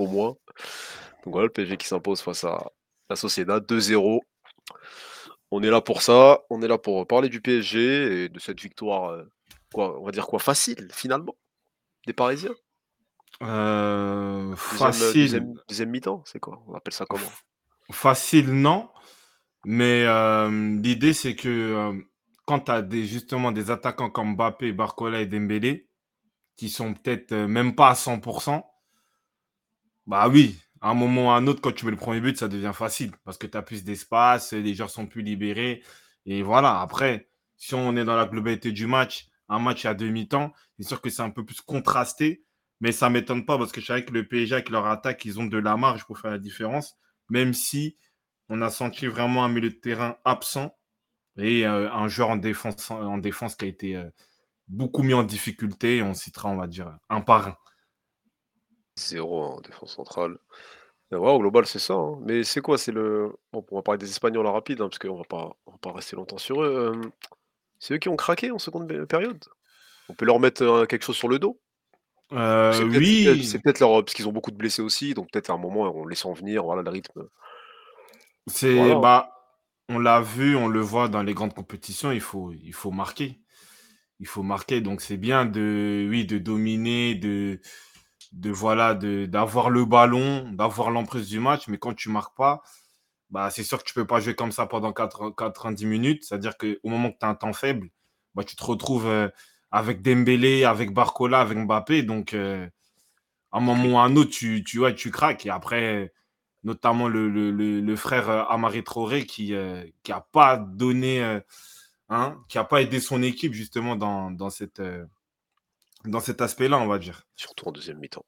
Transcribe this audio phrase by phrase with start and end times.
[0.00, 0.36] au moins.
[1.24, 2.70] Donc voilà, le PSG qui s'impose face à
[3.08, 4.20] la Sociedad 2-0.
[5.50, 8.60] On est là pour ça, on est là pour parler du PSG et de cette
[8.60, 9.24] victoire, euh,
[9.74, 11.36] quoi, on va dire quoi, facile finalement,
[12.06, 12.54] des Parisiens.
[13.42, 15.22] Euh, Deuxième, facile.
[15.22, 17.30] deuxième- deuxième mi-temps, c'est quoi On appelle ça comment?
[17.90, 18.88] Facile, non.
[19.64, 22.00] Mais euh, l'idée, c'est que euh,
[22.46, 25.88] quand tu as des, justement des attaquants comme Mbappé, Barcola et Dembélé,
[26.56, 28.62] qui sont peut-être euh, même pas à 100%,
[30.10, 32.36] bah oui, à un moment ou à un autre, quand tu mets le premier but,
[32.36, 35.84] ça devient facile parce que tu as plus d'espace, les joueurs sont plus libérés.
[36.26, 40.52] Et voilà, après, si on est dans la globalité du match, un match à demi-temps,
[40.76, 42.42] c'est sûr que c'est un peu plus contrasté,
[42.80, 45.24] mais ça ne m'étonne pas parce que je savais que le PSG, avec leur attaque,
[45.24, 46.96] ils ont de la marge pour faire la différence,
[47.28, 47.96] même si
[48.48, 50.76] on a senti vraiment un milieu de terrain absent
[51.38, 54.10] et euh, un joueur en défense, en défense qui a été euh,
[54.66, 56.02] beaucoup mis en difficulté.
[56.02, 57.56] On citera, on va dire, un par un.
[59.08, 60.38] Zéro en défense centrale.
[61.12, 61.94] Et ouais, au global, c'est ça.
[61.94, 62.18] hein.
[62.22, 63.32] Mais c'est quoi C'est le.
[63.52, 65.78] Bon, on va parler des Espagnols en rapide, hein, parce qu'on va pas, on va
[65.78, 66.92] pas rester longtemps sur eux.
[66.94, 67.10] euh,
[67.80, 69.44] C'est eux qui ont craqué en seconde période?
[70.08, 71.60] On peut leur mettre euh, quelque chose sur le dos?
[72.32, 74.04] Euh, C'est peut-être c'est oui, c'est peut-être leur.
[74.04, 76.32] Parce qu'ils ont beaucoup de blessés aussi, donc peut-être à un moment, on les sent
[76.34, 77.28] venir, voilà, le rythme.
[78.46, 78.94] C'est Voilà.
[78.94, 79.30] bah,
[79.88, 83.40] on l'a vu, on le voit dans les grandes compétitions, il faut, il faut marquer.
[84.20, 87.60] Il faut marquer, donc c'est bien de, oui, de dominer, de,
[88.32, 92.62] de voilà, de d'avoir le ballon, d'avoir l'emprise du match, mais quand tu marques pas,
[93.30, 96.24] bah c'est sûr que tu peux pas jouer comme ça pendant 4 90 minutes.
[96.24, 97.88] C'est-à-dire qu'au moment que tu as un temps faible,
[98.34, 99.28] bah, tu te retrouves euh,
[99.70, 102.66] avec Dembélé, avec Barcola, avec Mbappé, donc euh,
[103.52, 105.46] à un moment ou à un autre, tu, tu, tu craques.
[105.46, 106.12] Et après,
[106.64, 111.40] notamment le, frère euh, Amari Traoré qui euh, qui a pas donné,
[112.08, 114.82] hein, qui a pas aidé son équipe justement dans, dans, cette,
[116.04, 117.26] dans cet aspect-là, on va dire.
[117.36, 118.24] Surtout en deuxième mi-temps.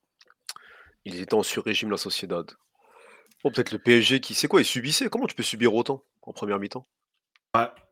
[1.05, 2.51] Ils étaient en sur-régime, la Sociedad.
[3.43, 4.35] Bon, peut-être le PSG qui.
[4.35, 6.87] C'est quoi Ils subissaient Comment tu peux subir autant en première mi-temps?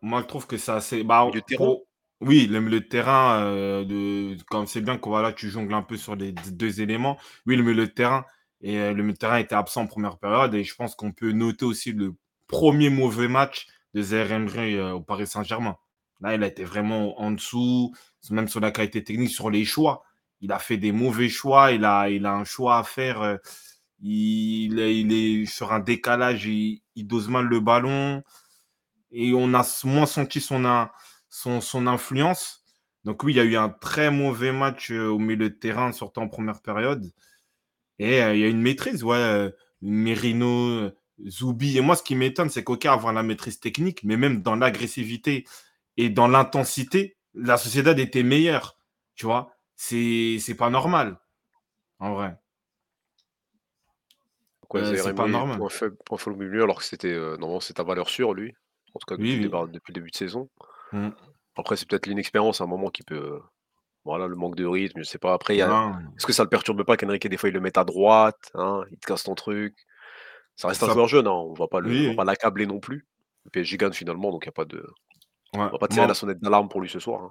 [0.03, 1.03] Moi, je trouve que c'est assez.
[1.05, 1.65] Bah, de terrain?
[1.65, 1.83] pour-
[2.21, 4.37] Oui, le milieu de terrain, euh, de...
[4.45, 7.19] comme c'est bien que voilà, tu jongles un peu sur les deux éléments.
[7.47, 8.25] Oui, le milieu de terrain.
[8.63, 10.55] Et euh, le milieu de terrain était absent en première période.
[10.55, 12.15] Et je pense qu'on peut noter aussi le
[12.47, 15.77] premier mauvais match de Zaire euh, au Paris Saint-Germain.
[16.21, 17.95] Là, il a été vraiment en dessous,
[18.31, 20.03] même sur la qualité technique, sur les choix.
[20.41, 21.73] Il a fait des mauvais choix.
[21.73, 23.23] Il a, il a un choix à faire.
[23.23, 23.37] euh,
[24.03, 26.47] il, est- sur un décalage.
[26.47, 28.23] Il, dose mal le ballon
[29.13, 30.89] et on a moins senti son,
[31.29, 32.65] son, son influence.
[33.05, 35.93] Donc oui, il y a eu un très mauvais match euh, au milieu de terrain,
[35.93, 37.11] surtout en première période.
[37.99, 39.51] Et euh, il y a une maîtrise, ouais.
[39.83, 40.91] Merino,
[41.29, 41.79] Zoubi.
[41.79, 45.47] Et moi, ce qui m'étonne, c'est qu'aucun avoir la maîtrise technique, mais même dans l'agressivité
[45.97, 48.77] et dans l'intensité, la Sociedad était meilleure.
[49.15, 51.19] Tu vois, c'est c'est pas normal,
[51.99, 52.37] en vrai.
[54.69, 55.59] Quoi, Euh, c'est pas normal.
[55.59, 57.13] point faible, point faible milieu, alors que c'était.
[57.13, 58.55] euh, normalement, c'est à valeur sûre, lui.
[58.95, 60.49] En tout cas, depuis, Oui, le, depuis début de saison.
[60.93, 61.11] Mm.
[61.57, 63.41] Après, c'est peut-être l'inexpérience à un moment qui peut.
[64.05, 65.35] Voilà, le manque de rythme, je sais pas.
[65.35, 66.01] Après, y a.
[66.17, 68.83] Est-ce que ça le perturbe pas qu'Enrique, des fois, il le mette à droite hein,
[68.91, 69.77] Il te casse ton truc?
[70.57, 73.07] Ça reste un joueur jeune, hein, on va pas le, Oui, l'accabler non plus.
[73.45, 74.87] Le PSG gagne finalement, donc il y a pas de.
[75.55, 75.61] Ouais.
[75.61, 77.23] On va pas tirer Moi- la sonnette d'alarme pour lui ce soir.
[77.25, 77.31] hein.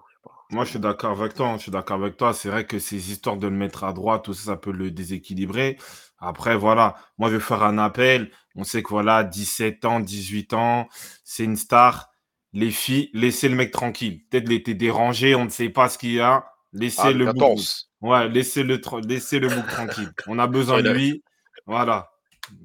[0.52, 1.48] Moi, je suis d'accord avec toi.
[1.50, 2.34] hein, Je suis d'accord avec toi.
[2.34, 4.90] C'est vrai que ces histoires de le mettre à droite, tout ça, ça peut le
[4.90, 5.78] déséquilibrer.
[6.18, 6.96] Après, voilà.
[7.20, 8.32] Moi, je vais faire un appel.
[8.56, 10.88] On sait que voilà, 17 ans, 18 ans,
[11.24, 12.10] c'est une star.
[12.52, 14.24] Les filles, laissez le mec tranquille.
[14.30, 16.46] Peut-être était dérangé, on ne sait pas ce qu'il y a.
[16.74, 17.36] Laissez Ah, le le bouc.
[17.36, 17.92] 14.
[18.02, 20.12] Ouais, laissez le, laissez le bouc tranquille.
[20.28, 20.48] On a
[20.78, 21.24] besoin de lui.
[21.68, 22.10] Voilà.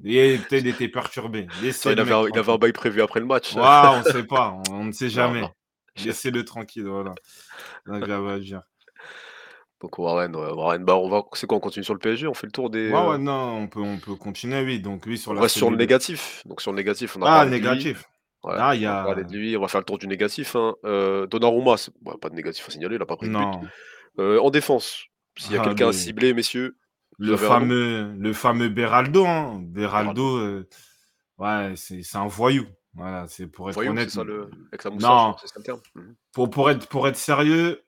[0.03, 1.47] Et peut-être il était perturbé.
[1.61, 3.53] Laissez il, avait mec il avait un bail prévu après le match.
[3.55, 4.55] Ouais, on ne sait pas.
[4.69, 5.43] On, on ne sait jamais.
[6.03, 6.85] Laissez-le tranquille.
[6.85, 7.13] Voilà.
[7.85, 8.61] Donc, j'avais à dire.
[9.81, 12.47] Donc Warren, Warren, bah on va, c'est quoi, on continue sur le PSG, on fait
[12.47, 12.89] le tour des.
[12.89, 14.79] Ouais, euh, ouais, non, on peut, on peut continuer, oui.
[14.79, 16.41] Donc, oui, sur on la reste sur le négatif.
[16.45, 18.03] Donc sur le négatif, on a Ah, négatif.
[18.43, 20.07] Ouais, Ah, il y on va a- de lui, on va faire le tour du
[20.07, 20.55] négatif.
[20.55, 20.75] Hein.
[20.85, 21.75] Euh, Donnarumma,
[22.05, 23.67] ouais, pas de négatif à signaler, il a pas pris de but.
[24.17, 25.03] Euh, en défense,
[25.37, 26.77] s'il y a Ah, quelqu'un à cibler, messieurs,
[27.17, 29.59] Le fameux, le fameux Beraldo, hein.
[29.63, 30.67] Beraldo, euh,
[31.37, 32.65] ouais, c'est un voyou.
[32.93, 34.09] Voilà, c'est pour être voyou, honnête.
[34.09, 34.49] ça le.
[34.71, 34.95] Avec sa Non.
[34.95, 35.81] moustache, c'est ça le terme.
[36.31, 37.83] Pour, pour, être, pour être sérieux,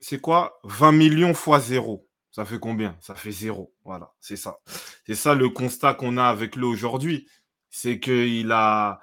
[0.00, 0.58] c'est quoi?
[0.64, 2.06] 20 millions fois zéro.
[2.30, 2.96] Ça fait combien?
[3.00, 3.74] Ça fait zéro.
[3.84, 4.58] Voilà, c'est ça.
[5.06, 7.28] C'est ça le constat qu'on a avec lui aujourd'hui.
[7.70, 9.00] C'est qu'il a.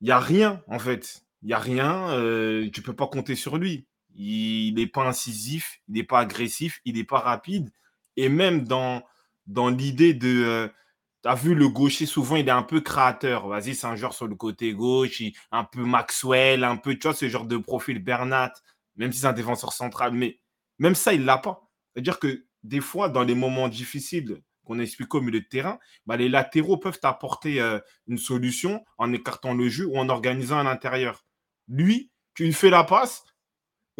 [0.00, 1.22] Il n'y a rien, en fait.
[1.42, 2.10] Il n'y a rien.
[2.12, 3.86] euh, tu peux pas compter sur lui.
[4.14, 7.70] Il n'est pas incisif, il n'est pas agressif, il n'est pas rapide.
[8.16, 9.02] Et même dans,
[9.46, 10.44] dans l'idée de.
[10.44, 10.68] euh,
[11.22, 13.46] T'as vu, le gaucher, souvent, il est un peu créateur.
[13.46, 15.22] Vas-y, c'est un joueur sur le côté gauche,
[15.52, 18.52] un peu Maxwell, un peu, tu vois, ce genre de profil Bernat,
[18.96, 20.12] même si c'est un défenseur central.
[20.14, 20.40] Mais
[20.78, 21.68] même ça, il l'a pas.
[21.92, 25.78] C'est-à-dire que des fois, dans les moments difficiles qu'on a expliqué au milieu de terrain,
[26.06, 30.58] bah, les latéraux peuvent apporter euh, une solution en écartant le jeu ou en organisant
[30.58, 31.26] à l'intérieur.
[31.68, 33.24] Lui, tu lui fais la passe,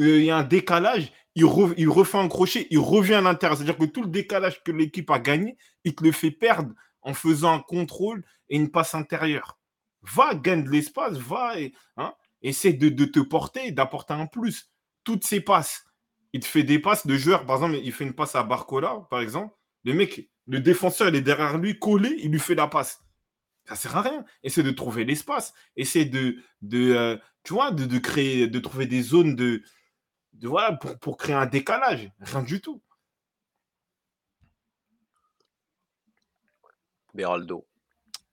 [0.01, 3.56] euh, il y a un décalage, il, refait un crochet, il revient à l'intérieur.
[3.56, 7.15] C'est-à-dire que tout le décalage que l'équipe a gagné, il te le fait perdre en
[7.15, 9.59] faisant un contrôle et une passe intérieure.
[10.03, 12.12] Va, gagne de l'espace, va et hein,
[12.43, 14.71] essaie de, te porter, d'apporter un plus.
[15.05, 15.85] Toutes ces passes
[16.32, 17.47] il te fait des passes de joueurs.
[17.47, 19.55] Par exemple, il fait une passe à Barcola, par exemple.
[19.85, 23.03] Le mec, le défenseur, il est derrière lui, collé, il lui fait la passe.
[23.65, 24.25] Ça sert à rien.
[24.43, 25.55] Essaie de trouver l'espace.
[25.76, 29.62] Essaie de, de euh, tu vois, de, créer, de trouver des zones de
[30.47, 32.11] voilà, pour, pour créer un décalage.
[32.21, 32.83] Rien du tout.
[37.15, 37.67] Beraldo.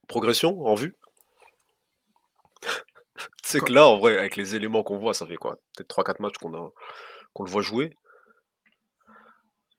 [0.08, 0.96] Progression en vue?
[3.44, 5.58] C'est que là, en vrai, avec les éléments qu'on voit, ça fait quoi?
[5.76, 6.72] Peut-être 3-4 matchs qu'on a,
[7.34, 7.96] qu'on le voit jouer.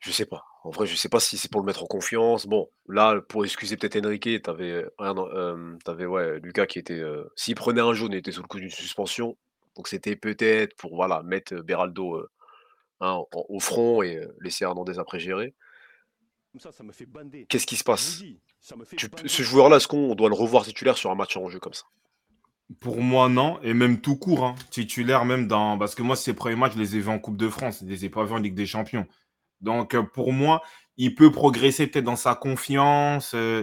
[0.00, 0.44] Je sais pas.
[0.64, 2.46] En vrai, je sais pas si c'est pour le mettre en confiance.
[2.46, 6.98] Bon, là, pour excuser peut-être Enrique, t'avais euh, avais, ouais, Lucas qui était.
[6.98, 9.36] Euh, s'il prenait un jaune, il était sous le coup d'une suspension.
[9.78, 12.30] Donc c'était peut-être pour voilà, mettre Beraldo euh,
[13.00, 15.54] hein, au front et laisser Hernandez après gérer.
[17.48, 18.24] Qu'est-ce qui se passe?
[18.60, 21.84] Ce joueur-là, est-ce qu'on doit le revoir titulaire sur un match en jeu comme ça?
[22.80, 23.60] Pour moi, non.
[23.62, 24.56] Et même tout court, hein.
[24.70, 25.78] titulaire, même dans.
[25.78, 27.78] Parce que moi, ces premiers matchs, je les ai vus en Coupe de France.
[27.80, 29.06] Je les ai pas vus en Ligue des Champions.
[29.60, 30.60] Donc, euh, pour moi,
[30.96, 33.62] il peut progresser peut-être dans sa confiance, euh,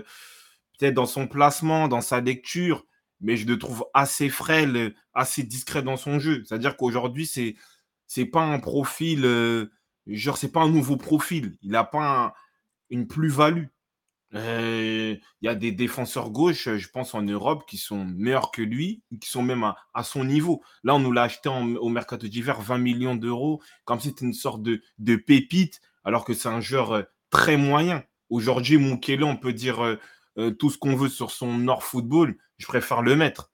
[0.80, 2.86] peut-être dans son placement, dans sa lecture.
[3.25, 6.44] Mais je le trouve assez frêle, assez discret dans son jeu.
[6.45, 7.56] C'est-à-dire qu'aujourd'hui, c'est
[8.06, 9.25] c'est pas un profil.
[9.25, 9.72] Euh,
[10.07, 11.57] genre, c'est pas un nouveau profil.
[11.63, 12.36] Il n'a pas
[12.92, 13.66] une plus-value.
[14.36, 18.62] Euh, il y a des défenseurs gauche, je pense, en Europe qui sont meilleurs que
[18.62, 19.63] lui, qui sont même
[19.94, 20.62] à, son niveau.
[20.83, 24.33] Là, on nous l'a acheté au mercato d'hiver 20 millions d'euros, comme si c'était une
[24.33, 28.04] sorte de, pépite, alors que c'est un joueur euh, très moyen.
[28.30, 29.98] Aujourd'hui, Mukele, on peut dire
[30.57, 33.52] tout ce qu'on veut sur son Nord Football, je préfère le mettre.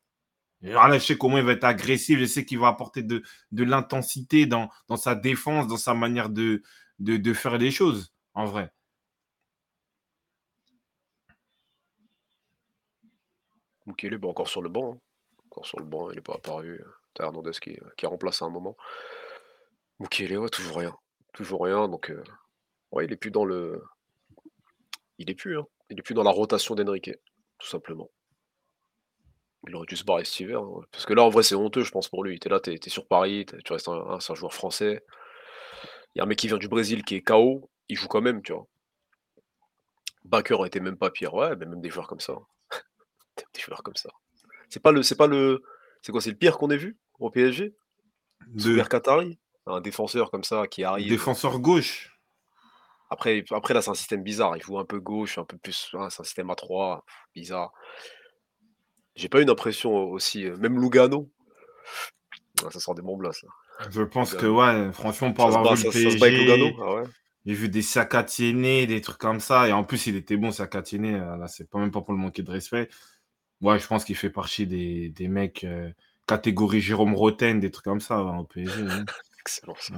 [0.62, 4.70] Je sais comment il va être agressif, je sais qu'il va apporter de, l'intensité dans,
[4.96, 6.62] sa défense, dans sa manière de,
[7.34, 8.72] faire les choses, en vrai.
[13.88, 14.94] Mukele, bon, encore sur le banc.
[14.94, 15.00] Hein.
[15.48, 16.82] Encore sur le banc, il n'est pas apparu.
[17.16, 18.78] T'as Hernandez qui, qui a remplacé un moment.
[20.00, 20.96] Mukele, ouais, toujours rien.
[21.34, 21.88] Toujours rien.
[21.88, 22.24] Donc, euh,
[22.92, 23.84] ouais, il est plus dans le.
[25.18, 25.66] Il est plus, hein.
[25.90, 27.12] Il est plus dans la rotation d'Enrique,
[27.58, 28.10] tout simplement.
[29.68, 30.62] Il aurait dû se barrer cet hiver.
[30.62, 30.82] Hein.
[30.92, 32.40] Parce que là, en vrai, c'est honteux, je pense, pour lui.
[32.40, 35.04] T'es là, t'es es sur Paris, tu restes un, c'est un joueur français.
[36.14, 38.22] Il y a un mec qui vient du Brésil qui est KO, il joue quand
[38.22, 38.68] même, tu vois.
[40.24, 42.34] Baker été même pas pire, ouais, mais même des joueurs comme ça
[43.54, 44.10] des joueurs comme ça.
[44.70, 45.64] C'est pas le, c'est pas le,
[46.02, 47.74] c'est quoi, c'est le pire qu'on ait vu au PSG
[48.48, 51.10] De Qatari, un défenseur comme ça qui arrive.
[51.10, 52.18] Défenseur gauche.
[53.10, 54.56] Après, après là, c'est un système bizarre.
[54.56, 55.90] Il joue un peu gauche, un peu plus.
[55.94, 57.04] Hein, c'est un système à 3,
[57.36, 57.74] bizarre.
[59.16, 60.46] J'ai pas eu une impression aussi.
[60.46, 61.30] Euh, même Lugano.
[62.72, 63.32] ça sort des bons là.
[63.90, 67.04] Je pense que, ouais, franchement, pour avoir vu le PSG, ah
[67.46, 69.68] j'ai vu des Sakatiene, des trucs comme ça.
[69.68, 71.16] Et en plus, il était bon, Sakatiene.
[71.16, 72.90] Euh, là, c'est pas même pas pour le manquer de respect.
[73.62, 75.92] Ouais, je pense qu'il fait partie des, des mecs euh,
[76.28, 78.84] catégorie Jérôme Roten, des trucs comme ça hein, au PSG.
[78.84, 79.06] Hein.
[79.40, 79.96] Excellent ça.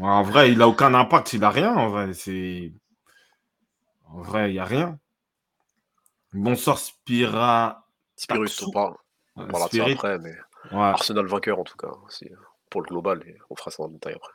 [0.00, 1.74] en vrai, il n'a aucun impact, il n'a rien.
[1.74, 2.72] En vrai, c'est.
[4.04, 4.98] En vrai, il n'y a rien.
[6.34, 7.81] Bonsoir Spira.
[8.22, 8.94] Spirus, on parle.
[9.36, 10.34] On parlera de ça après, mais
[10.70, 11.90] Arsenal vainqueur en tout cas,
[12.70, 14.32] pour le global, et on fera ça en détail après.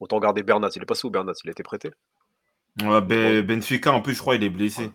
[0.00, 1.90] Autant garder Bernat, il est passé où Bernat Il a été prêté
[2.82, 4.90] ouais, Benfica, en plus, je crois, il est blessé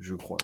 [0.00, 0.36] je crois.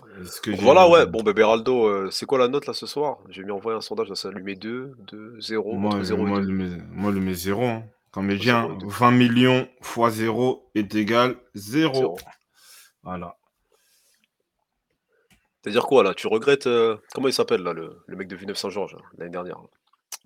[0.59, 1.05] voilà, ouais.
[1.05, 3.19] Bon, ben Beraldo, euh, c'est quoi la note là ce soir?
[3.29, 7.33] J'ai mis envoyer un sondage, ça lui 2, 2, 0, moi, 0 moi, Le mets,
[7.33, 7.63] 0.
[7.63, 7.83] Hein.
[8.11, 12.17] Quand médien, 20 millions fois 0 est égal 0.
[13.03, 13.37] Voilà.
[15.65, 16.67] C'est-à-dire quoi là Tu regrettes.
[16.67, 19.57] Euh, comment il s'appelle là, le, le, mec de Villeneuve-Saint-Georges, l'année dernière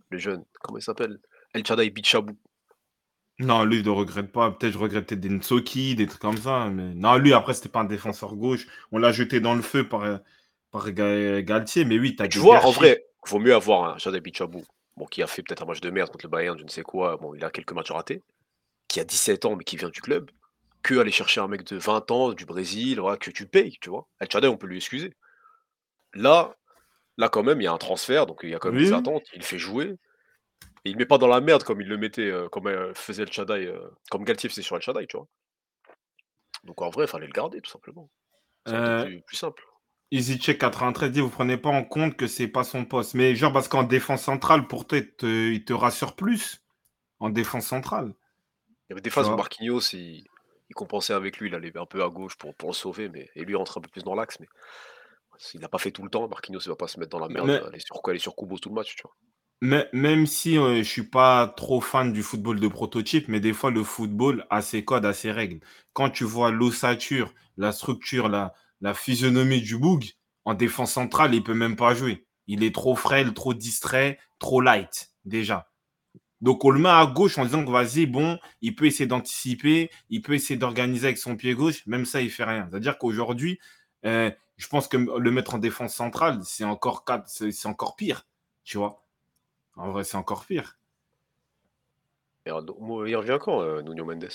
[0.10, 1.18] Le jeune, comment il s'appelle
[1.54, 2.38] El Chadai Bichabou.
[3.40, 4.52] Non, lui, je ne regrette pas.
[4.52, 6.68] Peut-être je regrettais des Nsoki, des trucs comme ça.
[6.70, 8.68] Mais non, lui, après, c'était pas un défenseur gauche.
[8.92, 10.20] On l'a jeté dans le feu par,
[10.72, 11.86] par Galtier.
[11.86, 14.66] Mais oui, tu as Tu vois, en vrai, il vaut mieux avoir un Jadé Bichabou,
[14.98, 16.84] bon, qui a fait peut-être un match de merde contre le Bayern, je ne sais
[16.84, 17.16] quoi.
[17.16, 18.24] Bon, il a quelques matchs ratés.
[18.90, 20.32] Qui a 17 ans, mais qui vient du club.
[20.84, 23.90] Que aller chercher un mec de 20 ans du Brésil, voilà, que tu payes, tu
[23.90, 24.06] vois.
[24.20, 25.14] El Chadé, on peut lui excuser.
[26.14, 26.56] Là,
[27.18, 28.94] là, quand même, il y a un transfert, donc il y a quand même des
[28.94, 29.28] attentes.
[29.34, 29.96] Il fait jouer.
[30.86, 33.24] Et il met pas dans la merde comme il le mettait, euh, comme euh, faisait
[33.24, 35.28] El Shaddai, euh, comme Galtier faisait sur El Shaddai, tu vois.
[36.64, 38.10] Donc en vrai, il fallait le garder, tout simplement.
[38.66, 39.64] C'est plus, plus, simple.
[40.12, 43.14] EasyCheck 93 dit vous prenez pas en compte que c'est pas son poste.
[43.14, 46.62] Mais genre parce qu'en défense centrale, pour toi, il te, rassure plus
[47.20, 48.14] en défense centrale.
[48.70, 50.26] Il y avait des phases où Marquinhos, il,
[50.70, 53.30] il compensait avec lui, il allait un peu à gauche pour, pour le sauver, mais,
[53.36, 54.40] et lui rentre un peu plus dans l'axe.
[54.40, 54.48] Mais
[55.54, 56.28] il n'a pas fait tout le temps.
[56.28, 58.70] Marquinhos ne va pas se mettre dans la merde, aller sur, aller sur Kubo tout
[58.70, 58.96] le match.
[58.96, 59.16] Tu vois.
[59.62, 63.54] Mais, même si je je suis pas trop fan du football de prototype, mais des
[63.54, 65.60] fois, le football a ses codes, a ses règles.
[65.94, 70.06] Quand tu vois l'ossature, la structure, la, la physionomie du Boug,
[70.46, 72.26] en défense centrale, il peut même pas jouer.
[72.48, 75.70] Il est trop frêle, trop distrait, trop light, déjà.
[76.42, 79.92] Donc, on le met à gauche en disant que vas-y, bon, il peut essayer d'anticiper,
[80.10, 81.86] il peut essayer d'organiser avec son pied gauche.
[81.86, 82.68] Même ça, il fait rien.
[82.72, 83.60] C'est-à-dire qu'aujourd'hui,
[84.06, 88.28] euh, je pense que le mettre en défense centrale, c'est encore, c'est encore pire.
[88.66, 89.06] Tu vois
[89.78, 90.78] En vrai, c'est encore pire.
[92.46, 94.28] il revient quand, euh, Nuno Mendes?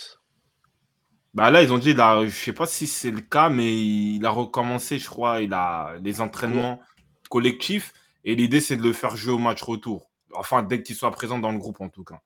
[1.34, 4.24] Bah là, ils ont dit, là, je sais pas si c'est le cas, mais il
[4.24, 6.80] a recommencé, je crois, il a les entraînements
[7.28, 7.92] collectifs.
[8.24, 10.10] Et l'idée, c'est de le faire jouer au match retour.
[10.32, 12.22] Enfin, dès qu'il soit présent dans le groupe, en tout cas.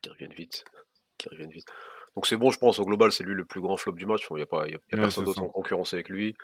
[0.00, 0.64] Qu'il revienne vite.
[1.18, 1.66] Qu'il revienne vite.
[2.16, 4.26] Donc c'est bon, je pense, au global, c'est lui le plus grand flop du match.
[4.30, 6.34] Il n'y a, pas, personne d'autre en concurrence avec lui.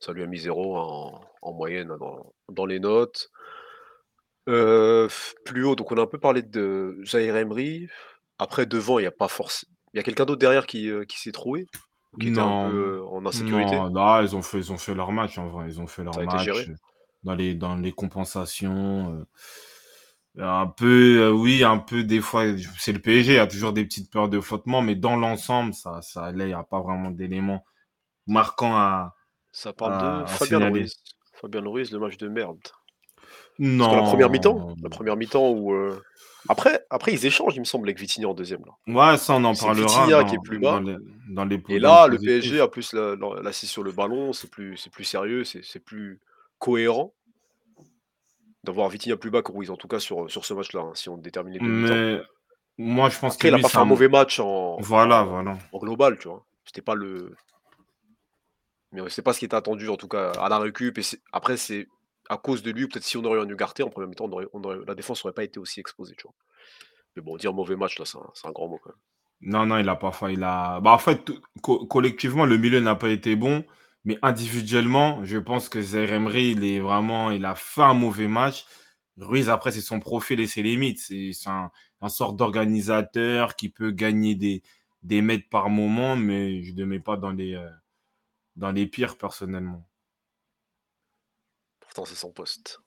[0.00, 1.96] Ça lui a mis zéro en, moyenne
[2.48, 3.30] dans, les notes.
[4.48, 5.08] Euh,
[5.44, 7.88] plus haut, donc on a un peu parlé de Jair Emery.
[8.38, 9.72] Après, devant, il n'y a pas forcément.
[9.94, 11.66] Il y a quelqu'un d'autre derrière qui, euh, qui s'est trouvé
[12.20, 13.76] Qui était un peu euh, en insécurité?
[13.76, 15.66] Non, ils ont, fait, ils ont fait leur match en vrai.
[15.68, 16.50] Ils ont fait leur match
[17.22, 19.24] dans les, dans les compensations.
[20.38, 22.44] Un peu, euh, oui, un peu des fois,
[22.78, 25.72] c'est le PSG, il y a toujours des petites peurs de flottement, mais dans l'ensemble,
[25.72, 27.64] ça, ça allait, il n'y a pas vraiment d'éléments
[28.26, 29.14] marquants à.
[29.52, 31.02] Ça parle de Fabien Ruiz.
[31.40, 32.58] Fabien Ruiz, le match de merde.
[33.58, 33.86] Non.
[33.86, 35.72] Parce la première mi-temps, la première mi-temps où.
[35.72, 35.98] Euh,
[36.48, 38.62] après, après, ils échangent, il me semble, avec Vitinha en deuxième.
[38.66, 38.94] Là.
[38.94, 39.86] Ouais, ça, on en parlera.
[39.86, 40.80] Vitinha qui est plus bas.
[41.30, 42.92] Dans les, Et là, le PSG a plus
[43.42, 46.20] l'assise sur le ballon, c'est plus, plus sérieux, c'est plus
[46.58, 47.15] cohérent
[48.66, 51.08] d'avoir Vitinha plus bas que Ruiz, en tout cas sur, sur ce match-là, hein, si
[51.08, 52.22] on détermine les deux Mais
[52.78, 55.56] moi, je pense qu'il n'a pas fait un mauvais match en, voilà, voilà.
[55.72, 56.44] en global, tu vois.
[56.66, 57.34] C'était pas le.
[58.92, 60.98] Mais c'est pas ce qui était attendu, en tout cas, à la récup.
[60.98, 61.88] Et après, c'est
[62.28, 64.28] à cause de lui, peut-être si on aurait eu un Ugarte en première mi-temps,
[64.86, 66.34] la défense n'aurait pas été aussi exposée, tu vois.
[67.14, 68.98] Mais bon, dire mauvais match, là, c'est un, grand mot quand même.
[69.52, 70.34] Non, non, il a pas fait.
[70.34, 70.80] Il a...
[70.80, 71.30] Bah, en fait,
[71.62, 73.64] collectivement, le milieu n'a pas été bon.
[74.06, 78.28] Mais individuellement, je pense que Zaire Emery, il est vraiment, il a fait un mauvais
[78.28, 78.64] match.
[79.18, 81.00] Ruiz, après, c'est son profil et ses limites.
[81.00, 84.62] C'est un, un sorte d'organisateur qui peut gagner des,
[85.02, 87.68] des mètres par moment, mais je ne le mets pas dans les, euh,
[88.54, 89.88] dans les pires personnellement.
[91.80, 92.80] Pourtant, c'est son poste.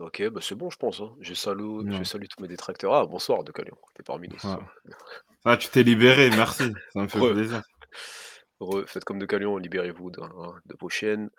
[0.00, 1.00] Ok, bah c'est bon, je pense.
[1.00, 1.14] Hein.
[1.20, 2.94] Je, salue, je salue tous mes détracteurs.
[2.94, 3.76] Ah, bonsoir, De Calion.
[3.94, 4.36] T'es parmi nous.
[4.42, 4.58] Ah,
[5.58, 6.72] tu t'es libéré, merci.
[6.92, 7.62] Ça me fait plaisir.
[8.86, 11.30] faites comme de Calion, libérez-vous de, de vos chaînes,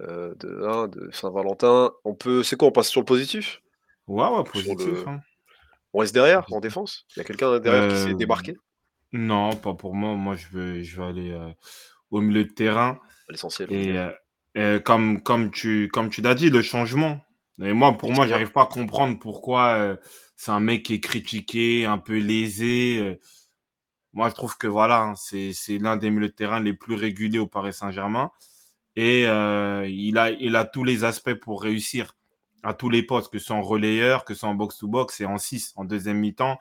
[0.00, 1.92] euh, de, de Saint-Valentin.
[2.04, 2.42] On peut.
[2.42, 3.60] C'est quoi On passe sur le positif?
[4.06, 5.06] Ouais, ouais, positif.
[5.06, 5.20] Hein.
[5.92, 7.06] On reste derrière, en défense?
[7.16, 8.54] Il y a quelqu'un derrière qui s'est euh, débarqué
[9.12, 10.14] Non, pas pour moi.
[10.14, 11.50] Moi, je vais, je vais aller euh,
[12.10, 12.98] au milieu de terrain.
[13.28, 13.72] L'essentiel.
[13.72, 17.20] Et, comme, comme tu, comme tu l'as dit, le changement.
[17.60, 19.96] Et moi, pour moi, j'arrive pas à comprendre pourquoi
[20.36, 22.98] c'est un mec qui est critiqué, un peu lésé.
[22.98, 23.18] Euh.
[24.12, 27.38] Moi, je trouve que voilà, hein, c'est l'un des milieux de terrain les plus réguliers
[27.38, 28.30] au Paris Saint-Germain.
[28.96, 32.16] Et euh, il, a, tous les aspects pour réussir
[32.62, 35.26] à tous les postes, que ce soit en relayeur, que ce soit en box-to-box et
[35.26, 36.58] en 6, en deuxième mi-temps.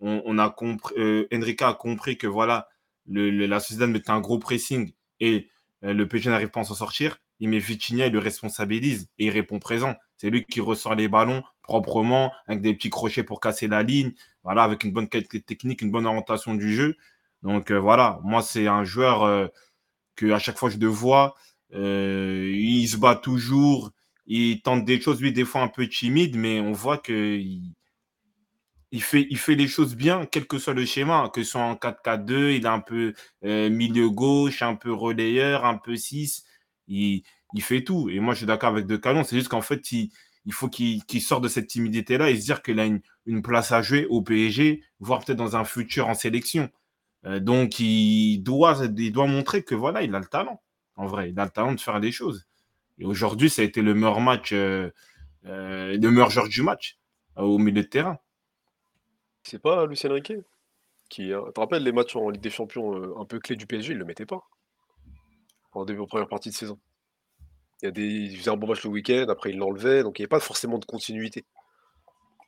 [0.00, 2.68] On, a compris, euh, Enrica a compris que voilà,
[3.08, 5.48] la Sociedad mettait un gros pressing et
[5.82, 7.18] le PSG n'arrive pas à s'en sortir.
[7.40, 9.96] Il met Vitinha, il le responsabilise et il répond présent.
[10.16, 14.12] C'est lui qui ressort les ballons proprement, avec des petits crochets pour casser la ligne,
[14.42, 16.96] voilà, avec une bonne qualité technique, une bonne orientation du jeu.
[17.42, 19.46] Donc euh, voilà, moi c'est un joueur euh,
[20.16, 21.34] que à chaque fois je le vois,
[21.74, 23.92] euh, il se bat toujours,
[24.26, 27.38] il tente des choses, lui des fois un peu timide, mais on voit que
[28.90, 31.60] il, fait, il fait les choses bien, quel que soit le schéma, que ce soit
[31.60, 36.44] en 4-4-2, il est un peu milieu gauche, un peu relayeur, un peu 6,
[36.88, 37.22] il,
[37.54, 38.08] il fait tout.
[38.10, 39.24] Et moi, je suis d'accord avec De Calon.
[39.24, 40.10] C'est juste qu'en fait, il,
[40.48, 43.82] il faut qu'il sorte de cette timidité-là et se dire qu'il a une, place à
[43.82, 46.70] jouer au PSG, voire peut-être dans un futur en sélection.
[47.26, 48.74] Euh, donc, il doit,
[49.26, 50.62] montrer que voilà, il a le talent.
[50.96, 52.46] En vrai, il a le talent de faire des choses.
[52.96, 54.90] Et aujourd'hui, ça a été le meilleur match, euh,
[55.44, 56.98] euh, le meilleur joueur du match
[57.36, 58.18] au milieu de terrain.
[59.42, 60.40] C'est pas Lucien Riquet
[61.10, 61.26] qui.
[61.26, 63.96] Tu te rappelles les matchs en Ligue des Champions un peu clés du PSG, il
[63.96, 64.42] ne le mettait pas
[65.72, 66.78] en début, première partie de saison.
[67.82, 70.18] Il, y a des, il faisait un bon match le week-end, après il l'enlevait, donc
[70.18, 71.44] il n'y avait pas forcément de continuité.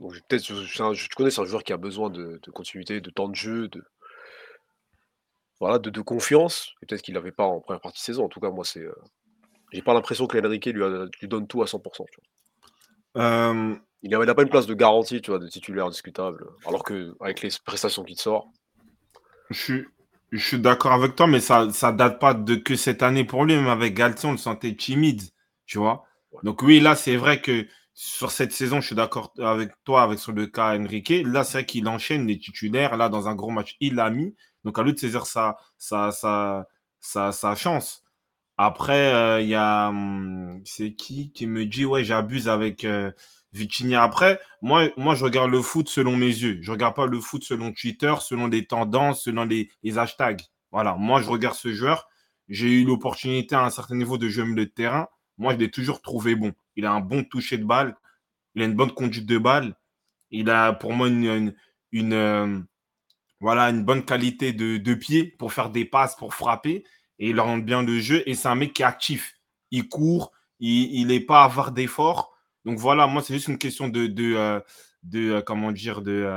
[0.00, 3.34] Donc peut-être, je, connais, c'est un joueur qui a besoin de, continuité, de temps de
[3.36, 3.84] jeu, de,
[5.60, 6.72] voilà, de, de confiance.
[6.82, 8.24] Et peut-être qu'il n'avait pas en première partie de saison.
[8.24, 8.94] En tout cas, moi, c'est, euh,
[9.72, 10.82] j'ai pas l'impression que l'Enrique lui,
[11.20, 12.06] lui donne tout à 100%.
[13.16, 16.46] Euh, Il n'a pas une place de garantie, tu vois, de titulaire discutable.
[16.66, 18.50] Alors que avec les prestations qu'il sort.
[19.50, 19.86] Je suis,
[20.32, 23.44] je suis d'accord avec toi, mais ça ne date pas de que cette année pour
[23.44, 23.56] lui.
[23.56, 25.22] Même avec Galtier, on le sentait timide,
[25.66, 26.04] tu vois.
[26.44, 30.18] Donc oui, là, c'est vrai que sur cette saison, je suis d'accord avec toi avec
[30.18, 31.12] sur le cas Enrique.
[31.26, 32.96] Là, c'est vrai qu'il enchaîne les titulaires.
[32.96, 34.34] Là, dans un gros match, il l'a mis.
[34.64, 36.12] Donc à lui de saisir sa, sa,
[37.00, 38.04] sa, sa, chance.
[38.56, 39.88] Après, euh, il y a.
[39.88, 42.84] Hum, c'est qui qui me dit, ouais, j'abuse avec.
[42.84, 43.10] Euh,
[43.96, 46.58] Après, moi, je regarde le foot selon mes yeux.
[46.62, 50.42] Je regarde pas le foot selon Twitter, selon les tendances, selon les, hashtags.
[50.70, 52.08] Voilà, moi, je regarde ce joueur.
[52.48, 55.08] J'ai eu l'opportunité à un certain niveau de jouer le terrain.
[55.36, 56.52] Moi, je l'ai toujours trouvé bon.
[56.76, 57.96] Il a un bon toucher de balle.
[58.54, 59.76] Il a une bonne conduite de balle.
[60.30, 61.54] Il a pour moi une,
[61.94, 62.60] euh,
[63.40, 66.84] voilà, une bonne qualité de, pied pour faire des passes, pour frapper.
[67.18, 68.22] Et il rend bien le jeu.
[68.26, 69.34] Et c'est un mec qui est actif.
[69.72, 70.32] Il court.
[70.60, 72.32] Il n'est pas avoir d'efforts.
[72.64, 74.60] Donc voilà, moi, c'est juste une question de, de, euh,
[75.14, 76.28] euh, comment dire, de,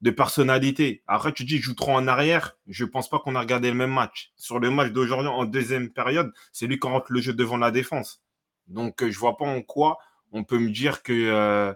[0.00, 1.02] de personnalité.
[1.06, 2.56] Après, tu dis, je joue trop en arrière.
[2.66, 4.32] Je ne pense pas qu'on a regardé le même match.
[4.36, 7.70] Sur le match d'aujourd'hui, en deuxième période, c'est lui qui rentre le jeu devant la
[7.70, 8.22] défense.
[8.66, 9.98] Donc, je ne vois pas en quoi
[10.32, 11.74] on peut me dire que, euh,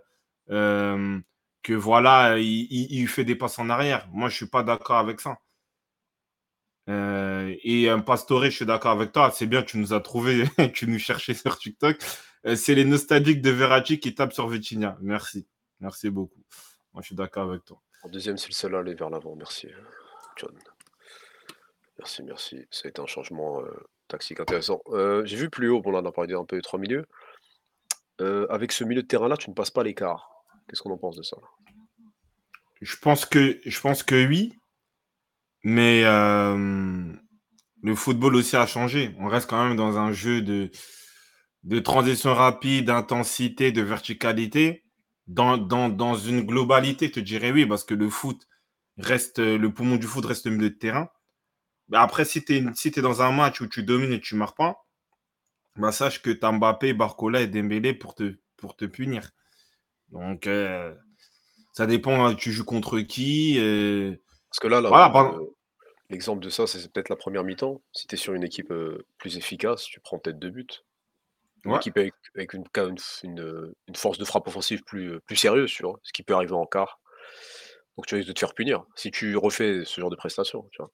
[0.50, 1.18] euh,
[1.62, 4.08] que voilà, il, fait des passes en arrière.
[4.12, 5.38] Moi, je ne suis pas d'accord avec ça.
[6.90, 9.30] Euh, et un Pastore, je suis d'accord avec toi.
[9.32, 11.96] C'est bien, tu nous as trouvé, tu nous cherchais sur TikTok.
[12.44, 14.98] C'est les nostalgiques de Verratti qui tapent sur Vitinha.
[15.00, 15.46] Merci.
[15.80, 16.42] Merci beaucoup.
[16.92, 17.80] Moi, je suis d'accord avec toi.
[18.02, 19.34] En deuxième, c'est le seul à aller vers l'avant.
[19.34, 19.68] Merci,
[20.36, 20.54] John.
[21.98, 22.66] Merci, merci.
[22.70, 23.62] Ça a été un changement
[24.08, 24.82] tactique intéressant.
[25.24, 27.06] J'ai vu plus haut, bon là on a parlé un peu des trois milieux.
[28.18, 30.30] avec ce milieu de terrain-là, tu ne passes pas l'écart.
[30.68, 31.36] Qu'est-ce qu'on en pense de ça?
[32.80, 34.52] Je pense, que, je pense que oui,
[35.62, 39.14] mais le football aussi a changé.
[39.18, 40.70] On reste quand même dans un jeu de,
[41.64, 44.84] de transition rapide, d'intensité, de verticalité.
[45.26, 48.46] Dans, dans, dans, une globalité, je te dirais oui, parce que le foot
[48.98, 51.08] reste, le poumon du foot reste le milieu de terrain.
[51.92, 54.56] Après, si tu es, si dans un match où tu domines et tu ne marques
[54.56, 54.86] pas,
[55.76, 59.30] bah, sache que tu as Mbappé, Barcola et Dembélé pour te, pour te punir.
[60.10, 60.94] Donc, euh,
[61.72, 63.56] ça dépend, hein, tu joues contre qui.
[63.58, 64.14] Euh.
[64.50, 65.34] Parce que là, là
[66.10, 67.82] l'exemple de ça, c'est peut-être la première mi-temps.
[67.92, 70.66] Si tu es sur une équipe euh, plus efficace, tu prends peut-être deux buts.
[71.64, 72.14] Une équipe avec,
[72.52, 72.64] une,
[73.22, 76.52] une, une, force de frappe offensive plus, plus sérieuse, tu vois, ce qui peut arriver
[76.52, 77.00] en quart.
[77.96, 80.68] Donc tu risques de te faire punir si tu refais ce genre de prestations.
[80.72, 80.90] Tu vois.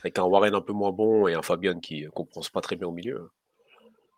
[0.00, 2.60] Avec un Warren un peu moins bon et un Fabian qui ne euh, comprend pas
[2.60, 3.30] très bien au milieu,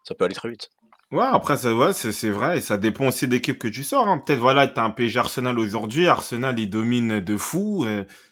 [0.05, 0.71] ça peut aller très vite.
[1.11, 4.09] Ouais, après, c'est vrai, et ça dépend aussi de l'équipe que tu sors.
[4.09, 4.17] Hein.
[4.19, 7.87] Peut-être, voilà, tu as un PSG Arsenal aujourd'hui, Arsenal, il domine de fou.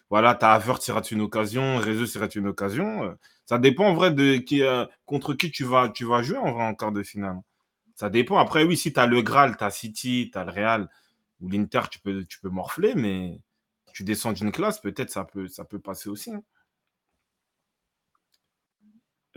[0.09, 3.03] voilà, tu as Havertz, c'est une occasion, Réseau, c'est une occasion.
[3.03, 3.11] Euh.
[3.45, 6.53] Ça dépend, en vrai, de qui, euh, contre qui tu vas, tu vas jouer, en
[6.53, 7.37] vrai, en quart de finale.
[8.01, 8.39] Ça dépend.
[8.39, 10.89] Après, oui, si tu as le Graal, tu as City, tu as le Real
[11.39, 13.39] ou l'Inter, tu peux, tu peux morfler, mais
[13.93, 16.31] tu descends d'une classe, peut-être ça peut, ça peut passer aussi.
[16.31, 16.41] Hein.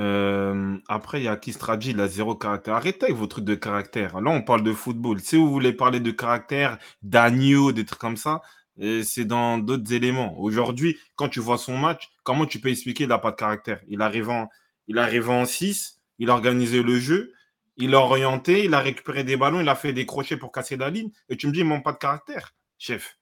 [0.01, 2.77] Euh, après, il y a Kistradi, il a zéro caractère.
[2.77, 4.19] Arrêtez avec vos trucs de caractère.
[4.23, 5.21] Là, on parle de football.
[5.21, 8.41] Si vous voulez parler de caractère, d'agneau, des trucs comme ça,
[8.81, 10.41] euh, c'est dans d'autres éléments.
[10.41, 13.83] Aujourd'hui, quand tu vois son match, comment tu peux expliquer qu'il n'a pas de caractère?
[13.89, 14.49] Il arrive en,
[14.89, 17.31] il arrive en 6, il a le jeu,
[17.77, 20.77] il a orienté, il a récupéré des ballons, il a fait des crochets pour casser
[20.77, 21.11] la ligne.
[21.29, 23.19] Et tu me dis, il manque pas de caractère, chef.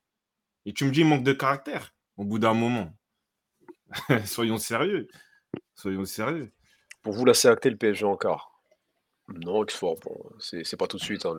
[0.67, 2.93] Et tu me dis, il manque de caractère au bout d'un moment.
[4.25, 5.09] Soyons sérieux.
[5.75, 6.53] Soyons sérieux.
[7.03, 8.63] Pour vous, là, c'est acté le PSG encore
[9.29, 9.99] Non, X-Fort,
[10.39, 11.27] c'est pas tout de suite.
[11.27, 11.37] Hein,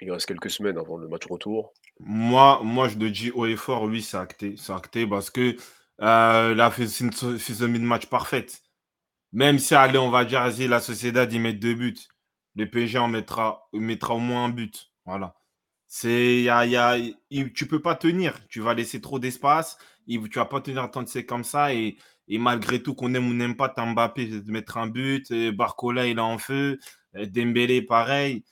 [0.00, 1.72] il reste quelques semaines avant le match retour.
[2.00, 4.56] Moi, moi je le dis haut et fort, oui, c'est acté.
[4.56, 5.56] C'est acté parce que
[6.00, 8.61] euh, là, c'est une physionomie de match parfaite.
[9.32, 11.96] Même si, allez, on va dire, la Sociedad, y met deux buts.
[12.54, 14.92] Le PSG en mettra, mettra au moins un but.
[15.06, 15.34] Voilà.
[15.86, 16.96] C'est, y a,
[17.54, 18.46] tu peux pas tenir.
[18.48, 19.78] Tu vas laisser trop d'espace.
[20.08, 21.74] Tu vas pas tenir tant c'est comme ça.
[21.74, 21.96] Et
[22.28, 25.32] malgré tout, qu'on aime ou n'aime pas, Mbappé de mettre un but.
[25.54, 26.78] Barcola, il est en feu.
[27.14, 28.44] Dembélé, pareil.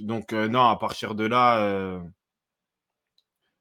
[0.00, 2.00] Donc, euh, non, à partir de là, euh,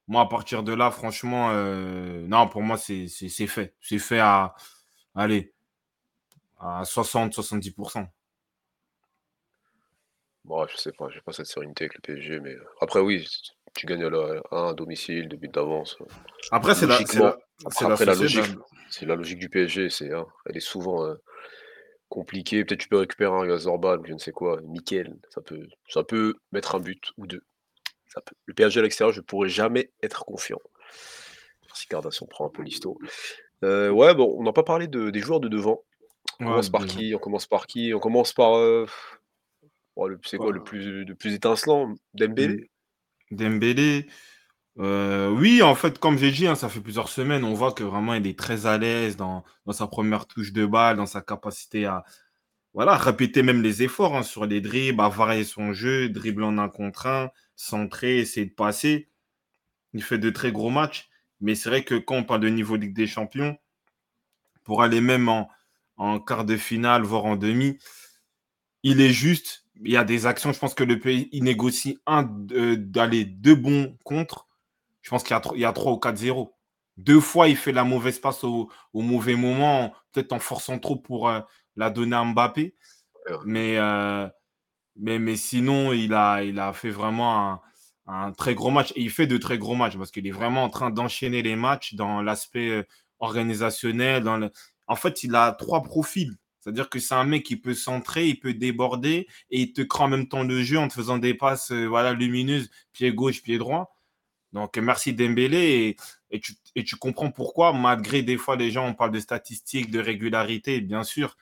[0.07, 3.07] moi, à partir de là, franchement, euh, non, pour moi, c'est
[3.47, 3.75] fait.
[3.81, 4.55] C'est fait à,
[5.15, 5.53] allez,
[6.59, 8.07] à 60-70%.
[10.45, 13.27] Bon, je sais pas, j'ai pas cette sérénité avec le PSG, mais après, oui,
[13.75, 15.97] tu gagnes à, un domicile, deux buts d'avance.
[16.51, 18.43] Après, c'est la, la, logique.
[18.89, 21.15] C'est la logique du PSG, c'est, hein, elle est souvent euh,
[22.07, 22.65] compliquée.
[22.65, 25.15] Peut-être tu peux récupérer un Zorban ou je ne sais quoi, nickel.
[25.29, 27.43] Ça peut, ça peut mettre un but ou deux.
[28.07, 28.35] Ça peut.
[28.45, 30.59] Le PSG à l'extérieur, je ne pourrais jamais être confiant.
[31.67, 32.63] Merci Cardassion, prend un peu.
[33.63, 35.83] Euh, ouais, bon, on n'a pas parlé de, des joueurs de devant.
[36.39, 37.13] On commence par qui?
[37.15, 37.93] On commence par qui?
[37.93, 38.55] On commence par.
[38.55, 38.85] Euh,
[40.23, 41.93] c'est quoi le plus, le plus étincelant?
[42.13, 42.69] Dembélé?
[43.31, 44.07] Dembélé,
[44.79, 47.83] euh, oui, en fait, comme j'ai dit, hein, ça fait plusieurs semaines, on voit que
[47.83, 51.85] vraiment il est très à l'aise dans, sa première touche de balle, dans sa capacité
[51.85, 52.05] à
[52.73, 56.57] voilà, répéter même les efforts hein, sur les dribbles, à varier son jeu, dribbler en
[56.59, 59.09] un contre un, centrer, essayer de passer.
[59.93, 61.09] Il fait de très gros matchs,
[61.41, 63.57] mais c'est vrai que quand on parle de niveau Ligue des Champions,
[64.63, 65.49] pour aller même en,
[65.99, 67.77] en quart de finale, voire en demi,
[68.83, 69.65] il est juste.
[69.81, 73.55] Il y a des actions, je pense que le pays, il négocie un d'aller deux
[73.55, 74.49] bons contre
[75.01, 76.51] je pense qu'il y, a 3 ou 4-0.
[76.97, 81.29] Deux fois, il fait la mauvaise passe au, mauvais moment, peut-être en forçant trop pour
[81.29, 81.39] euh,
[81.75, 82.75] la donner à Mbappé.
[83.45, 84.27] Mais, euh,
[84.95, 87.61] mais, mais sinon, il a, il a fait vraiment
[88.05, 88.91] un, très gros match.
[88.95, 91.55] Et il fait de très gros matchs parce qu'il est vraiment en train d'enchaîner les
[91.55, 92.83] matchs dans l'aspect euh,
[93.19, 94.23] organisationnel.
[94.23, 94.51] Dans le...
[94.89, 96.35] En fait, il a trois profils.
[96.59, 100.03] C'est-à-dire que c'est un mec qui peut centrer, il peut déborder et il te crée
[100.03, 103.57] en même temps le jeu en te faisant des passes voilà, lumineuses, pied gauche, pied
[103.57, 103.95] droit.
[104.53, 105.95] Donc, merci Dembélé.
[106.31, 106.39] Et,
[106.83, 111.03] tu, comprends pourquoi, malgré des fois, les gens, on parle de statistiques, de régularité, bien
[111.03, 111.37] sûr.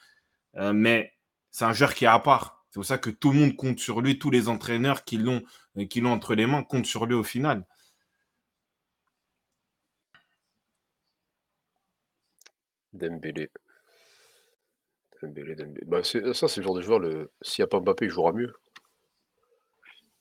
[0.58, 1.14] Euh, mais
[1.52, 2.66] c'est un joueur qui est à part.
[2.70, 4.20] C'est pour ça que tout le monde compte sur lui.
[4.20, 5.42] Tous les entraîneurs qui l'ont,
[5.78, 7.66] euh, qui l'ont entre les mains comptent sur lui au final.
[12.98, 13.50] Dembélé.
[15.22, 15.86] Dembélé, Dembélé.
[15.86, 17.02] Bah, ça, c'est le genre de joueur,
[17.42, 18.54] s'il n'y a pas Mbappé, il jouera mieux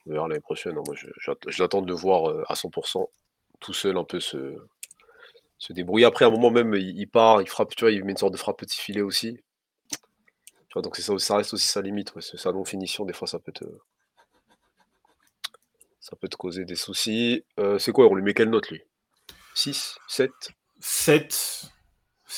[0.06, 0.74] l'année prochaine.
[0.74, 0.94] Moi,
[1.48, 3.08] j'attends de voir euh, à 100%
[3.60, 4.56] tout seul un peu se,
[5.58, 6.06] se débrouiller.
[6.06, 8.32] Après, à un moment même, il, part, il frappe, tu vois, il met une sorte
[8.32, 9.38] de frappe petit filet aussi.
[9.90, 12.12] Tu vois, donc ça, ça reste aussi sa limite.
[12.20, 13.64] sa non-finition, des fois, ça peut te.
[16.00, 17.44] Ça peut te causer des soucis.
[17.58, 18.80] Euh, c'est quoi On lui met quelle note, lui?
[19.54, 20.30] 6 7
[20.78, 21.72] 7.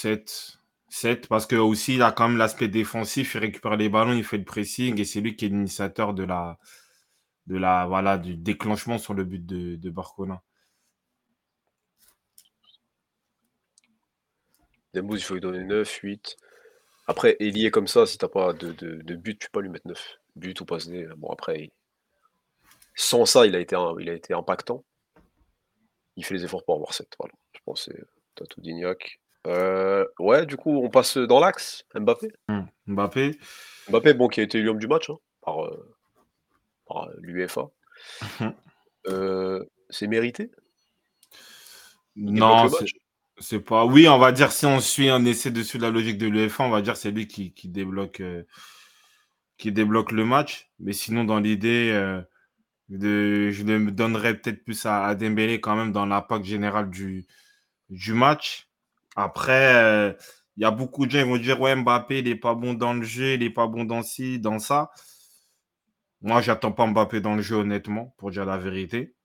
[0.01, 0.59] 7.
[0.91, 4.25] 7, parce que aussi il a quand même l'aspect défensif, il récupère les ballons, il
[4.25, 6.59] fait le pressing et c'est lui qui est l'initiateur de la,
[7.47, 10.43] de la, voilà, du déclenchement sur le but de, de Barcola.
[14.95, 16.37] Dembouz, il faut lui donner 9, 8.
[17.07, 19.87] Après, est comme ça, si t'as pas de, de, but, tu peux pas lui mettre
[19.89, 20.19] 9.
[20.37, 21.73] But ou passe Bon, après,
[22.95, 24.85] sans ça, il a, été, il a été impactant.
[26.17, 27.09] Il fait les efforts pour avoir 7.
[27.19, 27.35] Voilà.
[27.53, 29.21] Je pense que c'est Tatou Dignac.
[29.49, 31.85] Euh, ouais, du coup, on passe dans l'axe.
[31.95, 32.29] Mbappé.
[32.49, 32.65] Hmm.
[32.87, 33.39] Mbappé.
[33.89, 35.95] Mbappé, bon, qui a été l'homme du match, hein, par, euh,
[36.87, 37.71] par l'UEFA.
[39.07, 40.51] Euh, c'est mérité?
[42.17, 42.69] Non,
[43.39, 43.87] c'est pas.
[43.87, 46.65] Oui, on va dire si on suit, on essaie de suivre la logique de l'UEFA,
[46.65, 48.43] on va dire c'est lui qui, débloque, euh,
[49.57, 50.69] qui débloque le match.
[50.79, 51.93] Mais sinon, dans l'idée,
[52.91, 57.27] de, je me donnerais peut-être plus à, à, Dembélé quand même dans l'impact général du,
[57.89, 58.68] du match.
[59.21, 60.17] Après,
[60.57, 62.75] il y a beaucoup de gens qui vont dire ouais Mbappé, il n'est pas bon
[62.75, 64.91] dans le jeu, il n'est pas bon dans ci, dans ça.
[66.21, 69.17] Moi, j'attends pas Mbappé dans le jeu, honnêtement, pour dire la vérité.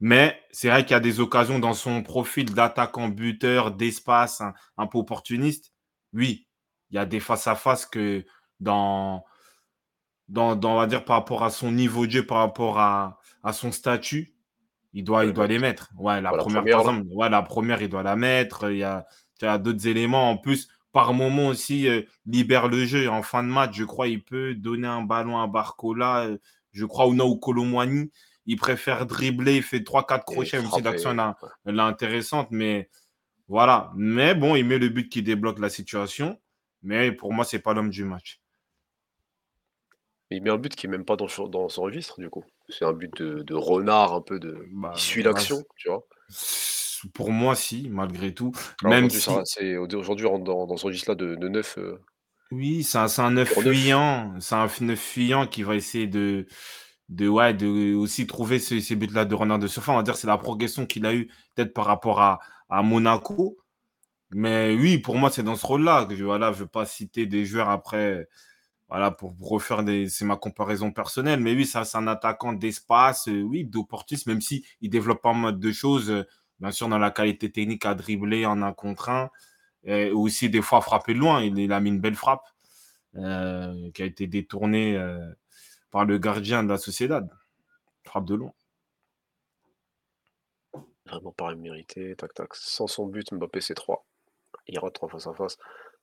[0.00, 4.42] Mais c'est vrai qu'il y a des occasions dans son profil d'attaquant buteur, d'espace,
[4.76, 5.72] un, peu opportuniste.
[6.12, 6.46] Oui,
[6.90, 8.26] il y a des face-à-face que
[8.60, 9.24] dans,
[10.28, 13.18] dans, on va dire, par rapport à son niveau de jeu, par rapport à,
[13.52, 14.34] son statut,
[14.92, 15.90] il doit, il doit les mettre.
[15.96, 18.70] Ouais, la, première, par exemple, ouais, la première, il doit la mettre.
[18.70, 19.04] Il y a,
[19.58, 20.30] d'autres éléments.
[20.30, 23.08] En plus, par moment aussi euh, libère le jeu.
[23.08, 26.38] En fin de match, je crois, il peut donner un ballon à Barcola, euh,
[26.72, 28.10] je crois, ou non, Colomwani.
[28.46, 31.16] Il préfère dribbler, il fait 3-4 crochets, même si l'action
[31.66, 32.48] est intéressante.
[32.50, 32.88] Mais
[33.46, 33.92] voilà.
[33.94, 36.40] Mais bon, il met le but qui débloque la situation.
[36.82, 38.40] Mais pour moi, c'est pas l'homme du match.
[40.30, 42.44] Il met un but qui n'est même pas dans, dans, son registre, du coup.
[42.68, 44.66] C'est un but de, renard, un peu de.
[44.72, 46.06] Bah, il suit l'action, tu vois.
[47.14, 48.52] Pour moi, si, malgré tout.
[48.82, 51.78] même aujourd'hui, dans, dans ce registre-là de, de 9.
[51.78, 52.00] Euh,
[52.50, 54.34] oui, c'est un, un 9 fuyant.
[54.40, 56.46] C'est un 9 fuyant qui va essayer de,
[57.08, 59.92] de, ouais, de aussi trouver ces, buts-là de renard de surface.
[59.92, 63.58] On va dire c'est la progression qu'il a eu peut-être par rapport à, à Monaco.
[64.30, 67.26] Mais oui, pour moi, c'est dans ce rôle-là que je ne voilà, veux pas citer
[67.26, 68.28] des joueurs après
[68.88, 70.08] voilà, pour, refaire des.
[70.08, 71.40] C'est ma comparaison personnelle.
[71.40, 75.32] Mais oui, ça, c'est un attaquant d'espace, euh, oui, d'opportunisme, même s'il il développe pas
[75.34, 76.10] mal de choses.
[76.10, 76.24] Euh,
[76.60, 79.30] bien sûr, dans la qualité technique à dribbler en un contre un,
[79.84, 81.42] et aussi des fois frapper de loin.
[81.42, 82.46] Il, a mis une belle frappe
[83.16, 84.98] euh, qui a été détournée
[85.90, 87.28] par le gardien de la Sociedad.
[88.04, 88.52] Frappe de loin.
[91.06, 92.16] Vraiment pas mérité.
[92.16, 92.54] Tac, tac.
[92.54, 94.04] Sans son but, Mbappé, c'est 3.
[94.66, 95.58] Il rate 3 face à face.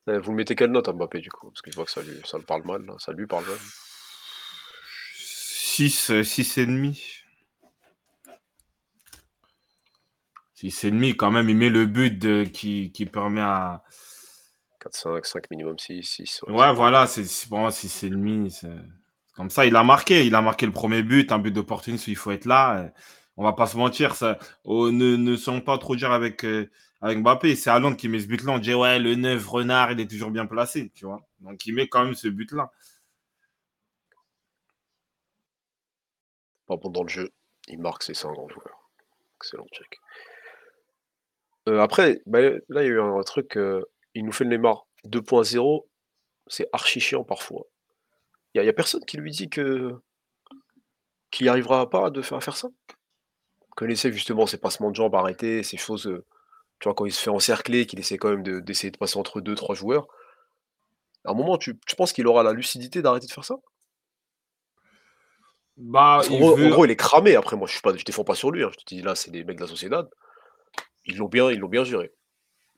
[0.07, 1.49] Euh, vous mettez quelle note à Mbappé du coup?
[1.49, 2.85] Parce que je vois que ça, lui, ça le parle mal.
[2.99, 3.57] Ça lui parle mal.
[5.15, 7.21] 6, 6,5.
[10.53, 13.83] Si c'est demi, quand même, il met le but qui, permet à.
[14.79, 16.41] 4, 5, 5 minimum 6, 6.
[16.47, 18.69] Ouais, voilà, c'est, pour moi, si c'est demi, c'est
[19.35, 20.25] Comme ça, il a marqué.
[20.25, 22.89] Il a marqué le premier but, un but d'opportunité, il faut être là.
[23.37, 26.69] On va pas se mentir, ça, oh, ne, ne sont pas trop dire avec, euh,
[27.01, 27.55] avec Mbappé.
[27.55, 28.53] C'est Allende qui met ce but-là.
[28.53, 31.21] On dit, ouais, le 9, Renard, il est toujours bien placé, tu vois.
[31.39, 32.71] Donc, il met quand même ce but-là.
[36.67, 37.29] Pas bon dans le jeu.
[37.67, 38.89] Il marque, c'est ça un grand joueur.
[39.37, 39.99] Excellent check.
[41.67, 43.57] Euh, après, bah, là, il y a eu un, truc.
[43.57, 45.85] Euh, il nous fait le Neymar 2.0.
[46.47, 47.65] C'est archi chiant parfois.
[48.53, 49.95] Il n'y a, personne qui lui dit que
[51.31, 52.69] qu'il arrivera pas de faire, faire ça?
[53.75, 56.07] Vous connaissez justement ces passements de jambes arrêtés, ces choses.
[56.07, 56.23] Euh,
[56.79, 59.41] tu vois, quand il se fait encercler, qu'il essaie quand même d'essayer de, passer entre
[59.41, 60.07] deux, trois joueurs.
[61.25, 63.55] À un moment, tu, tu penses qu'il aura la lucidité d'arrêter de faire ça?
[65.75, 67.35] Bah, en, gros, il est cramé.
[67.35, 68.63] Après, moi, je ne défends pas sur lui.
[68.63, 68.69] Hein.
[68.71, 70.09] Je te dis, là, c'est des mecs de la Sociedad.
[71.05, 72.13] Ils l'ont bien, ils l'ont bien géré.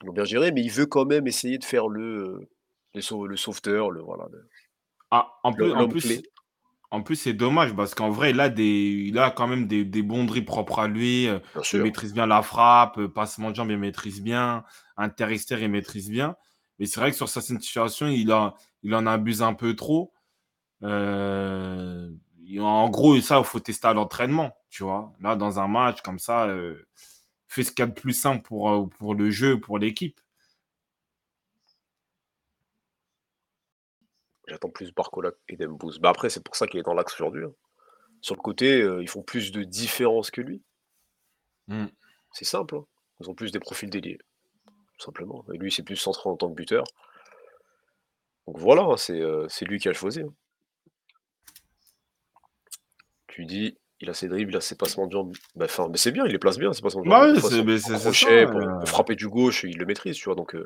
[0.02, 2.50] Ils l'ont bien géré, mais il veut quand même essayer de faire le,
[2.96, 4.26] le, le sauveteur, le voilà.
[5.12, 6.22] Ah, en, plus, en, plus,
[6.91, 8.63] en plus, c'est dommage parce qu'en vrai, il a, des,
[9.08, 11.28] il a quand même des, des bons dribbles propres à lui.
[11.28, 11.39] Euh,
[11.73, 14.63] il maîtrise bien la frappe, euh, passement de jambes, il maîtrise bien.
[14.95, 16.36] Interextérieur, il maîtrise bien.
[16.80, 20.13] Mais c'est vrai que sur certaines situations, il, a, il en abuse un peu trop.
[20.84, 22.10] Euh,
[22.60, 25.13] en gros, ça, il faut tester à l'entraînement, tu vois.
[25.19, 26.88] Là, dans un match comme ça, euh,
[27.47, 30.21] fais ce qu'il y a de plus simple pour, pour le jeu, pour l'équipe.
[34.48, 36.00] J'attends plus Barcola et Dembous.
[36.00, 37.46] Bah après, c'est pour ça qu'il est dans l'axe aujourd'hui.
[37.46, 37.54] Hein.
[38.22, 40.62] Sur le côté, euh, ils font plus de différence que lui.
[41.68, 41.88] Hmm.
[42.32, 42.76] C'est simple.
[42.76, 42.86] Hein.
[43.20, 44.20] Ils ont plus des profils déliés.
[44.98, 45.44] Tout simplement.
[45.54, 46.86] Et lui, c'est plus centré en tant que buteur.
[48.48, 50.24] Donc voilà, hein, c'est lui qui a choisi
[53.38, 55.32] tu dis, il a ses dribbles, il a ses passements de jambes.
[55.56, 57.36] Bah, mais c'est bien, il les place bien, ses passements de jambes.
[57.36, 60.34] Ouais, c'est crochet, pour, pour, frapper du gauche, il le maîtrise, tu vois.
[60.34, 60.66] Donc, euh,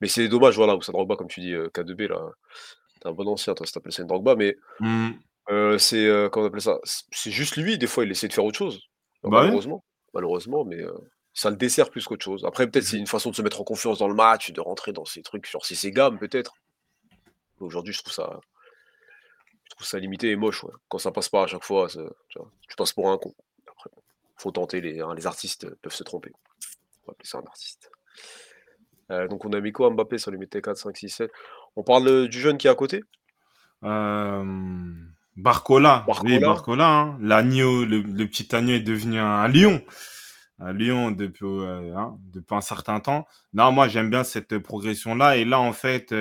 [0.00, 2.30] Mais c'est dommage, voilà, ça Drogba, comme tu dis, euh, K2B, là.
[3.04, 5.10] Un bon ancien, toi, si t'appelles ça une Drogba, mais mmh.
[5.50, 6.78] euh, c'est, comment on appelle ça?
[6.84, 8.80] C'est juste lui, des fois, il essaie de faire autre chose.
[9.22, 10.82] Bah malheureusement, malheureusement, mais
[11.32, 12.44] ça le dessert plus qu'autre chose.
[12.44, 14.92] Après, peut-être c'est une façon de se mettre en confiance dans le match, de rentrer
[14.92, 16.54] dans ces trucs, genre c'est ses gammes, peut-être.
[17.60, 18.40] Aujourd'hui, je trouve ça
[19.64, 20.64] je trouve ça limité et moche.
[20.88, 23.34] Quand ça passe pas à chaque fois, tu, passes pour un con.
[23.66, 23.90] Après,
[24.36, 24.80] faut tenter.
[24.80, 26.30] Les, hein, les artistes peuvent se tromper.
[27.02, 27.90] On va appeler ça un artiste.
[29.10, 29.90] Euh, donc on a mis quoi?
[29.90, 31.32] Mbappé sur les métiers 4, 5, 6, 7
[31.76, 33.02] On parle du jeune qui est à côté?
[33.82, 34.44] Euh,
[35.36, 36.06] Barcola.
[36.22, 36.88] Oui, Barcola.
[36.88, 37.18] Hein.
[37.20, 39.82] L'agneau, le, petit agneau est devenu un, lion.
[40.60, 43.26] Un lion depuis, euh, hein, depuis un certain temps.
[43.52, 45.36] Non, moi j'aime bien cette progression-là.
[45.36, 46.14] Et là, en fait,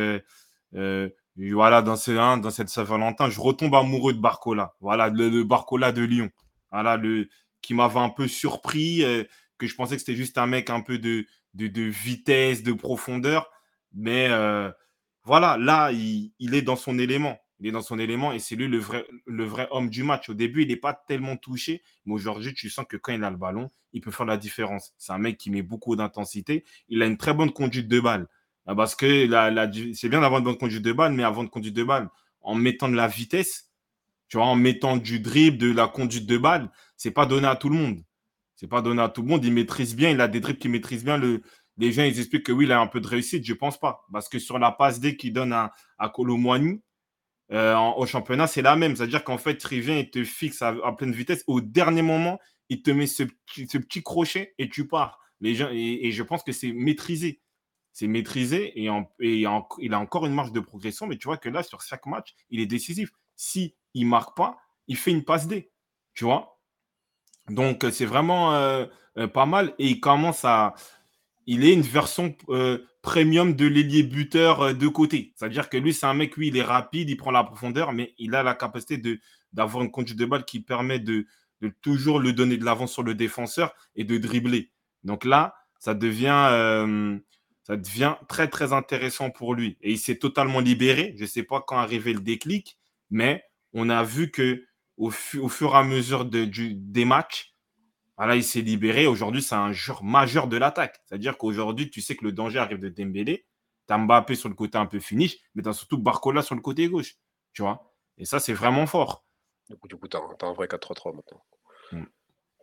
[0.72, 4.74] voilà, dans, ce, hein, dans cette Saint-Valentin, je retombe amoureux de Barcola.
[4.82, 6.30] Voilà, le, Barcola de Lyon.
[6.72, 7.28] Voilà, le,
[7.64, 9.24] qui m'avait un peu surpris, euh,
[9.58, 13.50] que je pensais que c'était juste un mec un peu de, de, vitesse, de profondeur.
[13.94, 14.70] Mais euh,
[15.24, 17.38] voilà, là, il, est dans son élément.
[17.60, 20.30] Il est dans son élément et c'est lui le vrai, le vrai homme du match.
[20.30, 23.30] Au début, il n'est pas tellement touché, mais aujourd'hui, tu sens que quand il a
[23.30, 24.94] le ballon, il peut faire la différence.
[24.98, 26.66] C'est un mec qui met beaucoup d'intensité.
[26.90, 28.28] Il a une très bonne conduite de balle.
[28.66, 29.28] Ah, parce que
[29.94, 32.10] c'est bien d'avoir une bonne conduite de balle, mais avant de conduire de balle,
[32.42, 33.70] en mettant de la vitesse,
[34.28, 37.56] tu vois, en mettant du dribble, de la conduite de balle, c'est pas donné à
[37.56, 38.04] tout le monde.
[38.56, 39.44] C'est pas donné à tout le monde.
[39.44, 41.18] Il maîtrise bien, il a des dribbles qui maîtrisent bien.
[41.18, 41.42] Le,
[41.78, 43.46] les gens, ils expliquent que oui, il a un peu de réussite.
[43.46, 44.06] Je pense pas.
[44.12, 46.82] Parce que sur la passe D qu'il donne à, à Colomboigny,
[47.52, 48.96] euh, au championnat, c'est la même.
[48.96, 51.44] C'est-à-dire qu'en fait, vient, il te fixe à, pleine vitesse.
[51.48, 55.20] Au dernier moment, il te met ce, petit crochet et tu pars.
[55.42, 57.42] Les gens, et je pense que c'est maîtrisé
[57.94, 61.08] c'est maîtrisé et, il a encore une marge de progression.
[61.08, 63.12] Mais tu vois que là, sur chaque match, il est décisif.
[63.36, 64.58] Si il marque pas,
[64.88, 65.72] il fait une passe D.
[66.16, 66.60] Tu vois?
[67.50, 68.86] Donc, c'est vraiment euh,
[69.18, 69.76] euh, pas mal.
[69.78, 70.74] Et il commence à.
[71.46, 75.34] Il est une version euh, premium de l'ailier buteur de côté.
[75.36, 78.14] C'est-à-dire que lui, c'est un mec, lui, il est rapide, il prend la profondeur, mais
[78.18, 79.02] il a la capacité
[79.52, 81.26] d'avoir une conduite de balle qui permet de,
[81.82, 84.72] toujours lui donner de l'avance sur le défenseur et de dribbler.
[85.04, 87.20] Donc là, ça devient
[87.70, 89.78] devient très, très intéressant pour lui.
[89.82, 91.14] Et il s'est totalement libéré.
[91.18, 92.78] Je ne sais pas quand arrivé le déclic,
[93.10, 94.66] mais on a vu que
[94.98, 97.53] au, fur et à mesure des matchs,
[98.24, 99.06] voilà, il s'est libéré.
[99.06, 101.02] Aujourd'hui, c'est un joueur majeur de l'attaque.
[101.04, 103.46] C'est-à-dire qu'aujourd'hui, tu sais que le danger arrive de Dembélé.
[103.86, 106.56] Tu as Mbappé sur le côté un peu finish, mais tu as surtout Barcola sur
[106.56, 107.16] le côté gauche.
[107.52, 107.94] Tu vois?
[108.18, 109.26] Et ça, c'est vraiment fort.
[109.70, 111.44] Du coup, du coup tu as, un vrai 4-3-3 maintenant.
[111.92, 112.06] Mm.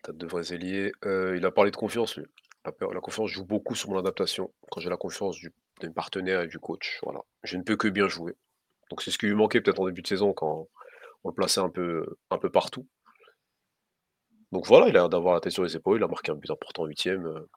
[0.02, 0.92] Tu as de vrais ailiers.
[1.04, 2.24] Euh, il a parlé de confiance, lui.
[2.64, 4.50] La, confiance joue beaucoup sur mon adaptation.
[4.70, 7.20] Quand j'ai la confiance du, d'un partenaire et du coach, voilà.
[7.42, 8.34] Je ne peux que bien jouer.
[8.88, 10.68] Donc c'est ce qui lui manquait peut-être en début de saison quand
[11.22, 12.86] on le plaçait un peu, un peu partout.
[14.52, 15.98] Donc voilà, il a l'air d'avoir la tête sur les épaules.
[16.00, 17.48] Il a marqué un but important en huitième euh,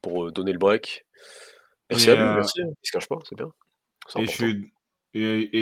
[0.00, 1.06] pour euh, donner le break.
[1.90, 2.60] Merci à lui, euh, merci.
[2.60, 3.50] Il se cache pas, c'est bien.
[4.16, 4.26] Et,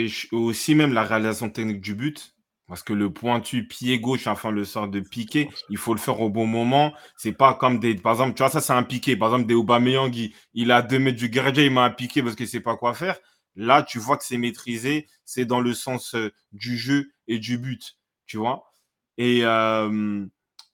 [0.07, 2.33] je, et, aussi même la réalisation technique du but.
[2.67, 6.19] Parce que le pointu pied gauche, enfin le sort de piqué, il faut le faire
[6.19, 6.93] au bon moment.
[7.15, 7.95] C'est pas comme des.
[7.95, 9.15] Par exemple, tu vois, ça c'est un piqué.
[9.15, 12.21] Par exemple, des Aubameyang, il, il a deux mètres du gardien, il m'a un piqué
[12.21, 13.17] parce qu'il sait pas quoi faire.
[13.57, 17.57] Là, tu vois que c'est maîtrisé, c'est dans le sens euh, du jeu et du
[17.57, 17.97] but,
[18.27, 18.71] tu vois.
[19.17, 20.25] Et euh,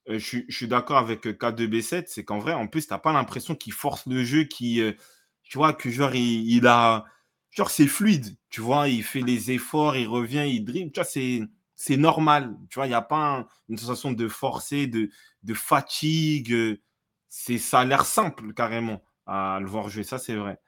[0.07, 2.99] je, suis- je suis d'accord avec euh, K2B7, c'est qu'en vrai, en plus, tu n'as
[2.99, 4.93] pas l'impression qu'il force le jeu, qui, euh,
[5.43, 7.05] tu vois, que genre, il, a.
[7.51, 11.05] Genre, c'est fluide, tu vois, il fait les efforts, il revient, il dribble, tu vois,
[11.05, 11.41] c'est
[11.75, 12.55] c'est normal.
[12.69, 15.09] Tu vois, il n'y a pas un- une sensation de forcer, de,
[15.43, 16.51] de fatigue.
[16.53, 16.81] euh,
[17.29, 20.03] C'est, ça a l'air simple, carrément, à le voir jouer.
[20.03, 20.59] Ça, c'est vrai.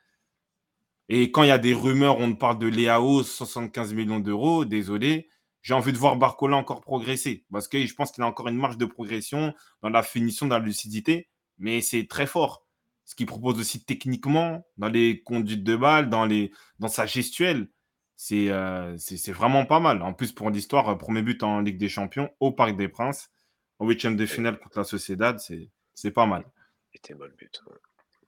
[1.09, 5.29] Et quand il y a des rumeurs, on parle de Léao, 75 millions d'euros, désolé.
[5.65, 7.43] J'ai envie de voir Barcola encore progresser.
[7.51, 9.51] Parce que je pense qu'il a encore une marge de progression
[9.81, 11.27] dans la finition, dans la lucidité.
[11.57, 12.67] Mais c'est très fort.
[13.03, 17.67] Ce qu'il propose aussi techniquement, dans les conduites de balle, dans, les, dans sa gestuelle,
[18.15, 20.03] c'est euh, c'est vraiment pas mal.
[20.03, 23.31] En plus, pour l'histoire, euh, premier but en Ligue des Champions au Parc des Princes,
[23.79, 26.45] en huitième de finale contre la Sociedad, c'est c'est pas mal.
[26.93, 27.59] Il était mal but.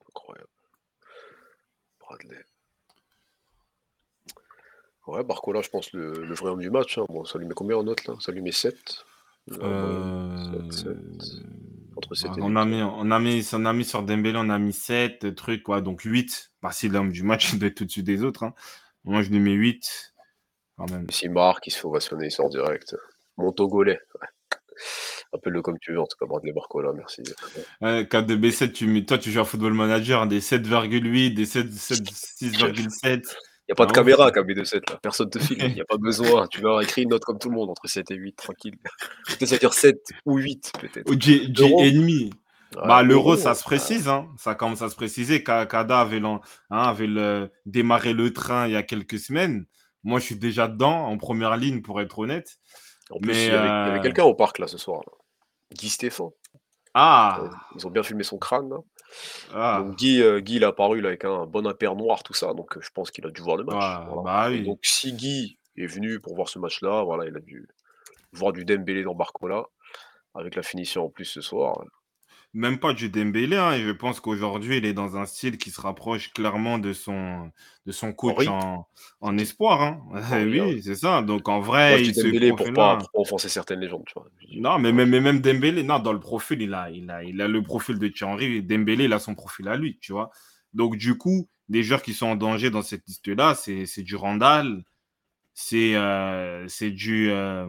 [0.10, 0.50] Incroyable.
[2.00, 2.43] Bradley.
[5.08, 6.98] Ouais, Barcola, je pense, le, le vrai homme du match.
[6.98, 7.06] hein.
[7.10, 8.15] Bon, ça lui met combien en note là?
[8.20, 8.76] Ça lui met 7.
[9.62, 10.98] Euh, sept, sept.
[11.96, 12.58] Entre 7 et on, 8.
[12.58, 15.63] a mis, on, a mis, on a mis sur Dembélé, on a mis 7 trucs,
[15.63, 16.52] quoi, donc 8.
[16.62, 18.43] Bah, c'est l'homme du match, il doit être au-dessus des autres.
[18.43, 18.54] hein.
[19.06, 20.13] Moi, je lui mets 8.
[20.78, 21.10] Quand même.
[21.10, 22.96] S'il marque, il se fait ovationner, il sort direct.
[23.38, 24.00] Mon Togolais.
[24.22, 24.28] Ouais.
[25.34, 27.24] Appelle-le comme tu veux, en tout cas, Bradley Barcola, merci.
[27.84, 31.98] Euh, 4-2-B7, tu, mets- toi, tu joues à Football Manager, des 7,8, des 7, 7,
[32.06, 33.22] 6,7.
[33.22, 33.22] Il
[33.69, 34.99] n'y a pas de caméra, KB27, là.
[35.01, 36.47] Personne te filme, il n'y a pas besoin.
[36.47, 38.75] Tu vas écrire une note comme tout le monde, entre 7 et 8, tranquille.
[39.27, 41.10] Peut-être ça dire 7 ou 8, peut-être.
[41.10, 42.30] Ou J, ennemi.
[42.75, 44.27] Ouais, Bah, l'euro, ça se précise, hein.
[44.38, 45.41] ça commence à se préciser.
[45.43, 49.65] Ka- Kada avait, hein, avait le- démarré le train il y a quelques semaines.
[50.03, 52.58] Moi, je suis déjà dedans, en première ligne, pour être honnête.
[53.10, 55.01] En plus, Mais, il y avait, euh, quelqu'un au parc, là, ce soir.
[55.73, 56.27] Guy Stéphane.
[56.93, 57.41] Ah,
[57.75, 58.77] Ils ont bien filmé son crâne, là.
[59.54, 59.84] Ah.
[59.84, 62.54] Donc Guy, euh, Guy, il est apparu là, avec un bon impair noir, tout ça,
[62.54, 63.76] donc euh, je pense qu'il a dû voir le match.
[63.76, 64.22] Voilà.
[64.24, 64.63] bah oui.
[64.63, 67.67] donc si Guy est venu pour voir ce match-là, voilà, il a dû
[68.34, 69.65] voir du Dembélé dans Barcola,
[70.36, 71.84] avec la finition en plus ce soir.
[72.54, 75.70] Même pas du Dembélé, hein, et je pense qu'aujourd'hui, il est dans un style qui
[75.70, 77.52] se rapproche clairement de son,
[77.86, 78.88] de son coach en,
[79.22, 79.82] en espoir.
[79.82, 80.02] Hein.
[80.46, 81.22] Oui, c'est ça.
[81.22, 84.14] Donc en Moi, vrai, je il se Dembélé pour pas, pour offenser certaines légendes, tu
[84.16, 84.28] vois.
[84.56, 87.48] Non, mais même, même Dembélé, non, dans le profil, il a, il a, il a
[87.48, 88.64] le profil de Thierry.
[88.64, 90.32] Dembélé, il a son profil à lui, tu vois.
[90.74, 94.16] Donc, du coup, des joueurs qui sont en danger dans cette liste-là, c'est c'est du
[94.16, 94.84] Randall,
[95.54, 97.30] c'est euh, c'est du.
[97.30, 97.68] euh,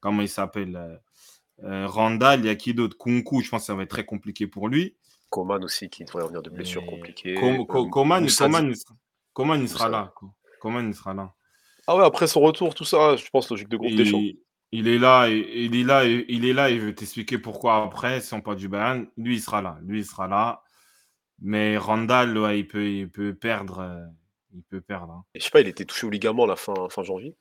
[0.00, 0.96] comment il s'appelle euh,
[1.62, 2.96] Randall, il y a qui d'autre?
[2.98, 4.96] Kunku, je pense que ça va être très compliqué pour lui.
[5.30, 7.34] Coman aussi qui devrait revenir de blessures Et compliquées.
[7.34, 8.94] Com- Co- Euh, Coman, Moussa Coman, il sera-
[9.32, 9.98] Coman, il sera Moussa.
[10.00, 10.12] là.
[10.14, 11.32] Co- Coman, il sera là.
[11.86, 14.18] Ah ouais, après son retour, tout ça, je pense logique de groupe des champs.
[14.18, 14.38] Il,
[14.72, 17.82] il est là, il est là, et- il est là, et je vais t'expliquer pourquoi
[17.82, 19.78] après, si on parle du Bayern, lui, il sera là.
[19.82, 20.62] Lui, il sera là.
[21.40, 23.80] Mais Randall, ouais, il, peut, il peut perdre.
[23.80, 24.04] euh,
[24.54, 25.12] il peut perdre.
[25.12, 25.24] hein.
[25.34, 27.36] Et je sais pas, il était touché au ligament la fin, fin janvier.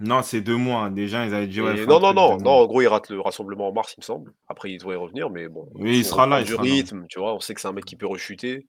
[0.00, 0.90] Non, c'est deux mois.
[0.90, 1.60] Déjà, ils avaient dit.
[1.60, 4.04] Ouais, non, non, non, non, en gros, il rate le rassemblement en mars, il me
[4.04, 4.32] semble.
[4.48, 5.68] Après, il devrait revenir, mais bon.
[5.74, 6.70] Oui, il sera là, il du sera là.
[6.72, 7.34] rythme, tu vois.
[7.34, 8.66] On sait que c'est un mec qui peut rechuter.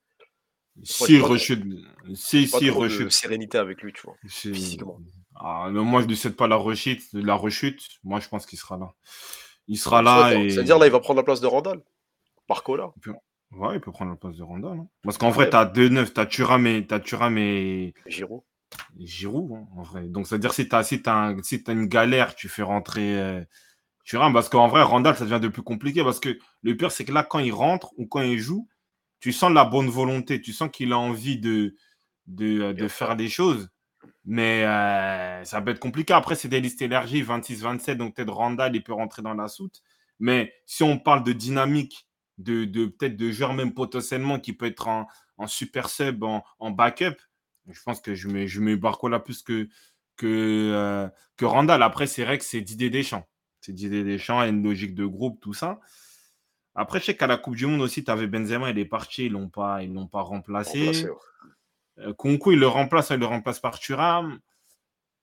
[0.83, 1.63] Si j'ai pas rechute.
[2.13, 3.11] Si, si rechute.
[3.11, 4.15] sérénité avec lui, tu vois.
[4.27, 4.99] si- physiquement.
[5.35, 7.01] Ah, mais moi, je ne souhaite pas la rechute.
[7.13, 7.81] La rechute.
[8.03, 8.91] Moi, je pense qu'il sera là.
[9.67, 10.33] Il sera le là.
[10.35, 10.49] Et...
[10.49, 11.81] C'est-à-dire, là, il va prendre la place de Randall.
[12.47, 12.91] Barcola.
[13.51, 14.79] Ouais, il peut prendre la place de Randall.
[14.79, 14.87] hein.
[15.01, 15.49] Parce qu'en vrai, Ouais.
[15.49, 16.13] tu as deux neufs.
[16.13, 18.41] Tu as Thuram et, t'as Thuram et, Giroud.
[18.97, 20.03] Giroud, hein, en vrai.
[20.07, 23.43] Donc, c'est-à-dire, si tu as, si un- une galère, tu fais rentrer euh,
[24.05, 24.33] Thuram.
[24.33, 26.03] Parce qu'en vrai, Randall, ça devient de plus compliqué.
[26.03, 28.69] Parce que le pire, c'est que là, quand il rentre ou quand il joue,
[29.19, 30.41] tu sens la bonne volonté.
[30.41, 31.75] Tu sens qu'il a envie de,
[32.27, 33.15] de, euh, de faire faire.
[33.17, 33.69] des choses.
[34.25, 36.13] Mais euh, ça peut être compliqué.
[36.13, 37.97] Après, c'est des listes élargies, 26-27.
[37.97, 39.81] Donc, peut-être Randall, il peut rentrer dans la soute.
[40.19, 44.65] Mais si on parle de dynamique, de, de peut-être de joueurs même potentiellement qui peut
[44.67, 47.15] être en, en super sub, en, en backup,
[47.69, 49.67] je pense que je mets, je mets Barcola plus que,
[50.17, 51.81] que, euh, que Randall.
[51.83, 53.27] Après, c'est vrai que c'est Didier Deschamps.
[53.61, 55.79] C'est Didier Deschamps, il y a une logique de groupe, tout ça.
[56.75, 59.25] Après, je sais qu'à la Coupe du Monde aussi, tu avais Benzema, il est parti,
[59.25, 60.79] ils ne l'ont pas, ils l'ont pas remplacé.
[60.79, 61.15] Remplacé, ouais.
[61.99, 64.39] Euh, Kunku, il le remplace, il le remplace par Thuram.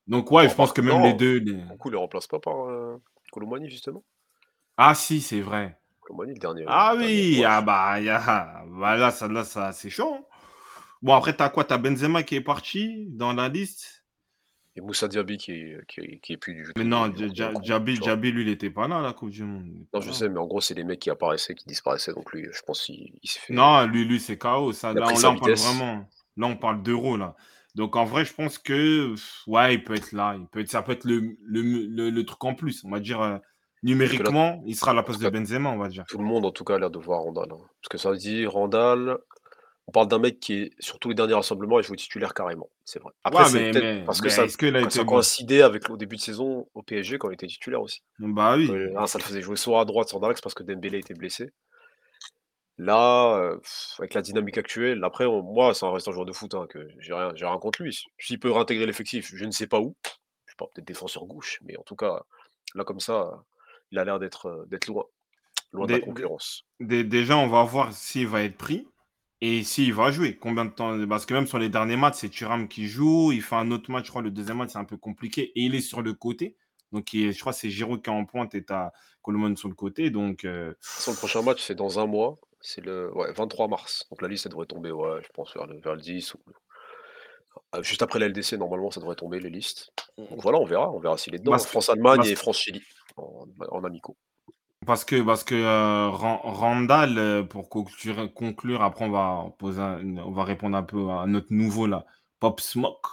[0.07, 1.05] Donc, ouais, je pense que même non.
[1.05, 1.39] les deux.
[1.39, 2.97] les- il le remplace pas par euh,
[3.31, 4.03] Colomani, justement.
[4.77, 5.79] Ah, si, c'est vrai.
[6.01, 6.65] Colomani, le dernier.
[6.67, 7.99] Ah le oui, ah bah,
[8.67, 10.15] bah là, ça, là, ça c'est chaud.
[10.19, 10.25] hein.
[11.03, 11.65] Bon, après, t'as quoi?
[11.65, 14.03] T'as Benzema qui est parti dans la liste?
[14.75, 17.13] Et Moussa Diaby qui est, qui est, qui est plus du Mais tout non.
[17.15, 19.71] Djabi, lui, il était pas là à la Coupe du Monde.
[19.93, 22.15] Non, je sais, mais en gros, c'est les mecs qui apparaissaient, qui disparaissaient.
[22.15, 23.53] Donc lui, je pense qu'il il s'est fait.
[23.53, 24.73] Non, lui, lui c'est KO.
[24.73, 26.09] Ça, là, on, sa là, on parle vraiment.
[26.39, 27.37] Là, on parle d'euro, là.
[27.75, 29.15] Donc en vrai, je pense que
[29.47, 30.37] ouais, il peut être là.
[30.39, 32.83] Il peut être, ça peut être le, le, le, truc en plus.
[32.85, 33.39] On va dire euh,
[33.83, 36.05] numériquement, il sera à la place de Benzema, on va dire.
[36.09, 37.49] Tout le monde en tout cas a l'air de voir Randall.
[37.53, 37.59] Hein.
[37.81, 39.19] Parce que ça dit Randall,
[39.93, 42.71] on parle d'un mec qui est sur tous les derniers rassemblements il joue titulaire carrément.
[42.87, 43.13] C'est vrai.
[43.25, 47.19] Après, c'est peut-être parce que ça, a coïncidé avec au début de saison au PSG
[47.19, 48.03] quand il était titulaire aussi.
[48.19, 48.69] Bah oui.
[49.07, 51.51] ça le faisait jouer soit à droite, soit dans l'axe parce que Dembélé était blessé.
[52.79, 53.59] Là, euh,
[53.99, 57.13] avec la dynamique actuelle, après, moi, c'est un restant joueur de foot, hein, que j'ai
[57.13, 58.03] rien, rien contre lui.
[58.19, 59.95] S'il peut réintégrer l'effectif, je ne sais pas où.
[60.47, 62.23] Je sais pas, peut-être défenseur gauche, mais en tout cas,
[62.75, 63.45] là, comme ça,
[63.91, 65.05] il a l'air d'être euh, d'être loin,
[65.73, 66.65] loin de la concurrence.
[66.81, 68.89] déjà, on va voir s'il va être pris
[69.45, 70.37] et s'il va jouer.
[70.37, 73.33] Combien de temps Parce que même sur les derniers matchs, c'est Thuram qui joue.
[73.33, 75.51] Il fait un autre match, je crois, le deuxième match, c'est un peu compliqué.
[75.57, 76.57] Et il est sur le côté.
[76.93, 79.69] Donc, je crois que c'est Giroud qui est en pointe et tu as Coleman sur
[79.69, 80.11] le côté.
[80.11, 80.73] Donc, euh...
[81.09, 82.39] le prochain match, c'est dans un mois.
[82.61, 84.07] C'est le 23 mars.
[84.09, 86.39] Donc la liste, elle devrait tomber, ouais, je pense, vers le, vers le 10 ou
[87.73, 89.93] ah, juste après la LDC, normalement, ça devrait tomber les listes.
[90.17, 91.59] Donc voilà, on verra, on verra s'il est dedans.
[91.59, 92.83] France-Allemagne et France-Chili
[93.17, 94.17] en, en, amicaux.
[94.87, 100.77] Parce que, parce que euh, Randall, euh, pour conclure, après on va, on va répondre
[100.77, 102.05] un peu à notre nouveau là,
[102.41, 103.09] Pop Smoke.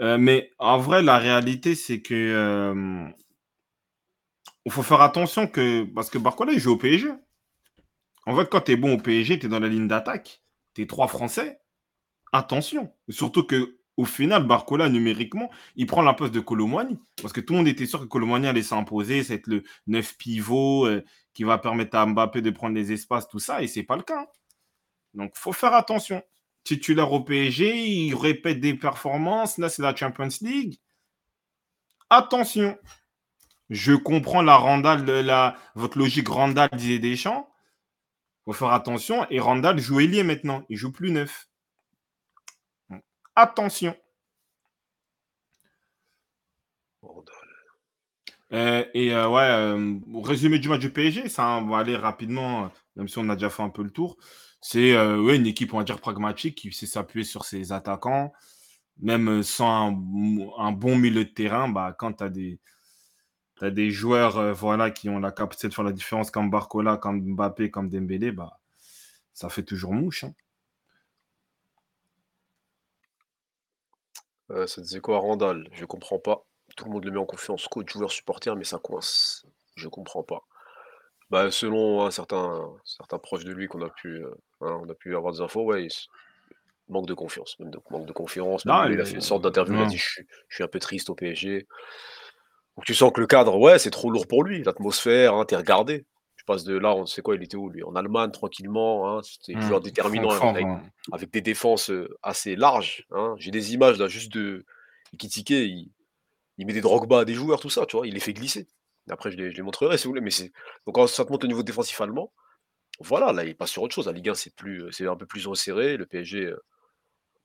[0.00, 3.12] Euh, mais en vrai, la réalité, c'est que
[4.64, 5.84] il faut faire attention que.
[5.94, 7.08] Parce que Barcola, il joue au PSG.
[8.26, 10.42] En fait, quand tu es bon au PSG, tu es dans la ligne d'attaque,
[10.74, 11.60] tu es trois Français,
[12.32, 12.92] attention.
[13.08, 16.98] Surtout que au final, Barcola, numériquement, il prend la place de Colomani.
[17.20, 20.86] Parce que tout le monde était sûr que Colomani allait s'imposer, c'est le neuf pivot
[20.86, 23.96] euh, qui va permettre à Mbappé de prendre les espaces, tout ça, et c'est pas
[23.96, 24.26] le cas.
[25.14, 26.22] Donc, faut faire attention.
[26.64, 29.58] Titulaire au PSG, il répète des performances.
[29.58, 30.78] Là, c'est la Champions League.
[32.08, 32.78] Attention.
[33.68, 35.04] Je comprends la Randall,
[35.74, 37.48] votre logique Randall disait Deschamps
[38.48, 39.26] faut faire attention.
[39.30, 40.64] Et Randall joue ailier maintenant.
[40.68, 41.47] Il joue plus neuf.
[43.38, 43.94] Attention.
[48.52, 52.70] Euh, et euh, ouais, euh, résumé du match du PSG, ça on va aller rapidement,
[52.96, 54.16] même si on a déjà fait un peu le tour.
[54.60, 58.32] C'est ouais, une équipe, on va dire, pragmatique qui sait s'appuyer sur ses attaquants.
[59.00, 59.96] Même sans un,
[60.58, 62.58] un, bon milieu de terrain, bah, quand tu as des,
[63.64, 66.96] as des joueurs euh, voilà, qui ont la capacité de faire la différence comme Barcola,
[66.96, 68.60] comme Mbappé, comme Dembélé, bah,
[69.32, 70.24] ça fait toujours mouche.
[70.24, 70.34] Hein.
[74.50, 75.18] Euh, ça disait quoi?
[75.18, 76.44] Randall Je comprends pas.
[76.76, 79.46] Tout le monde le met en confiance, coach, joueur, supporter, mais ça coince.
[79.74, 80.42] Je comprends pas.
[81.30, 84.30] Bah, selon hein, certains, certains proches de lui qu'on a pu, euh,
[84.62, 85.90] hein, on a pu avoir des infos, ouais, il
[86.88, 87.58] manque de confiance.
[87.58, 88.64] manque de confiance.
[88.64, 91.14] il, a fait une sorte d'interview, il a dit je suis un peu triste au
[91.14, 91.66] PSG.
[92.76, 94.62] Donc tu sens que le cadre, ouais, c'est trop lourd pour lui.
[94.62, 96.06] L'atmosphère, hein, t'es regardé.
[96.48, 97.82] Passe de là, on sait quoi, il était où lui?
[97.82, 99.18] En Allemagne, tranquillement.
[99.18, 100.30] Hein, C'était mmh, joueur déterminant
[101.12, 101.90] avec, des défenses
[102.22, 103.06] assez larges.
[103.10, 103.34] Hein.
[103.38, 104.64] J'ai des images là, juste de
[105.18, 105.90] Kitike, il,
[106.56, 108.66] il met des Drogba à des joueurs, tout ça, tu vois, il les fait glisser.
[109.10, 110.50] Après, je les, je les montrerai si vous voulez, mais c'est.
[110.86, 112.32] Donc quand ça te monte au niveau défensif allemand,
[112.98, 114.06] voilà, là, il passe sur autre chose.
[114.06, 115.98] La Ligue 1, c'est plus, c'est un peu plus resserré.
[115.98, 116.54] Le PSG,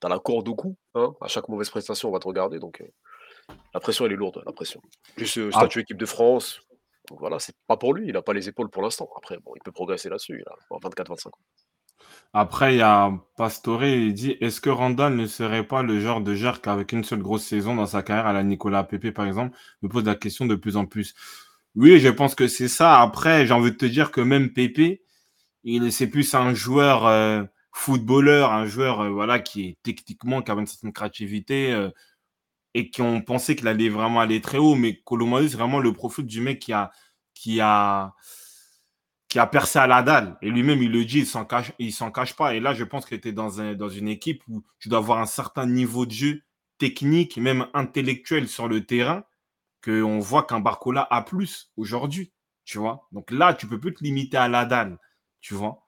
[0.00, 0.76] t'as la corde au cou.
[0.94, 1.12] Hein.
[1.20, 2.58] À chaque mauvaise prestation, on va te regarder.
[2.58, 2.82] Donc,
[3.74, 4.80] la pression, elle est lourde, la pression.
[5.18, 5.58] Juste euh, ah.
[5.58, 6.60] statut équipe de France.
[7.08, 9.08] Donc voilà, c'est pas pour lui, il n'a pas les épaules pour l'instant.
[9.16, 11.30] Après, bon, il peut progresser là-dessus, il a 24-25 ans.
[12.32, 16.20] Après, il y a Pastore, il dit Est-ce que Randall ne serait pas le genre
[16.20, 19.26] de joueur qu'avec une seule grosse saison dans sa carrière, à la Nicolas Pepe par
[19.26, 21.14] exemple, me pose la question de plus en plus
[21.76, 23.00] Oui, je pense que c'est ça.
[23.00, 25.02] Après, j'ai envie de te dire que même Pepe,
[25.90, 30.54] c'est plus un joueur euh, footballeur, un joueur euh, voilà, qui est techniquement, qui a
[30.54, 31.90] une certaine créativité
[32.74, 34.74] et qui ont pensé qu'il allait vraiment aller très haut.
[34.74, 36.90] Mais Colomani, c'est vraiment le profil du mec qui a,
[37.34, 38.14] qui a,
[39.28, 40.36] qui a percé à la dalle.
[40.42, 42.54] Et lui-même, il le dit, il s'en cache, il s'en cache pas.
[42.54, 45.20] Et là, je pense qu'il était dans, un, dans une équipe où tu dois avoir
[45.20, 46.42] un certain niveau de jeu
[46.78, 49.24] technique, même intellectuel sur le terrain,
[49.84, 52.32] qu'on voit qu'un Barcola a plus aujourd'hui.
[52.64, 54.98] Tu vois Donc là, tu peux plus te limiter à la dalle.
[55.40, 55.83] Tu vois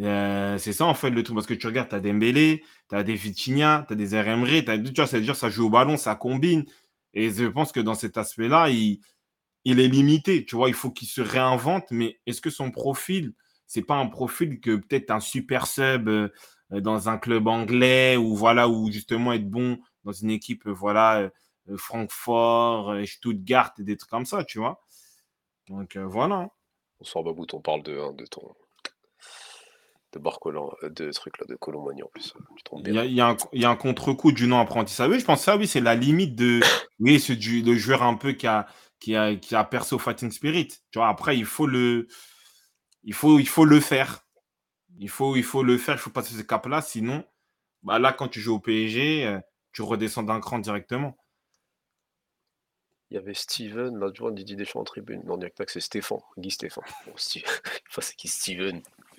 [0.00, 2.94] euh, c'est ça en fait le truc parce que tu regardes, tu as Dembélé, tu
[2.94, 5.70] as des Vitinha, tu as des RMR, tu vois, ça veut dire ça joue au
[5.70, 6.64] ballon, ça combine.
[7.14, 9.00] Et je pense que dans cet aspect-là, il,
[9.64, 10.44] il est limité.
[10.44, 13.32] Tu vois, il faut qu'il se réinvente, mais est-ce que son profil,
[13.66, 16.28] c'est pas un profil que peut-être un super sub euh,
[16.70, 21.30] dans un club anglais ou voilà, ou justement être bon dans une équipe, voilà,
[21.68, 24.82] euh, Francfort, Stuttgart des trucs comme ça, tu vois?
[25.68, 26.50] Donc voilà.
[27.00, 28.54] On sort on parle de, hein, de ton
[30.12, 32.34] de Barcolan, euh, de trucs là, de Colomani en plus.
[32.84, 33.36] Il y, a,
[33.70, 35.10] un, contre-coup du nom apprentissage.
[35.10, 36.60] Oui, je pense que ça, oui, c'est la limite de.
[37.00, 38.66] Oui, c'est du le joueur un peu qui a,
[38.98, 40.66] qui a, qui a percé au Fighting Spirit.
[40.90, 42.08] Tu vois, après, il faut le.
[43.04, 44.26] Il faut, il faut le faire.
[44.98, 46.82] Il faut, il faut le faire, il faut passer ce cap-là.
[46.82, 47.24] Sinon,
[47.84, 49.38] bah là, quand tu joues au PSG, euh,
[49.72, 51.16] tu redescends d'un cran directement.
[53.10, 55.22] Il y avait Steven, l'adjoint Didier Deschamps en tribune.
[55.24, 56.84] Non, que c'est Stéphane, Guy Stéphane.
[57.06, 58.82] Bon, enfin, c'est qui Steven
[59.12, 59.16] En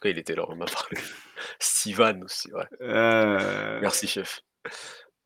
[0.00, 0.98] tout cas, il était là, on m'a parlé.
[1.58, 2.64] Steven aussi, ouais.
[2.80, 4.40] Euh, Merci, chef.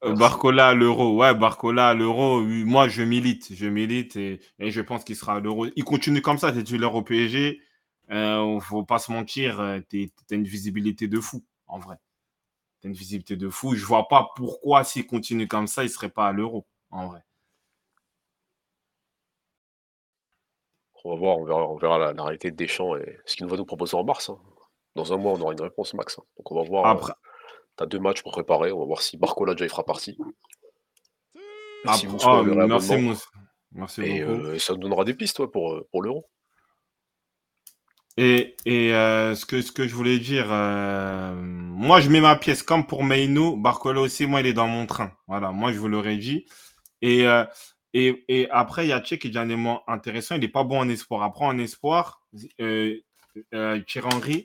[0.02, 4.80] Euh, Barcola à l'euro, ouais, Barcola à l'euro, moi je milite, je milite et, je
[4.80, 5.66] pense qu'il sera à l'euro.
[5.76, 7.60] Il continue comme ça, titulaire au PSG,
[8.10, 11.96] euh, faut pas se mentir, euh, tu as une visibilité de fou, en vrai.
[12.80, 13.74] Tu as une visibilité de fou.
[13.76, 17.20] Je vois pas pourquoi s'il continue comme ça, il serait pas à l'euro, en vrai.
[21.04, 23.56] On va voir, on verra, on verra la, réalité de Deschamps et ce qu'il va
[23.56, 24.30] nous proposer en mars.
[24.30, 24.38] Hein.
[24.94, 26.18] Dans un mois, on aura une réponse max.
[26.18, 26.22] Hein.
[26.36, 26.86] Donc on va voir.
[26.86, 27.12] Après,
[27.76, 28.72] tu as deux matchs pour préparer.
[28.72, 30.16] On va voir si Barcola déjà il fera partie.
[31.84, 32.94] Merci, oh, merci,
[33.72, 36.26] merci et, euh, ça nous donnera des pistes toi, pour, euh, pour l'euro.
[38.16, 42.62] Et, et euh, ce, que, ce que je voulais dire, moi je mets ma pièce
[42.62, 45.12] comme pour Meino, Barcola aussi, moi il est dans mon train.
[45.26, 46.46] Voilà, moi je vous l'aurais dit.
[47.02, 47.26] Et,
[47.92, 50.36] et, et, après, il y a Tchèque qui est un élément intéressant.
[50.36, 51.22] Il n'est pas bon en espoir.
[51.22, 52.22] Après, en espoir,
[52.56, 53.04] Thierry
[53.52, 54.44] Henry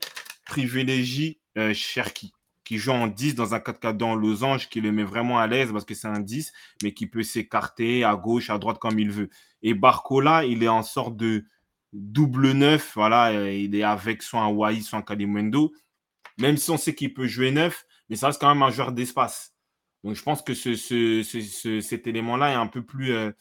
[0.49, 1.39] privilégie
[1.73, 2.33] Cherki
[2.69, 5.71] qui joue en 10 dans un 4-4 dans losange, qui le met vraiment à l'aise
[5.71, 9.09] parce que c'est un 10, mais qui peut s'écarter à gauche, à droite comme il
[9.09, 9.31] veut.
[9.63, 11.45] Et Barcola, il est en sorte de
[11.93, 15.73] double neuf, voilà, il est avec soit un Wai, soit un Kalimundo.
[16.37, 18.91] Même si on sait qu'il peut jouer neuf, mais ça reste quand même un joueur
[18.91, 19.55] d'espace.
[20.03, 23.31] Donc je pense que ce, ce, cet élément-là est un peu plus euh,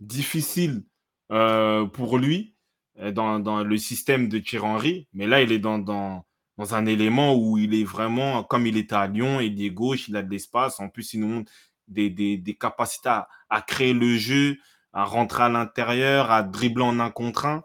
[0.00, 0.82] difficile
[1.30, 2.51] euh, pour lui euh,
[2.96, 5.08] dans, dans, le système de Thierry Henry.
[5.12, 6.24] Mais là, il est dans, dans
[6.58, 10.08] dans un élément où il est vraiment, comme il était à Lyon, il est gauche,
[10.08, 10.80] il a de l'espace.
[10.80, 11.52] En plus, il nous montre
[11.88, 14.58] des, des, capacités à, créer le jeu,
[14.92, 17.64] à rentrer à l'intérieur, à dribbler en un contre un,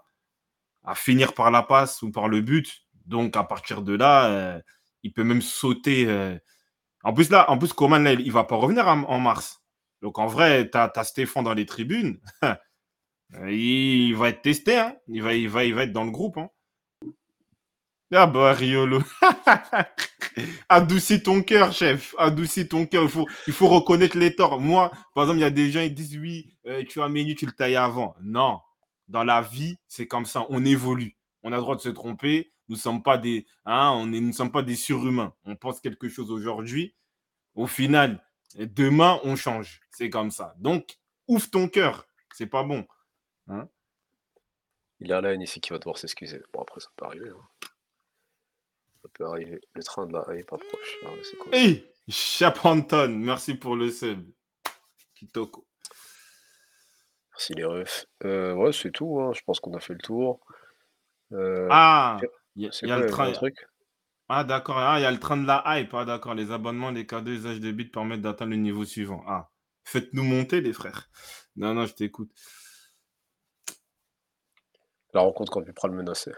[0.83, 2.87] à finir par la passe ou par le but.
[3.05, 4.61] Donc, à partir de là, euh,
[5.03, 6.05] il peut même sauter.
[6.07, 6.37] Euh.
[7.03, 9.61] En plus, là, en plus, Coman, il ne va pas revenir en, mars.
[10.01, 12.19] Donc, en vrai, tu as, Stéphane dans les tribunes.
[13.49, 14.77] il va être testé.
[14.77, 14.95] Hein.
[15.07, 16.37] Il, va, il, va, il va être dans le groupe.
[16.37, 16.49] Hein.
[18.13, 19.01] Ah bah Riolo.
[20.69, 22.15] Adoucis ton cœur, chef.
[22.17, 23.09] Adoucis ton cœur.
[23.47, 24.61] Il faut, reconnaître les torts.
[24.61, 27.35] Moi, par exemple, il y a des gens qui disent oui, euh, tu as menu,
[27.35, 28.15] tu le tailles avant.
[28.21, 28.61] Non.
[29.09, 30.45] Dans la vie, c'est comme ça.
[30.49, 31.17] On évolue.
[31.43, 32.51] On a le droit de se tromper.
[32.69, 35.33] Nous ne sommes pas des, hein, nous sommes pas des surhumains.
[35.45, 36.95] On pense quelque chose aujourd'hui.
[37.55, 38.23] Au final,
[38.57, 39.81] demain, on change.
[39.91, 40.53] C'est comme ça.
[40.59, 40.97] Donc,
[41.27, 42.05] ouvre ton cœur.
[42.33, 42.85] C'est pas bon.
[43.49, 43.67] Hein.
[44.99, 46.41] il y a là ici qui va devoir s'excuser.
[46.53, 47.29] Bon, après, ça peut arriver.
[47.29, 47.67] Hein
[49.09, 49.61] peut arriver.
[49.73, 50.97] Le train de là est pas proche.
[51.05, 54.25] Ah c'est quoi Hey Chapanton, merci pour le sub.
[55.15, 55.67] Kitoko.
[57.33, 58.05] Merci les refs.
[58.23, 59.19] Euh, ouais, c'est tout.
[59.19, 59.31] Hein.
[59.33, 60.39] Je pense qu'on a fait le tour.
[61.33, 62.19] Euh, ah
[62.55, 63.31] Il y a, le train.
[63.31, 63.55] Truc?
[64.29, 64.77] Ah, d'accord.
[64.77, 65.93] Ah, il y a le train de la hype.
[65.93, 66.33] Ah, d'accord.
[66.33, 69.23] Les abonnements, les cadeaux, usage de bits permettent d'atteindre le niveau suivant.
[69.27, 69.49] Ah,
[69.83, 71.09] faites-nous monter, les frères.
[71.55, 72.31] Non, non, je t'écoute.
[75.17, 76.33] La rencontre quand Duprat le menaçait.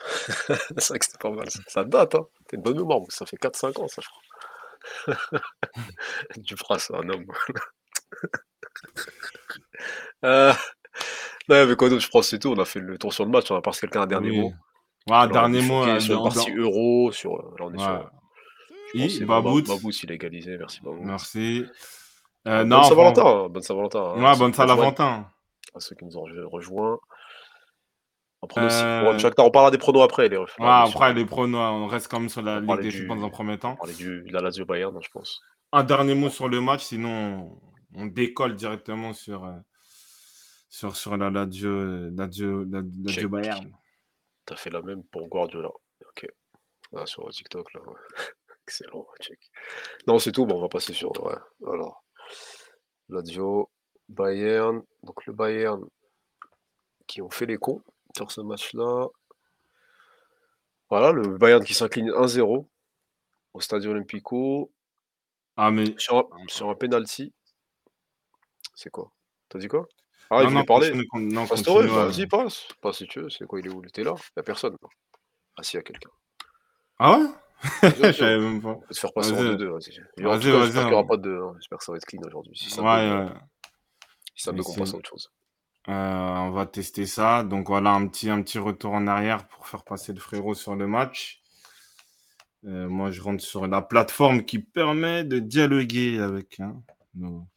[0.47, 1.49] c'est vrai que c'était pas mal.
[1.67, 2.25] Ça, date, hein.
[2.47, 4.21] T'es une bonne mémoire, ça fait 4-5 ans, ça, je crois.
[6.37, 7.25] Duprat, c'est un homme.
[10.23, 10.53] euh...
[11.49, 12.53] Non, mais quoi d'autre, je pense c'est tout.
[12.55, 13.51] On a fait le tour sur le match.
[13.51, 14.53] On va passer quelqu'un un dernier mot.
[15.09, 15.83] Ouais, dernier mot.
[15.83, 17.11] Euh, sur la partie euro.
[17.11, 17.35] Sur...
[17.35, 17.83] Là, on est
[18.95, 19.09] ouais.
[19.09, 19.27] sur.
[19.27, 19.63] Babout.
[19.63, 20.57] Babout, il a égalisé.
[20.57, 21.03] Merci, Babout.
[21.03, 21.65] Merci.
[22.47, 23.49] Euh, bonne Saint-Valentin.
[23.49, 24.13] Bonne Saint-Valentin.
[24.15, 24.23] Hein.
[24.23, 25.29] Ouais, bonne Saint-Valentin.
[25.75, 26.97] À ceux qui nous ont rejoints.
[28.57, 29.19] Euh...
[29.37, 30.29] on parlera des pronos après.
[30.29, 33.25] Les ouais, après, les pronos, on reste quand même sur la Ligue des Champions dans
[33.25, 33.73] un premier temps.
[33.73, 35.41] On parlait du, de la Lazio Bayern, je pense.
[35.71, 37.59] Un dernier mot sur le match, sinon
[37.93, 39.55] on, décolle directement sur, euh,
[40.69, 43.71] sur, sur la Lazio, Lazio, Lazio Bayern.
[44.45, 45.69] T'as fait la même pour Guardiola.
[46.09, 46.27] Ok.
[46.95, 47.81] Ah, sur TikTok, là.
[48.67, 49.39] Excellent, check.
[50.07, 50.45] Non, c'est tout.
[50.45, 51.11] Bon, on va passer sur.
[51.23, 51.35] Ouais.
[51.67, 52.03] Alors,
[53.09, 53.69] Lazio,
[54.07, 54.81] Bayern.
[55.03, 55.83] Donc, le Bayern
[57.05, 57.83] qui ont fait les cons
[58.19, 59.07] sur ce match-là.
[60.89, 62.65] Voilà, le Bayern qui s'incline 1-0
[63.53, 64.71] au Stadio Olimpico.
[65.55, 65.95] Ah, mais.
[65.97, 66.27] Sur,
[66.69, 67.33] un penalty.
[68.75, 69.11] C'est quoi?
[69.47, 69.87] T'as dit quoi?
[70.29, 70.91] Ah, il voulait parler.
[71.13, 72.67] Non, vas-y, passe.
[72.81, 73.29] Pas si tu veux.
[73.29, 73.81] C'est quoi Il est où?
[73.81, 74.13] Il était là?
[74.17, 74.75] Il n'y a personne.
[75.57, 76.09] Ah, si, il y a quelqu'un.
[76.99, 77.25] Ah ouais?
[77.83, 78.69] Je savais même pas.
[78.69, 79.65] On va te faire passer en 2-2.
[79.65, 80.85] Vas-y, vas-y.
[80.85, 81.39] N'y aura pas de 2.
[81.55, 82.57] J'espère que ça va être clean aujourd'hui.
[82.57, 83.33] Si ça ouais, ouais.
[84.35, 85.31] Si ça me qu'on passe à autre chose.
[85.89, 87.43] Euh, on va tester ça.
[87.43, 90.75] Donc voilà, un petit, un petit retour en arrière pour faire passer le frérot sur
[90.75, 91.41] le match.
[92.65, 96.79] Euh, moi, je rentre sur la plateforme qui permet de dialoguer avec hein,
[97.15, 97.47] nos,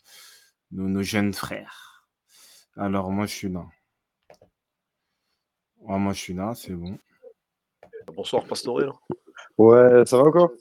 [0.70, 2.07] nos, jeunes frères.
[2.76, 3.66] Alors, moi, je suis là.
[5.80, 6.99] moi, je suis là, c'est bon.
[8.14, 8.87] Bonsoir, Pastoré.
[9.59, 10.53] Ouais, ça va encore?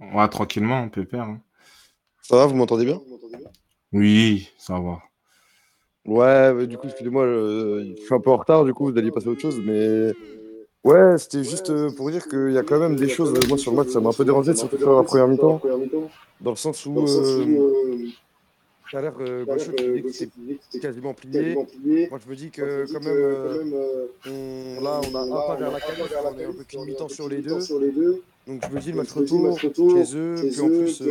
[0.00, 1.32] Ouais, tranquillement, on peut perdre.
[1.32, 1.42] Hein.
[2.22, 3.00] Ça va, vous m'entendez bien?
[3.92, 5.02] Oui, ça va.
[6.06, 9.28] Ouais, du coup, excusez-moi, je suis un peu en retard, du coup, vous alliez passer
[9.28, 10.12] à autre chose, mais
[10.82, 13.72] ouais, c'était juste euh, pour dire qu'il y a quand même des choses, moi sur
[13.72, 15.60] le match, ça m'a un peu dérangé, surtout sur la première mi-temps,
[16.40, 18.06] dans le sens où euh,
[18.90, 21.54] ça a l'air euh, Gaucho qui disait que c'était quasiment plié.
[21.54, 23.74] Moi, je me dis que quand même,
[24.26, 27.08] on, là, on a un pas vers la qualif, on est un peu qu'une mi-temps
[27.10, 27.60] sur les deux.
[28.46, 31.02] Donc, je me dis le match retour chez eux, puis en plus,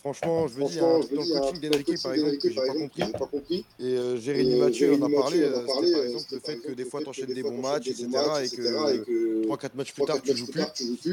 [0.00, 3.66] Franchement, je veux dire, dans le coaching d'Enrique, par exemple, que j'ai pas compris.
[3.78, 7.02] Et euh, Jérémy Mathieu en a parlé, euh, par exemple le fait que des fois
[7.02, 8.08] tu enchaînes des bons matchs, etc.
[8.44, 10.62] Et que 3-4 matchs plus tard, tu joues plus.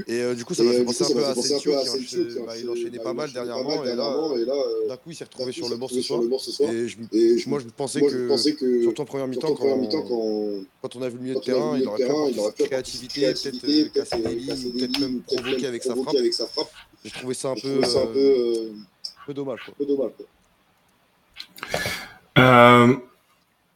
[0.08, 1.74] Et euh, du coup, ça m'a fait penser un peu à Asensio,
[2.08, 3.84] qui bah, il enchaînait pas mal dernièrement.
[3.84, 4.56] Et là,
[4.88, 6.72] d'un coup, il s'est retrouvé sur le bord ce soir.
[6.72, 6.88] Et
[7.46, 11.42] moi, je pensais que, surtout en première mi-temps, quand on a vu le milieu de
[11.42, 15.94] terrain, il aurait pu avoir créativité, peut-être casser des lignes, peut-être même provoquer avec sa
[15.96, 16.16] frappe.
[17.04, 18.74] J'ai trouvé ça un peu, ça un peu, euh,
[19.26, 19.62] peu dommage.
[19.66, 19.74] Quoi.
[19.78, 20.12] Peu dommage
[22.38, 22.96] euh,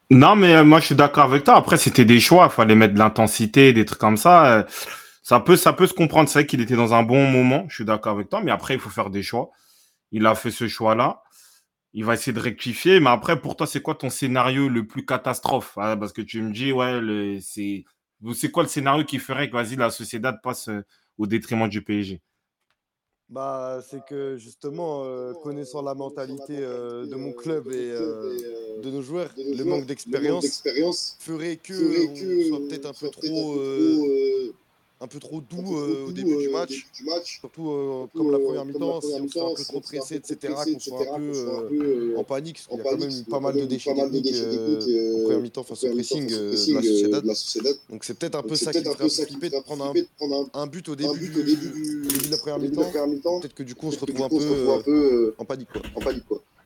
[0.09, 1.55] non, mais euh, moi je suis d'accord avec toi.
[1.55, 2.47] Après, c'était des choix.
[2.51, 4.65] Il fallait mettre de l'intensité, des trucs comme ça.
[5.23, 6.29] Ça peut, ça peut se comprendre.
[6.29, 7.65] C'est vrai qu'il était dans un bon moment.
[7.69, 8.41] Je suis d'accord avec toi.
[8.43, 9.51] Mais après, il faut faire des choix.
[10.11, 11.23] Il a fait ce choix-là.
[11.93, 12.99] Il va essayer de rectifier.
[12.99, 15.73] Mais après, pour toi, c'est quoi ton scénario le plus catastrophe?
[15.77, 17.85] Ah, Parce que tu me dis, ouais, c'est,
[18.35, 20.69] c'est quoi le scénario qui ferait que vas-y, la Sociedad passe
[21.17, 22.21] au détriment du PSG
[23.31, 28.91] bah, c'est que justement, euh, connaissant la mentalité euh, de mon club et euh, de
[28.91, 30.61] nos joueurs, le manque d'expérience
[31.19, 33.55] ferait que on soit peut-être un peu trop
[35.01, 36.85] un peu trop doux euh, au début du euh, match.
[37.23, 40.79] Surtout euh, comme la première mi-temps, si on soit un peu trop pressé, etc., qu'on
[40.79, 43.93] soit un peu en panique, parce qu'il y a quand même pas mal de déchets
[43.93, 47.75] techniques en première mi-temps face au pressing de la Sociedad.
[47.89, 49.93] Donc c'est peut-être un peu ça qui ferait flipper de prendre
[50.53, 53.39] un but au début de la première mi-temps.
[53.39, 55.69] Peut-être que du coup on se retrouve un peu en panique.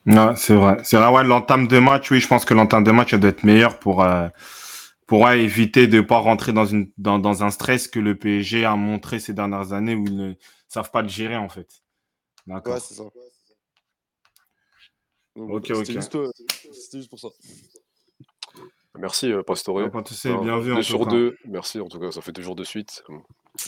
[0.08, 0.78] Non, c'est vrai.
[0.84, 3.44] C'est vrai, ouais, l'entame de match, oui, je pense que l'entame de match doit être
[3.44, 4.06] meilleure pour,
[5.06, 8.66] pour éviter de ne pas rentrer dans, une, dans, dans, un stress que le PSG
[8.66, 10.34] a montré ces dernières années où ils ne
[10.68, 11.84] savent pas le gérer en fait.
[12.48, 12.74] D'accord.
[12.74, 13.04] Ouais, c'est ça.
[15.36, 15.86] ok, ok.
[15.86, 16.32] C'était euh,
[16.94, 17.28] juste, pour ça.
[18.98, 19.90] Merci, euh, Pastore.
[20.42, 20.76] bien vu.
[20.76, 21.38] Deux sur deux.
[21.46, 23.04] Merci, en tout cas, ça fait deux jours de suite.
[23.10, 23.16] on,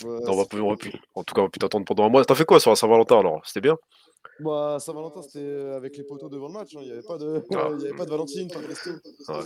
[0.08, 2.24] va, on, va, en tout cas, on va plus t'attendre pendant un mois.
[2.24, 3.42] T'as fait quoi sur la Saint-Valentin alors?
[3.44, 3.76] C'était bien?
[4.40, 6.74] Bah, Saint-Valentin, c'était euh, avec les poteaux devant le match.
[6.76, 6.80] Hein.
[6.82, 7.42] Il n'y avait, pas de...
[7.54, 7.66] Ah.
[7.66, 8.90] avait pas de Valentine, pas de resto.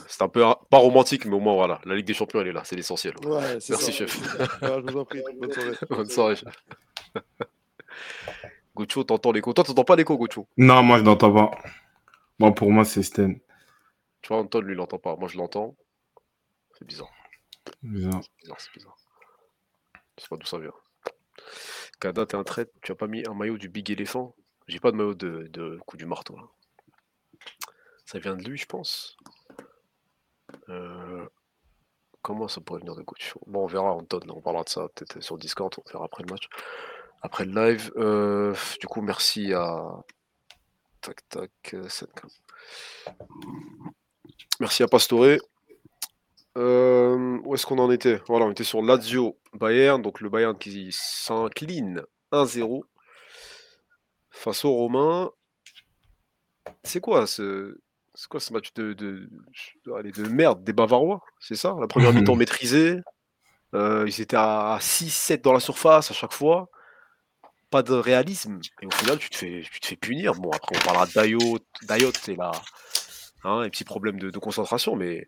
[0.09, 1.81] c'est un peu pas romantique, mais au moins, voilà.
[1.85, 2.63] La Ligue des Champions, elle est là.
[2.65, 3.15] C'est l'essentiel.
[3.25, 4.21] Merci, chef.
[4.63, 5.23] je vous en prie.
[5.41, 5.77] Bonne soirée.
[5.89, 6.65] Bonne soirée, chef.
[8.75, 9.53] Gocho, t'entends l'écho?
[9.53, 11.51] Toi, t'entends pas l'écho, Gocho Non, moi, je n'entends pas.
[12.39, 13.39] Moi, pour moi, c'est Sten.
[14.21, 15.17] Tu vois, Anton, lui, il l'entend pas.
[15.17, 15.75] Moi, je l'entends.
[16.79, 17.11] C'est bizarre.
[17.83, 18.21] Bizarre.
[18.59, 18.97] C'est bizarre,
[20.17, 20.73] Je sais pas d'où ça vient.
[22.01, 22.71] Kada, t'es un trait.
[22.83, 24.35] Tu as pas mis un maillot du Big Elephant?
[24.67, 26.39] J'ai pas de maillot de, coup du marteau.
[28.05, 29.17] Ça vient de lui, je pense.
[30.69, 31.27] Euh,
[32.21, 35.21] comment ça pourrait venir de coach Bon, on verra, Anton, on parlera de ça peut-être
[35.21, 36.49] sur Discord, on verra après le match.
[37.23, 37.93] Après le live.
[37.97, 40.05] Euh, du coup, merci à.
[41.01, 41.89] Tac, tac, euh,
[44.61, 45.39] Merci à Pastore.
[46.55, 48.21] où est-ce qu'on en était?
[48.29, 52.85] Voilà, on était sur Lazio Bayern, donc le Bayern qui s'incline 1-0
[54.33, 55.31] face aux Romains.
[56.83, 57.79] C'est quoi ce,
[58.15, 59.29] c'est quoi ce match de, de,
[59.87, 63.01] de, merde des Bavarois C'est ça La première mi-temps maîtrisée.
[63.75, 66.69] Euh, ils étaient à 6-7 dans la surface à chaque fois.
[67.71, 68.61] Pas de réalisme.
[68.83, 70.35] Et au final, tu te fais, tu te fais punir.
[70.35, 71.59] Bon, après, on parlera d'Ayot.
[71.83, 72.53] Dayot, c'est là.
[73.45, 74.95] Hein, un petit problème de, concentration.
[74.95, 75.27] Mais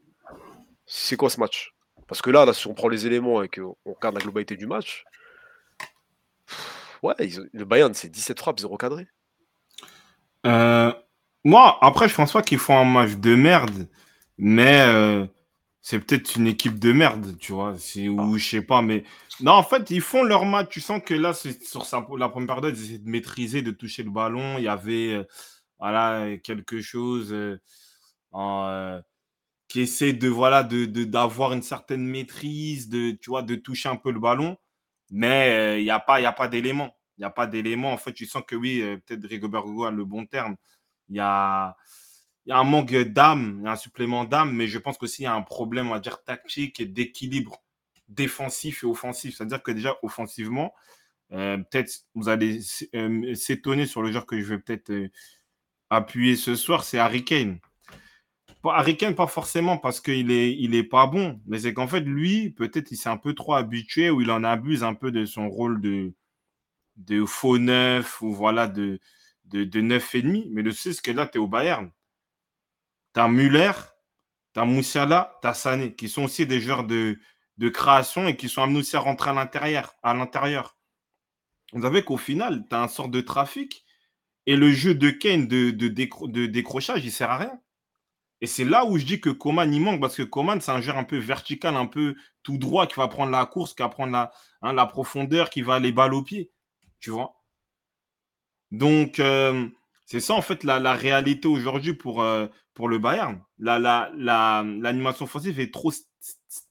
[0.84, 1.74] c'est quoi ce match?
[2.06, 4.66] Parce que là, là, si on prend les éléments et qu'on regarde la globalité du
[4.66, 5.04] match,
[7.04, 7.14] Ouais,
[7.52, 9.06] le Bayern, c'est 17 frappes, 0 cadré.
[10.46, 10.90] Euh,
[11.44, 13.90] moi, après, je pense pas qu'ils font un match de merde,
[14.38, 15.26] mais euh,
[15.82, 17.72] c'est peut-être une équipe de merde, tu vois.
[17.72, 18.38] Ou ah.
[18.38, 19.04] je sais pas, mais.
[19.40, 20.70] Non, en fait, ils font leur match.
[20.70, 21.86] Tu sens que là, sur
[22.16, 24.56] la première période, ils essaient de maîtriser, de toucher le ballon.
[24.56, 25.24] Il y avait euh,
[25.78, 27.36] voilà, quelque chose
[29.68, 33.96] qui essaie de voilà de d'avoir une certaine maîtrise, de, tu vois, de toucher un
[33.96, 34.56] peu le ballon
[35.10, 36.96] mais il n'y a pas, y d'éléments.
[37.16, 37.92] Il n'y a pas d'éléments.
[37.92, 40.56] En fait, tu sens que oui, peut-être Rigobert Hugo a le bon terme.
[41.08, 41.76] Il y a,
[42.46, 45.34] y a un manque d'âme, un supplément d'âme, mais je pense qu'aussi il y a
[45.34, 47.62] un problème, on va dire, tactique et d'équilibre
[48.08, 49.36] défensif et offensif.
[49.36, 50.74] C'est-à-dire que déjà, offensivement,
[51.30, 52.60] peut-être vous allez
[53.34, 54.92] s'étonner sur le genre que je vais peut-être
[55.90, 57.60] appuyer ce soir, c'est Harry Kane.
[58.72, 62.00] Harry Kane, pas forcément parce qu'il est, il est pas bon, mais c'est qu'en fait,
[62.00, 65.24] lui, peut-être, il s'est un peu trop habitué ou il en abuse un peu de
[65.26, 66.14] son rôle de,
[66.96, 69.00] de faux neuf ou voilà, de,
[69.46, 70.48] de, de 9,5.
[70.52, 71.90] Mais le c'est que là, tu es au Bayern.
[73.14, 73.72] Tu as Müller,
[74.54, 77.18] tu as Moussiala, tu as Sané, qui sont aussi des joueurs de,
[77.58, 79.94] de création et qui sont amenés aussi à rentrer à l'intérieur.
[80.02, 80.76] À l'intérieur.
[81.72, 83.84] Vous savez qu'au final, tu as un sort de trafic
[84.46, 87.60] et le jeu de Kane de, de, de décrochage, il sert à rien.
[88.44, 90.82] Et c'est là où je dis que Coman, il manque, parce que Coman, c'est un
[90.82, 93.88] joueur un peu vertical, un peu tout droit, qui va prendre la course, qui va
[93.88, 96.50] prendre la, hein, la profondeur, qui va aller balle au pied.
[97.00, 97.40] Tu vois
[98.70, 99.66] Donc, euh,
[100.04, 103.40] c'est ça, en fait, la, réalité aujourd'hui pour, euh, pour le Bayern.
[103.56, 105.92] L'animation la, offensive est trop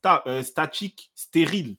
[0.06, 1.78] euh, statique, stérile.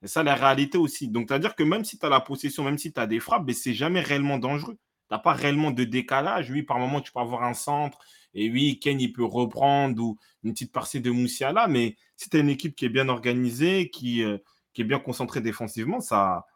[0.00, 1.08] C'est ça la réalité aussi.
[1.08, 3.44] Donc, c'est-à-dire que même si tu as la possession, même si tu as des frappes,
[3.46, 4.78] mais c'est jamais réellement dangereux.
[5.10, 6.50] Tu n'as pas réellement de décalage.
[6.50, 7.98] Oui, par moment, tu peux avoir un centre.
[8.34, 11.66] Et oui, Ken, il peut reprendre ou une petite partie de Moussiala.
[11.68, 14.38] Mais si tu as une équipe qui est bien organisée, qui, euh,
[14.72, 16.46] qui est bien concentrée défensivement, ça.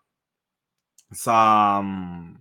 [1.10, 1.78] Ça.
[1.80, 2.36] Hum,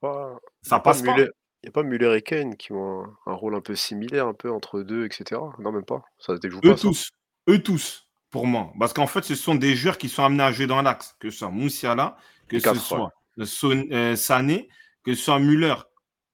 [0.00, 1.16] pas, ça passe pas.
[1.18, 4.34] Il n'y a pas Muller et Kane qui ont un, rôle un peu similaire, un
[4.34, 5.40] peu entre deux, etc.
[5.58, 6.04] Non, même pas.
[6.18, 7.10] Ça se eux tous.
[7.48, 8.70] Eux tous, pour moi.
[8.78, 11.16] Parce qu'en fait, ce sont des joueurs qui sont amenés à jouer dans l'axe.
[11.18, 12.18] Que ce soit Moussiala,
[12.48, 14.68] que ce soit euh, Sané,
[15.04, 15.74] que ce soit Muller.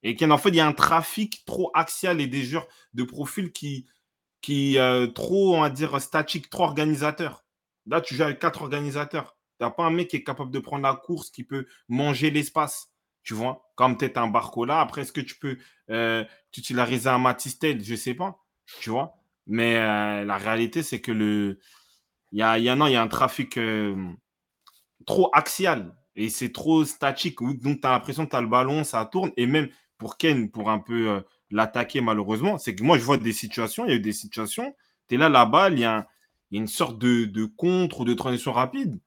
[0.02, 3.52] Et qu'en fait, il y a un trafic trop axial et des joueurs de profil
[3.52, 3.86] qui,
[4.40, 7.44] qui euh, trop, on va dire, statique, trop organisateur.
[7.86, 9.36] Là, tu joues avec quatre organisateurs.
[9.58, 12.30] Tu n'as pas un mec qui est capable de prendre la course, qui peut manger
[12.30, 12.88] l'espace.
[13.22, 14.80] Tu vois, comme peut-être un Barcola.
[14.80, 15.58] Après, est-ce que tu peux
[15.90, 16.24] euh,
[16.56, 17.84] utiliser un Matistel?
[17.84, 18.38] Je ne sais pas.
[18.80, 19.14] Tu vois?
[19.46, 21.58] Mais euh, la réalité, c'est que le.
[22.32, 23.58] Il y a, y, a, y a un trafic
[25.04, 27.40] trop axial et c'est trop statique.
[27.40, 29.32] Donc, tu as l'impression que tu as le ballon, ça tourne.
[29.36, 29.68] Et même
[30.00, 31.20] pour Ken, pour un peu euh,
[31.50, 34.74] l'attaquer, malheureusement, c'est que moi, je vois des situations, il y a eu des situations,
[35.08, 36.08] tu es là, la balle, il y, a
[36.50, 38.98] une sorte de, de contre ou de transition rapide.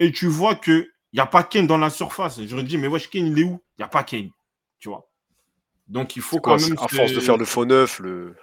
[0.00, 2.42] Et tu vois qu'il n'y a pas Ken dans la surface.
[2.42, 3.62] je me dis, mais wesh, Ken, il est où?
[3.76, 4.30] Il n'y a pas Ken.
[4.78, 5.08] Tu vois
[5.86, 6.78] Donc, il faut quand même.
[6.78, 8.34] À force de faire le faux neuf, le,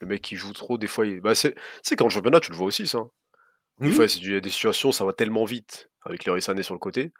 [0.00, 1.20] le mec qui joue trop, des fois, il...
[1.20, 1.54] bah, c'est
[1.96, 3.04] quand le championnat, tu le vois aussi, ça.
[3.78, 6.74] Des fois, il y a des situations, ça va tellement vite avec les Sané sur
[6.74, 7.12] le côté.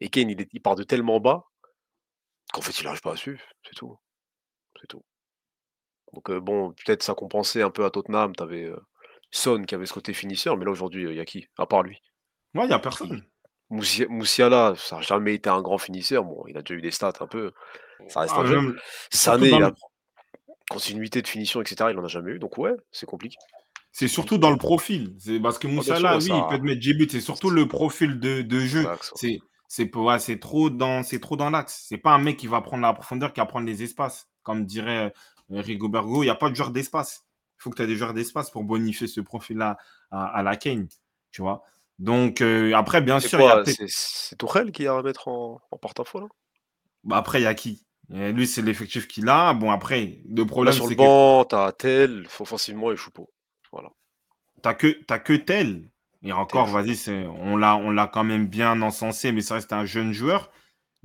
[0.00, 1.46] Et Kane, il, il part de tellement bas
[2.52, 3.40] qu'en fait, il n'arrive pas à suivre.
[3.66, 3.96] C'est tout.
[4.80, 5.02] C'est tout.
[6.12, 8.34] Donc, bon, peut-être ça compensait un peu à Tottenham.
[8.36, 8.72] Tu avais
[9.30, 11.48] Son qui avait ce côté finisseur, mais là, aujourd'hui, il y a qui?
[11.58, 12.00] À part lui.
[12.54, 13.24] Ouais, il n'y a personne.
[13.68, 16.24] Moussiala, ça n'a jamais été un grand finisseur.
[16.24, 17.52] Bon, il a déjà eu des stats un peu.
[18.08, 18.76] Ça reste ah, un jeune.
[19.10, 19.72] Sané, il a
[20.70, 21.90] continuité de finition, etc.
[21.90, 22.38] Il n'en a jamais eu.
[22.38, 23.36] Donc, ouais, c'est compliqué.
[23.90, 25.16] C'est surtout dans le profil.
[25.18, 27.08] C'est parce que ah, Moussala, oui, il peut te mettre 10 buts.
[27.10, 28.86] C'est surtout le profil de, de jeu.
[29.16, 31.84] C'est c'est c'est trop dans c'est trop dans l'axe.
[31.88, 34.28] C'est pas un mec qui va prendre la profondeur, qui va prendre les espaces.
[34.42, 35.12] Comme dirait
[35.50, 37.24] euh, Rigobergo, il n'y a pas de joueur d'espace.
[37.58, 39.78] Il faut que tu aies des joueurs d'espace pour bonifier ce profil-là
[40.10, 40.88] à, la Kane.
[41.30, 41.62] Tu vois.
[41.98, 46.28] Donc euh, après, bien sûr, c'est Tourelle qui a à mettre en, en porte-à-faux
[47.04, 47.86] bah, après, il y a qui?
[48.08, 49.54] Lui, c'est l'effectif qu'il a.
[49.54, 50.86] Bon, après, le problème, c'est que.
[50.86, 53.32] Sur le banc, t'as Tel, offensivement et Choupeau.
[53.72, 53.90] Voilà.
[54.62, 55.90] T'as que, as que tel.
[56.26, 56.96] Et encore, vas-y,
[57.40, 60.50] on l'a, on l'a quand même bien encensé, mais ça reste un jeune joueur.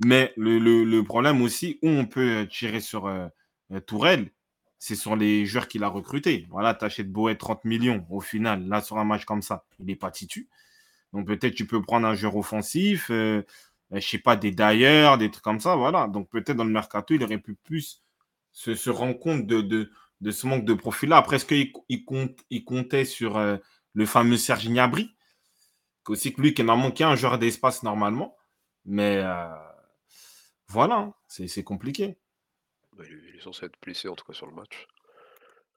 [0.04, 3.28] Mais le, problème aussi, où on peut tirer sur euh,
[3.72, 4.32] euh, Tourelle,
[4.80, 6.48] c'est sur les joueurs qu'il a recrutés.
[6.50, 9.86] Voilà, tu achètes Boet 30 millions au final, là, sur un match comme ça, il
[9.86, 10.48] n'est pas titu.
[11.12, 13.42] Donc peut-être tu peux prendre un joueur offensif, euh,
[13.92, 16.08] je sais pas, des d'ailleurs, des trucs comme ça, voilà.
[16.08, 18.02] Donc peut-être dans le mercato, il aurait pu plus
[18.50, 19.60] se, rendre compte de,
[20.22, 21.18] de ce manque de profil-là.
[21.18, 23.58] Après, est-ce qu'il il compte, il comptait sur euh,
[23.94, 25.14] le fameux Serge Gnabry
[26.08, 28.36] Aussi que lui qui en a manqué un joueur d'espace normalement.
[28.84, 29.54] Mais euh,
[30.68, 32.18] voilà, hein, c'est compliqué.
[32.98, 34.86] Il, est censé être blessé en tout cas sur le match.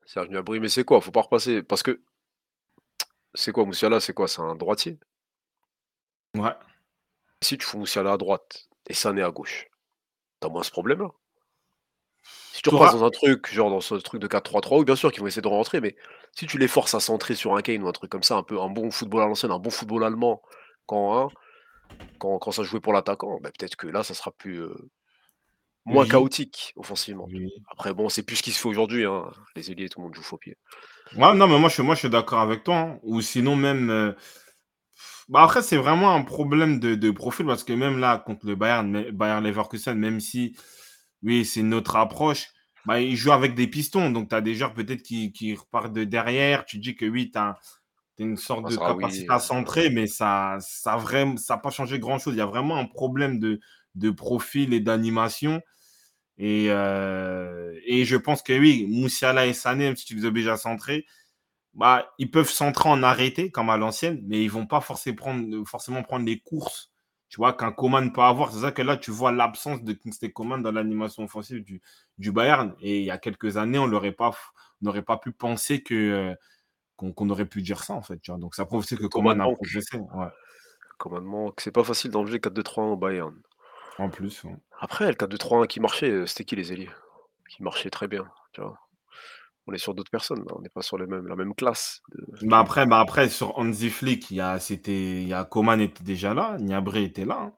[0.05, 1.01] Serge Gnabry, mais c'est quoi?
[1.01, 1.63] Faut pas repasser.
[1.63, 2.03] Parce que
[3.33, 3.99] c'est quoi Moussiala?
[3.99, 4.27] C'est quoi?
[4.27, 4.99] C'est un droitier?
[6.35, 6.55] Ouais.
[7.41, 9.67] Si tu fous Moussiala à droite et Sané à gauche,
[10.39, 11.09] t'as moins ce problème-là
[12.55, 15.11] si tu repasses dans un truc, genre dans ce truc de 4-3-3, oui, bien sûr
[15.11, 15.97] qu'ils vont essayer de rentrer, mais
[16.31, 18.43] si tu les forces à centrer sur un Kane ou un truc comme ça, un
[18.43, 20.41] peu un bon football à l'ancienne, un bon football allemand,
[20.85, 21.29] quand, hein,
[22.17, 24.73] quand, quand, ça jouait pour l'attaquant, bah, peut-être que là, ça sera plus euh,
[25.83, 27.27] moins chaotique offensivement.
[27.73, 29.03] Après, bon, c'est plus ce qui se fait aujourd'hui.
[29.03, 29.25] Hein.
[29.57, 30.55] Les ailiers, tout le monde joue faux pied.
[31.17, 32.77] Ouais, non, mais moi, je, moi, je suis d'accord avec toi.
[32.77, 32.99] Hein.
[33.03, 33.89] Ou sinon, même.
[33.89, 34.13] Euh,
[35.27, 38.55] bah après, c'est vraiment un problème de, de, profil parce que même là, contre le
[38.55, 40.55] Bayern, Bayern Leverkusen, même si
[41.25, 42.47] oui, c'est notre approche.
[42.85, 45.91] Bah, il joue avec des pistons, donc tu as des joueurs peut-être qui, qui, repartent
[45.91, 46.65] de derrière.
[46.65, 47.57] Tu dis que oui, tu as,
[48.19, 51.03] une sorte de capacité à centrer, mais ça n'a ça
[51.37, 52.35] ça pas changé grand-chose.
[52.35, 53.59] Il y a vraiment un problème de,
[53.95, 55.61] de profil et d'animation.
[56.37, 60.47] Et, euh, et je pense que oui, Moussiala et Sané, même si tu les obliges
[60.47, 61.05] à centrer,
[61.73, 65.15] bah, ils peuvent centrer en arrêté, comme à l'ancienne, mais ils ne vont pas forcément
[65.17, 66.94] prendre, forcément prendre les courses
[67.35, 68.53] tu vois, qu'un Coman peut avoir.
[68.53, 71.81] C'est ça que là, tu vois l'absence de Kingsley Coman dans l'animation offensive du,
[72.17, 72.73] du Bayern.
[72.79, 74.31] Et il y a quelques années, on n'aurait pas,
[75.05, 76.33] pas pu penser que euh,
[76.95, 78.19] qu'on aurait pu dire ça, en fait.
[78.19, 78.39] Tu vois.
[78.39, 79.97] Donc, ça prouve aussi que Coman a progressé.
[79.97, 80.27] Ouais.
[80.97, 83.35] Commandement, c'est pas facile d'enlever 4-2-3-1 au Bayern.
[83.97, 84.43] En plus.
[84.79, 86.89] Après, le 4-2-3-1 qui marchait, euh, c'était qui les ailiers?
[87.49, 88.79] Qui marchait très bien, tu vois
[89.67, 92.01] on est sur d'autres personnes, on n'est pas sur les mêmes, la même classe.
[92.43, 95.81] Bah après, bah après, sur Hansi Flick, il y a, c'était, il y a Coman
[95.81, 97.39] était déjà là, Niabré était là.
[97.41, 97.53] Hein.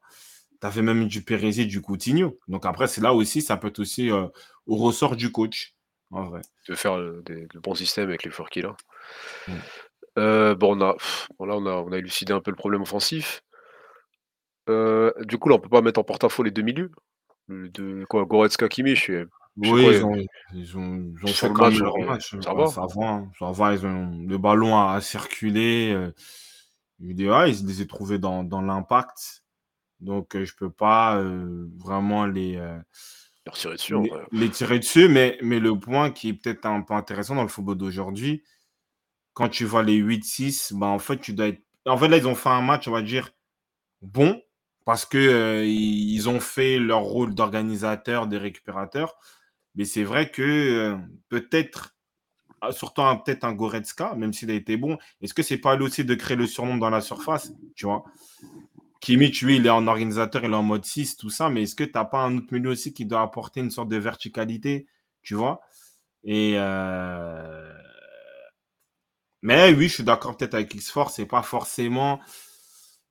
[0.61, 2.39] Tu avais même du Pérez du Coutinho.
[2.47, 4.27] Donc après, c'est là aussi, ça peut être aussi euh,
[4.65, 5.75] au ressort du coach,
[6.11, 6.41] en vrai.
[6.67, 8.75] De faire euh, des, le bon système avec les joueurs qu'il a.
[10.17, 10.93] Euh, bon, on a,
[11.45, 13.43] là, on a, on a élucidé un peu le problème offensif.
[14.67, 16.91] du coup, là, on peut pas mettre en porte-à-faux les deux milieux.
[17.49, 19.11] De quoi, Goretzka, Kimmich,
[19.57, 20.15] oui, ils, ont,
[20.53, 22.35] ils, ont, ils ont fait quand même leur match.
[22.41, 25.91] Ça va, ça va, ça va, ils ont le ballon à, circuler.
[25.93, 26.11] Euh,
[26.99, 29.43] ils, les ont trouvés dans, dans l'impact.
[29.99, 32.61] Donc, euh, je ne peux pas euh, vraiment les,
[33.51, 35.09] tirer dessus, les, les, tirer dessus.
[35.09, 38.43] Mais, mais le point qui est peut-être un peu intéressant dans le football d'aujourd'hui,
[39.33, 41.61] quand tu vois les 8-6, bah, en fait, tu dois être.
[41.87, 43.31] En fait, là, ils ont fait un match, on va dire,
[44.01, 44.39] bon,
[44.85, 49.15] parce qu'ils ils ont fait leur rôle d'organisateur, des récupérateurs.
[49.77, 50.97] Mais c'est vrai que euh,
[51.29, 51.95] peut-être,
[52.61, 55.85] ah, surtout peut-être un Goretzka, même s'il a été bon, est-ce que c'est pas lui
[55.85, 58.03] aussi de créer le surnom dans la surface Tu vois?
[58.99, 61.75] Kimmich, lui, il est en organisateur, il est en mode 6, tout ça, mais est-ce
[61.75, 64.87] que tu n'as pas un autre milieu aussi qui doit apporter une sorte de verticalité
[65.21, 65.61] Tu vois?
[66.23, 66.53] Et.
[66.57, 67.73] Euh,
[69.41, 72.19] mais oui, je suis d'accord peut-être avec X-Force, c'est pas forcément.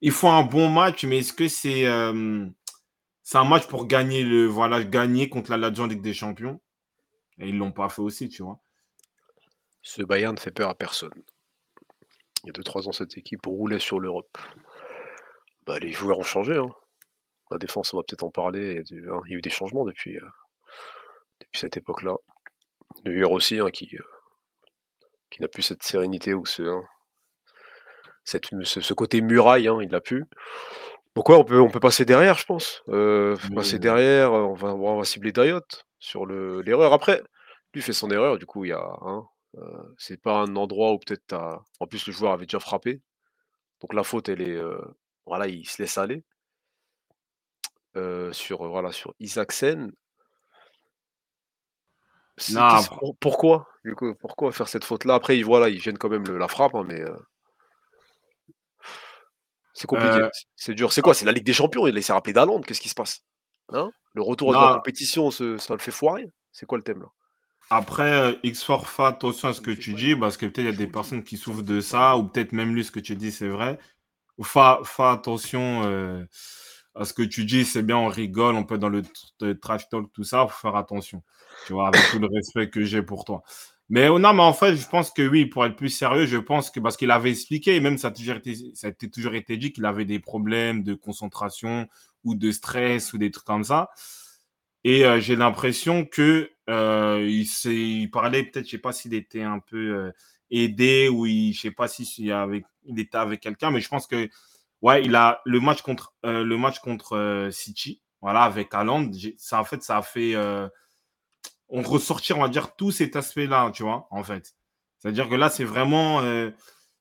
[0.00, 1.86] Il faut un bon match, mais est-ce que c'est.
[1.86, 2.46] Euh,
[3.26, 6.60] c'est un match pour gagner le voilà gagner contre la Ligue des Champions.
[7.40, 8.60] Et ils l'ont pas fait aussi, tu vois.
[9.82, 11.10] Ce Bayern ne fait peur à personne.
[12.44, 14.38] Il y a 2-3 ans, cette équipe roulait sur l'Europe.
[15.66, 16.56] Bah, les joueurs ont changé.
[16.56, 16.70] Hein.
[17.50, 18.84] La défense, on va peut-être en parler.
[18.90, 20.30] Il y a eu des changements depuis, euh,
[21.40, 22.14] depuis cette époque-là.
[23.04, 24.04] Le joueur aussi hein, qui, euh,
[25.30, 26.84] qui n'a plus cette sérénité ou ce, hein,
[28.22, 30.00] cette, ce, côté muraille, il l'a
[31.16, 31.22] plus.
[31.22, 32.82] Pourquoi on peut, on peut passer derrière, je pense.
[32.88, 35.60] Euh, passer derrière, on va, on va cibler Dayot
[35.98, 36.92] sur l'erreur.
[36.92, 37.22] Après,
[37.74, 38.98] lui fait son erreur, du coup, il y a.
[39.00, 41.34] Hein, euh, c'est pas un endroit où peut-être
[41.80, 43.00] En plus, le joueur avait déjà frappé.
[43.80, 44.56] Donc la faute, elle est.
[44.56, 44.80] Euh,
[45.24, 46.22] voilà, il se laisse aller.
[48.32, 49.92] sur, voilà, sur Isaacsen.
[53.20, 55.14] pourquoi, du coup, pourquoi faire cette faute-là?
[55.14, 57.02] Après, il, voilà, il gêne quand même la frappe, hein, mais.
[59.76, 60.90] C'est compliqué, euh, c'est dur.
[60.90, 61.12] C'est quoi?
[61.12, 63.20] C'est la Ligue des Champions, il s'est rappelé d'Haaland, qu'est-ce qui se passe?
[63.72, 63.90] Hein?
[64.14, 66.32] Le retour de la compétition, ça le fait foirer?
[66.50, 67.08] C'est quoi le thème là?
[67.68, 70.68] Après, euh, X4, fais attention à ce que tu dis, parce que peut-être il y
[70.68, 73.32] a des personnes qui souffrent de ça, ou peut-être même lui, ce que tu dis,
[73.32, 73.78] c'est vrai.
[74.42, 76.24] Fais, attention euh,
[76.94, 79.02] à ce que tu dis, c'est bien, on rigole, on peut être dans le,
[79.58, 81.22] trash talk, tout ça, faut faire attention.
[81.66, 83.42] Tu vois, avec tout le respect que j'ai pour toi.
[83.88, 86.70] Mais non, mais en fait, je pense que oui, pour être plus sérieux, je pense
[86.70, 89.72] que parce qu'il avait expliqué, même ça a toujours été, ça a toujours été dit
[89.72, 91.86] qu'il avait des problèmes de concentration
[92.24, 93.90] ou de stress ou des trucs comme ça.
[94.82, 99.42] Et euh, j'ai l'impression que euh, il, il, parlait peut-être, je sais pas s'il était
[99.42, 100.12] un peu euh,
[100.50, 102.04] aidé ou il, je sais pas si
[102.84, 104.28] il était avec quelqu'un, mais je pense que
[104.82, 109.64] ouais, il a le match contre le match contre City, voilà, avec Haaland, ça en
[109.64, 110.34] fait, ça a fait
[111.68, 114.54] on ressortir, on va dire, tout cet aspect-là, tu vois, en fait.
[114.98, 116.50] C'est-à-dire que là, c'est vraiment, euh,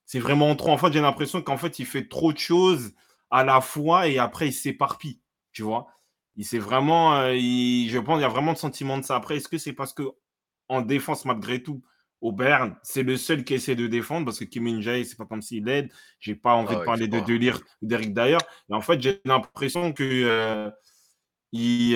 [0.06, 0.72] c'est vraiment trop.
[0.72, 2.94] En fait, j'ai l'impression qu'en fait, il fait trop de choses
[3.30, 5.88] à la fois et après, il s'éparpille, tu vois.
[6.36, 9.16] Il s'est vraiment, euh, je pense, il y a vraiment de sentiment de ça.
[9.16, 10.04] Après, est-ce que c'est parce que
[10.68, 11.84] en défense, malgré tout,
[12.22, 14.26] au Bern, c'est le seul qui essaie de défendre?
[14.26, 15.92] Parce que Kim min c'est pas comme s'il aide.
[16.20, 18.42] J'ai pas envie de ah parler de Delire ou d'Eric d'ailleurs.
[18.70, 20.72] Et en fait, j'ai l'impression que euh,
[21.52, 21.96] il,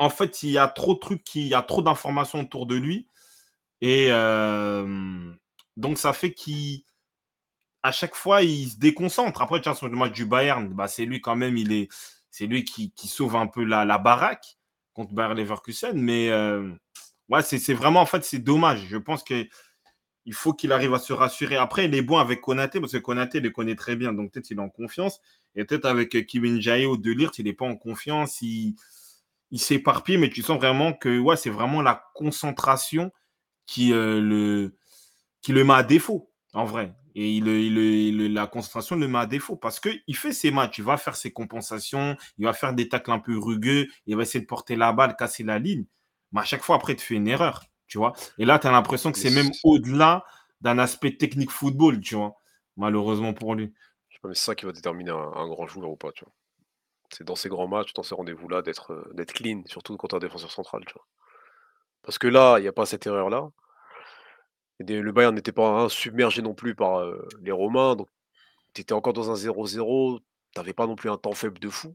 [0.00, 2.74] en fait, il y a trop de trucs, il y a trop d'informations autour de
[2.74, 3.06] lui.
[3.82, 5.30] Et euh,
[5.76, 9.42] donc, ça fait qu'à chaque fois, il se déconcentre.
[9.42, 11.88] Après, tiens, sur le match du Bayern, bah, c'est lui quand même, il est,
[12.30, 14.56] c'est lui qui, sauve un peu la, baraque
[14.94, 16.00] contre Bayer Leverkusen.
[16.00, 16.72] Mais euh,
[17.42, 18.86] c'est vraiment, en fait, c'est dommage.
[18.88, 19.46] Je pense que
[20.24, 21.56] il faut qu'il arrive à se rassurer.
[21.56, 24.50] Après, il est bon avec Konaté, parce que Konaté le connaît très bien, donc peut-être
[24.50, 25.20] il est en confiance.
[25.54, 28.40] Et peut-être avec Kim Jae ou Delirte, il n'est pas en confiance.
[29.50, 33.10] Il s'éparpille, mais tu sens vraiment que ouais, c'est vraiment la concentration
[33.66, 34.76] qui, euh, le,
[35.42, 36.94] qui le met à défaut, en vrai.
[37.14, 40.96] Et il, la concentration le met à défaut parce qu'il fait ses matchs, il va
[40.96, 44.46] faire ses compensations, il va faire des tacles un peu rugueux, il va essayer de
[44.46, 45.84] porter la balle, casser la ligne.
[46.32, 48.12] Mais à chaque fois, après, tu fais une erreur, tu vois.
[48.38, 50.24] Et là, tu as l'impression que c'est même au-delà
[50.60, 52.36] d'un aspect technique football, tu vois,
[52.76, 53.72] malheureusement pour lui.
[54.08, 56.32] Je c'est ça qui va déterminer un, grand joueur ou pas, tu vois.
[57.12, 60.50] C'est dans ces grands matchs, dans ces rendez-vous-là, d'être euh, clean, surtout contre un défenseur
[60.50, 60.84] central.
[62.02, 63.50] Parce que là, il n'y a pas cette erreur-là.
[64.78, 68.08] le Bayern n'était pas submergé non plus par euh, les Romains, donc
[68.74, 70.20] tu étais encore dans un 0-0,
[70.54, 71.94] tu pas non plus un temps faible de fou.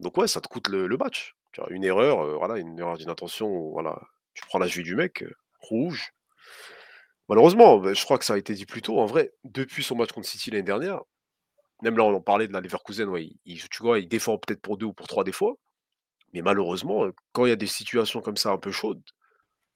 [0.00, 1.34] Donc ouais, ça te coûte le, match.
[1.70, 4.00] Une erreur, euh, voilà, une erreur d'inattention, voilà,
[4.34, 5.24] tu prends la vie du mec,
[5.60, 6.12] rouge.
[7.28, 9.00] Malheureusement, bah, je crois que ça a été dit plus tôt.
[9.00, 11.02] En vrai, depuis son match contre City l'année dernière,
[11.82, 14.60] même là, on en parlait de la Leverkusen, ouais, il, tu vois, il défend peut-être
[14.60, 15.54] pour deux ou pour trois des fois.
[16.32, 19.02] Mais malheureusement, quand il y a des situations comme ça un peu chaudes,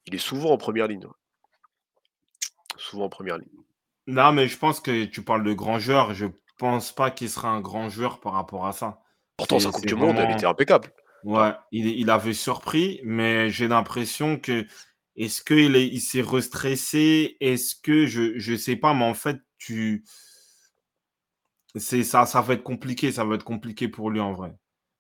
[0.07, 1.07] il est souvent en première ligne.
[2.77, 3.49] Souvent en première ligne.
[4.07, 6.13] Non, mais je pense que tu parles de grand joueur.
[6.13, 6.27] Je
[6.59, 9.01] pense pas qu'il sera un grand joueur par rapport à ça.
[9.37, 10.93] Pourtant, sa Coupe du Monde, elle était impeccable.
[11.25, 14.67] Ouais, il, il avait surpris, mais j'ai l'impression que
[15.15, 17.37] est-ce qu'il il s'est restressé?
[17.41, 20.05] Est-ce que je ne sais pas, mais en fait, tu
[21.75, 24.53] c'est ça, ça va être compliqué, ça va être compliqué pour lui en vrai.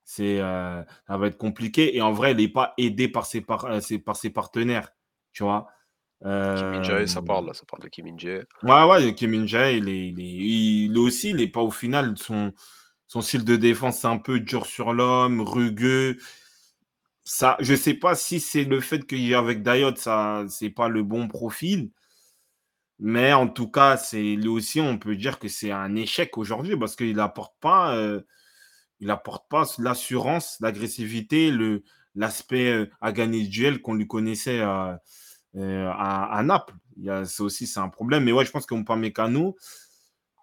[0.04, 3.40] C'est euh, ça va être compliqué et en vrai, il n'est pas aidé par ses,
[3.40, 4.90] par, euh, ses, par ses partenaires,
[5.32, 5.68] tu vois?
[6.24, 7.06] Euh...
[7.06, 8.44] ça parle, ça parle de Kim Jae.
[8.62, 12.52] Ouais, ouais, Kim Jae, il est, il, est, aussi, il n'est pas au final, son,
[13.08, 16.16] son style de défense, c'est un peu dur sur l'homme, rugueux
[17.24, 20.88] ça, je sais pas si c'est le fait qu'il y avec Dayot, ça, c'est pas
[20.88, 21.90] le bon profil.
[23.04, 26.76] Mais en tout cas, c'est lui aussi, on peut dire que c'est un échec aujourd'hui
[26.76, 28.20] parce qu'il n'apporte pas, euh,
[29.00, 31.82] il apporte pas l'assurance, l'agressivité, le,
[32.14, 34.94] l'aspect euh, à gagner le duel qu'on lui connaissait euh,
[35.56, 36.74] à, à, Naples.
[37.24, 38.22] C'est aussi c'est un problème.
[38.22, 39.56] Mais ouais, je pense qu'on parle mécano.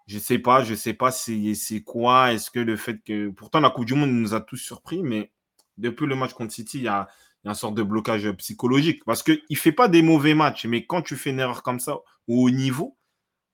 [0.06, 2.34] Je sais pas, je sais pas c'est, c'est quoi.
[2.34, 3.30] Est-ce que le fait que.
[3.30, 5.32] Pourtant, la Coupe du Monde nous a tous surpris, mais
[5.78, 7.08] depuis le match contre City, il y a,
[7.42, 9.04] il y a une sorte de blocage psychologique.
[9.04, 11.80] Parce qu'il ne fait pas des mauvais matchs, mais quand tu fais une erreur comme
[11.80, 12.98] ça, au niveau,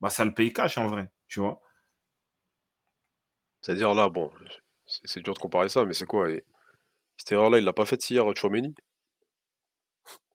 [0.01, 1.41] bah, ça le paye cash en vrai, tu.
[3.62, 4.30] C'est-à-dire là, bon,
[4.87, 6.28] c'est dur de comparer ça, mais c'est quoi
[7.16, 8.74] Cette erreur-là, il l'a pas faite hier, Chouameni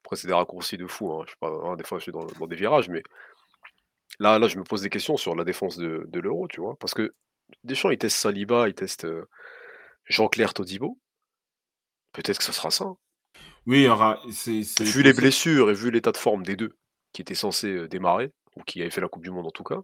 [0.04, 1.14] Après, c'est des raccourcis de fou.
[1.14, 1.26] Hein.
[1.42, 3.04] Hein, des fois, je suis dans, des virages, mais
[4.20, 6.76] là, là, je me pose des questions sur la défense de, l'euro, tu vois.
[6.78, 7.14] Parce que
[7.64, 9.30] Deschamps, il teste Saliba, il teste euh,
[10.06, 10.98] Jean-Claire Todibo.
[12.14, 12.86] Peut-être que ça sera ça.
[13.68, 14.20] Oui, il y aura.
[14.80, 16.76] Vu les blessures et vu l'état de forme des deux
[17.14, 19.80] qui étaient censés démarrer, ou qui avaient fait la Coupe du Monde en tout cas,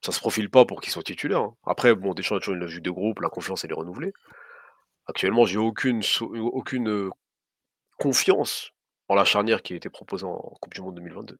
[0.00, 1.40] ça se profile pas pour qu'ils soient titulaires.
[1.40, 1.56] Hein.
[1.66, 4.12] Après, bon, Deschamps a toujours une logique de groupe, la confiance elle est renouvelée.
[5.06, 7.10] Actuellement, j'ai aucune, aucune
[7.98, 8.70] confiance
[9.08, 11.38] en la charnière qui a été proposée en Coupe du Monde 2022.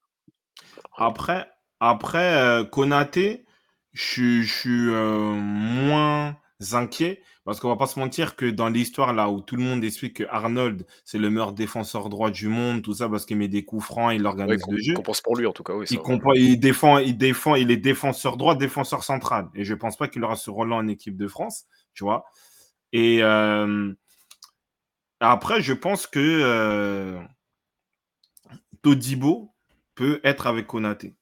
[0.97, 3.45] Après, après Konaté,
[3.93, 6.37] je suis moins
[6.73, 9.83] inquiets parce qu'on va pas se mentir que dans l'histoire là où tout le monde
[9.83, 13.49] explique que Arnold c'est le meilleur défenseur droit du monde, tout ça parce qu'il met
[13.49, 14.93] des coups francs, il organise le jeu.
[14.93, 15.87] Il compense pour lui en tout cas, oui.
[15.91, 15.99] Il,
[16.37, 19.49] il, défend, il défend, il est défenseur droit, défenseur central.
[19.55, 22.25] Et je pense pas qu'il aura ce rôle-là en équipe de France, tu vois.
[22.93, 23.93] Et euh,
[25.21, 27.21] après, je pense que euh,
[28.83, 29.55] Todibo
[29.95, 31.15] peut être avec Konaté.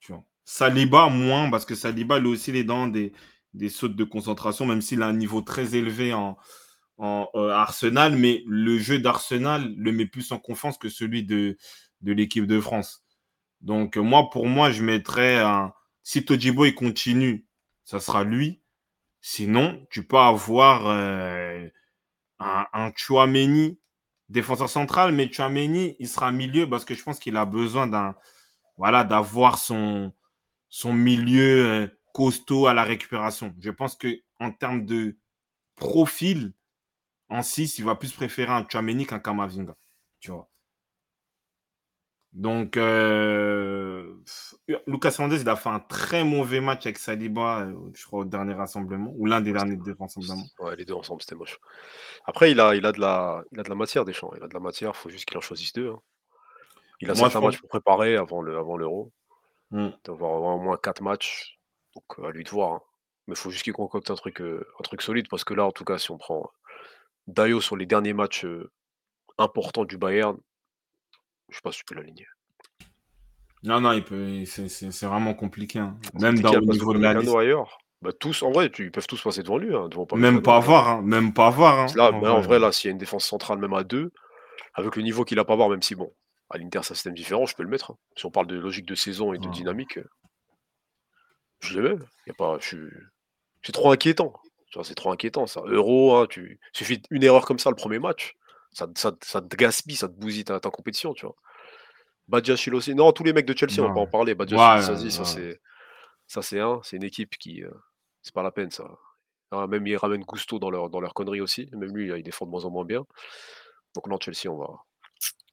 [0.00, 0.24] Tu vois.
[0.44, 3.12] Saliba moins parce que Saliba lui aussi il est dans des
[3.54, 6.36] des sautes de concentration, même s'il a un niveau très élevé en,
[7.00, 11.56] euh, Arsenal, mais le jeu d'Arsenal le met plus en confiance que celui de,
[12.02, 13.02] l'équipe de France.
[13.60, 15.72] Donc moi, pour moi, je mettrais un...
[16.02, 17.46] Si Tojibo il continue,
[17.84, 18.60] ça sera lui.
[19.22, 21.66] Sinon, tu peux avoir euh,
[22.38, 23.78] un, un Chouameni,
[24.28, 28.14] défenseur central, mais Chouameni, il sera milieu parce que je pense qu'il a besoin d'un
[28.80, 30.14] voilà, d'avoir son,
[30.86, 33.54] milieu euh, costaud à la récupération.
[33.60, 35.16] Je pense qu'en termes de
[35.76, 36.52] profil,
[37.28, 39.74] en 6, il va plus préférer un Chouameni qu'un Kamavinga.
[40.20, 40.48] Tu vois.
[42.32, 44.14] Donc, euh,
[44.86, 48.24] Lucas Hernandez, il a fait un très mauvais match avec Saliba, euh, je crois, au
[48.24, 50.44] dernier rassemblement, ou l'un des derniers rassemblements.
[50.60, 51.58] Ouais, les deux ensemble, c'était moche.
[52.26, 54.30] Après, il a, il, a de la, il a de la matière, Deschamps.
[54.36, 55.90] Il a de la matière, il faut juste qu'il en choisisse deux.
[55.90, 56.00] Hein.
[57.00, 59.12] Il a certains matchs pour préparer avant l'Euro.
[59.72, 59.92] Avant mmh.
[60.04, 61.59] D'avoir au moins quatre matchs
[61.94, 62.72] donc à lui de voir.
[62.74, 62.80] Hein.
[63.26, 65.72] Mais il faut juste qu'il concocte un truc, un truc solide parce que là, en
[65.72, 66.50] tout cas, si on prend
[67.26, 68.46] Dayo sur les derniers matchs
[69.38, 70.36] importants du Bayern,
[71.48, 72.26] je sais pas si tu peux l'aligner.
[73.62, 75.78] Non, non, il peut, c'est vraiment compliqué.
[75.78, 75.98] Hein.
[76.14, 77.34] Même dans le niveau de la liste.
[77.34, 77.78] ailleurs.
[78.00, 79.74] Bah, tous, en vrai, ils peuvent tous passer devant lui.
[79.74, 81.94] Hein, devant même, pas hein, même pas avoir.
[81.94, 84.12] Là, en, en vrai, là, s'il y a une défense centrale, même à deux,
[84.74, 86.10] avec le niveau qu'il a pas avoir, même si bon,
[86.48, 87.94] à l'Inter, c'est un système différent, je peux le mettre.
[88.16, 89.98] Si on parle de logique de saison et de dynamique,
[91.60, 92.06] je l'ai même.
[92.26, 94.32] Y a pas, C'est trop inquiétant.
[94.82, 95.62] C'est trop inquiétant ça.
[95.66, 96.60] Euro, hein, tu...
[96.62, 98.36] il suffit d'une erreur comme ça le premier match.
[98.72, 101.34] Ça, ça, ça te gaspille, ça te bousille ta, ta compétition, tu vois.
[102.28, 102.94] Badiachil aussi.
[102.94, 104.34] Non, tous les mecs de Chelsea, on va pas en parler.
[104.36, 105.60] Badiachil, ça, c'est.
[106.28, 106.80] Ça, c'est un.
[106.84, 107.64] C'est une équipe qui.
[107.64, 107.70] Euh,
[108.22, 108.84] C'est pas la peine ça.
[109.50, 111.68] Ah, même ils ramènent Gusto dans leur dans leur connerie aussi.
[111.72, 113.04] Même lui, il défend de moins en moins bien.
[113.96, 114.68] Donc non, Chelsea, on va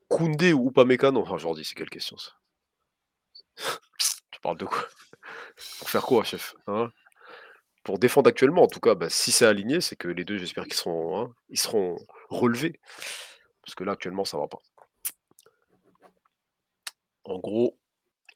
[0.08, 1.26] Koundé ou Upamecano?
[1.28, 2.32] Ah Jordi, c'est quelle question ça?
[4.32, 4.84] Tu parles de quoi?
[5.80, 6.56] Pour faire quoi, chef?
[6.68, 6.92] Hein?
[7.84, 10.66] Pour défendre actuellement, en tout cas, bah, si c'est aligné, c'est que les deux, j'espère
[10.66, 11.98] qu'ils seront, hein, ils seront
[12.30, 12.80] relevés.
[13.64, 14.60] Parce que là, actuellement, ça va pas.
[17.24, 17.78] En gros,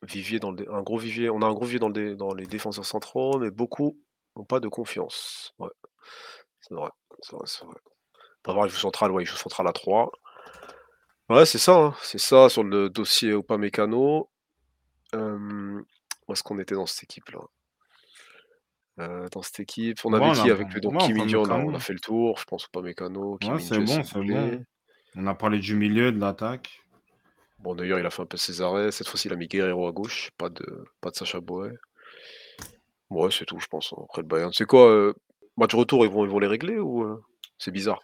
[0.03, 2.85] vivier dans le un gros vivier on a un gros vivier dans dans les défenseurs
[2.85, 3.97] centraux, mais beaucoup
[4.35, 5.53] n'ont pas de confiance.
[5.59, 5.69] Ouais.
[6.61, 6.89] C'est vrai,
[7.21, 7.75] c'est vrai, c'est vrai.
[8.43, 10.11] Pavard, il joue central, ouais, il joue central à 3.
[11.29, 14.29] Ouais, c'est ça, hein, c'est ça sur le dossier Upamecano.
[15.13, 15.83] Hem,
[16.31, 17.41] où est-ce qu'on était dans cette équipe-là?
[18.99, 21.55] Heu, dans cette équipe, on avait on qui a avec le donc ouais, on a
[21.55, 24.65] on fait le tour, je pense Upamecano, Kim Ouais, c'est bon, c'est bon.
[25.15, 26.81] On a parlé du milieu, de l'attaque.
[27.59, 28.91] Bon d'ailleurs, il a fait un peu ses arrêts.
[28.91, 30.65] Cette fois-ci, il a mis Guerreiro à gauche, pas de
[30.99, 31.71] pas de Sacha Boey.
[33.09, 34.51] Ouais, c'est tout, je pense, hein, après le Bayern.
[34.53, 35.13] C'est quoi, heu,
[35.57, 37.21] match retour, ils vont ils vont les régler ou, heu,
[37.57, 38.01] c'est bizarre?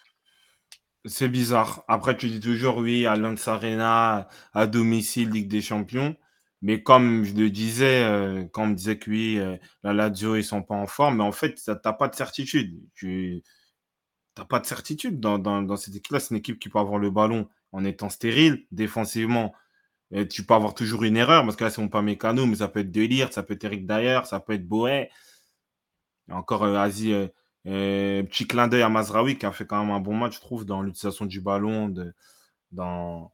[1.06, 1.84] C'est bizarre.
[1.88, 6.16] Après, tu dis toujours oui, Allianz Arena, à domicile, Ligue des Champions.
[6.62, 10.36] Mais comme je le disais, heu, quand on me disait que oui, heu, la Lazio,
[10.36, 12.80] ils sont pas en forme, mais en fait, tu as pas de certitude.
[12.96, 13.44] Tu
[14.36, 16.20] tu pas de certitude dans dans cette équipe-là.
[16.20, 18.66] C'est une équipe qui peut avoir le ballon en étant stérile.
[18.72, 19.54] Défensivement,
[20.14, 22.68] heu, tu peux avoir toujours une erreur parce que là, c'est pas Mécano, mais ça
[22.70, 25.10] peut être De Ligt, ça peut être Eric Dier, ça peut être Boé.
[26.30, 27.30] Et encore, heu, Asie, heu,
[27.66, 30.66] petit clin d'œil à Mazraoui qui a fait quand même un bon match, je trouve,
[30.66, 31.94] dans l'utilisation du ballon,
[32.72, 33.32] dans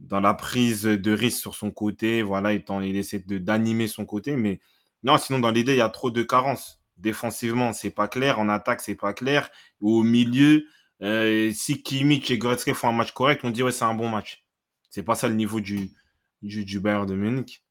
[0.00, 2.22] dans la prise de risque sur son côté.
[2.22, 4.60] Voilà, il essaie d'animer son côté, mais
[5.04, 6.80] non, sinon dans l'idée, il y a trop de carences.
[6.98, 8.38] Défensivement, c'est pas clair.
[8.40, 9.50] En attaque, c'est pas clair.
[9.80, 10.66] Au milieu,
[11.02, 14.08] heu, si Kimmich et Goretzka font un match correct, on dit: «Ouais, c'est un bon
[14.10, 14.44] match».
[14.90, 15.90] C'est pas ça le niveau du
[16.42, 17.62] du Bayern de Munich.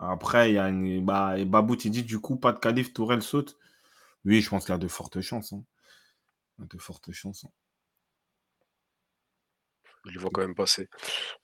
[0.00, 3.22] Après, il y a une bah Babout, il dit: «Du coup, pas de qualif, Tourelle
[3.22, 3.56] saute».
[4.24, 5.64] Oui, je pense qu'il y a de fortes chances, hein.
[6.58, 7.50] De fortes chances, hein.
[10.08, 10.88] Je les vois quand même passer.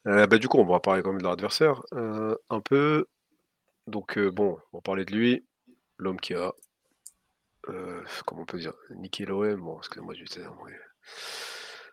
[0.06, 3.06] Heu, bah, du coup, on va parler quand même de leur heu, un peu.
[3.86, 5.44] Donc, heu, bon, on va parler de lui,
[5.98, 6.52] l'homme qui a,
[8.26, 8.74] comment on peut dire?
[8.90, 10.14] Niqué l'OM, bon, excusez-moi
[10.64, 10.72] oui.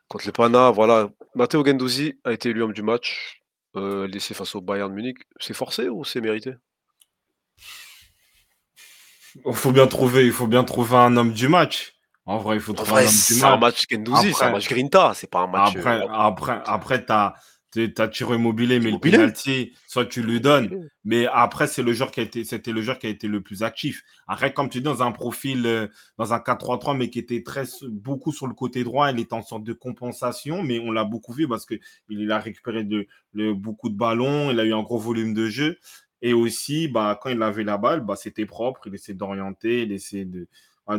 [0.07, 1.09] Contre les Pana, voilà.
[1.35, 3.41] Matteo Guendouzi a été élu homme du match,
[3.75, 5.17] laissé face au Bayern Munich.
[5.39, 6.53] C'est forcé ou c'est mérité?
[9.45, 11.93] Il faut bien trouver un homme du match.
[12.31, 13.87] En vrai, il faut En trouver c'est un match.
[13.87, 18.09] Guendouzi, c'est un Après match grinta, c'est pas un match, après après après tu as
[18.11, 22.21] Ciro Immobile, mais le penalty, soit tu lui donnes, mais après, c'est le joueur qui
[22.21, 24.03] a été c'était le joueur qui a été le plus actif.
[24.27, 27.63] Après, comme tu dis, dans un profil, heu, dans un 4-3-3, mais qui était très
[27.89, 31.33] beaucoup sur le côté droit, il était en sorte de compensation, mais on l'a beaucoup
[31.33, 34.99] vu parce qu'il a récupéré de le beaucoup de ballons, il a eu un gros
[34.99, 35.77] volume de jeu
[36.21, 39.91] et aussi, bah, quand il avait la balle, bah, c'était propre, il essayait d'orienter, il
[39.91, 40.47] essayait de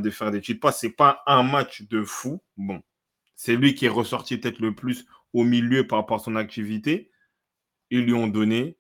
[0.01, 0.81] de faire des petites passes.
[0.81, 2.41] C'est pas un match de fou.
[2.57, 2.83] Bon,
[3.35, 7.11] c'est lui qui est ressorti peut-être le plus au milieu par rapport à son activité.
[7.91, 8.77] Ils lui ont donné.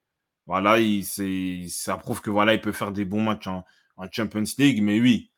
[0.46, 3.64] Voilà, il, c'est, ça prouve que voilà, il peut faire des bons matchs en,
[3.96, 4.82] en Champions League.
[4.82, 5.30] Mais oui,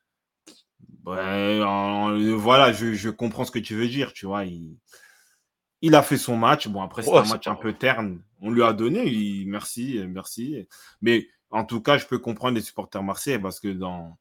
[1.05, 4.13] ouais, en- voilà, je, je comprends ce que tu veux dire.
[4.13, 4.77] Tu vois, il,
[5.81, 6.67] il a fait son match.
[6.67, 8.21] Bon, après, Ouais, un c'est match un peu terne.
[8.41, 9.07] On lui a donné.
[9.07, 10.67] il- merci, merci.
[11.01, 14.17] Mais en tout cas, je peux comprendre les supporters marseillais parce que dans,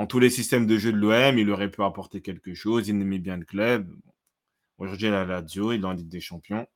[0.00, 2.88] dans tous les systèmes de jeu de l'OM, il aurait pu apporter quelque chose.
[2.88, 3.94] Il aimait bien le club.
[4.78, 6.66] Aujourd'hui, il a la Lazio, il est en Ligue des Champions.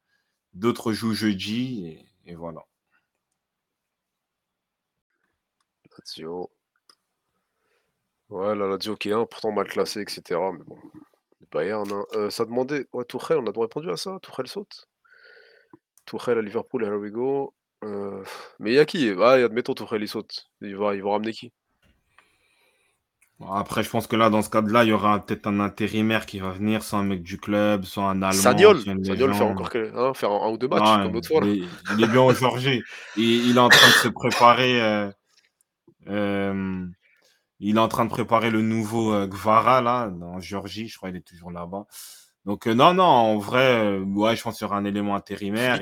[0.52, 2.60] D'autres jouent jeudi et, et voilà.
[5.98, 6.50] Lazio.
[8.28, 10.76] Ouais, la Lazio qui est pourtant mal classée, et cetera, mais bon,
[11.40, 12.04] le Bayern, hein.
[12.14, 14.18] Heu, ça demandait ouais, Tuchel, on a répondu à ça?
[14.20, 14.86] Tuchel saute?
[16.04, 17.54] Tuchel à Liverpool, here we go.
[18.58, 19.10] Mais il y a qui?
[19.18, 20.50] Ah, admettons Tuchel il saute.
[20.60, 21.54] Ils vont ils vont ramener qui?
[23.50, 26.38] Après, je pense que là, dans ce cadre-là, il y aura peut-être un intérimaire qui
[26.38, 29.42] va venir, soit un mec du club, soit un Allemand, Sagnol faire légende.
[29.42, 31.66] encore que hein, faire un un ou 2 matchs comme l'autre fois il là.
[31.66, 32.82] est, il est bien au Georgie.
[33.16, 34.80] Et il est en train de se préparer.
[34.80, 35.10] euh,
[36.08, 36.86] euh,
[37.60, 40.86] il est en train de préparer le nouveau euh, Gvara là, en Géorgie.
[40.88, 41.86] Je crois qu'il est toujours là-bas.
[42.44, 45.80] Donc, non, non, en vrai, ouais, je pense qu'il y aura un élément intérimaire.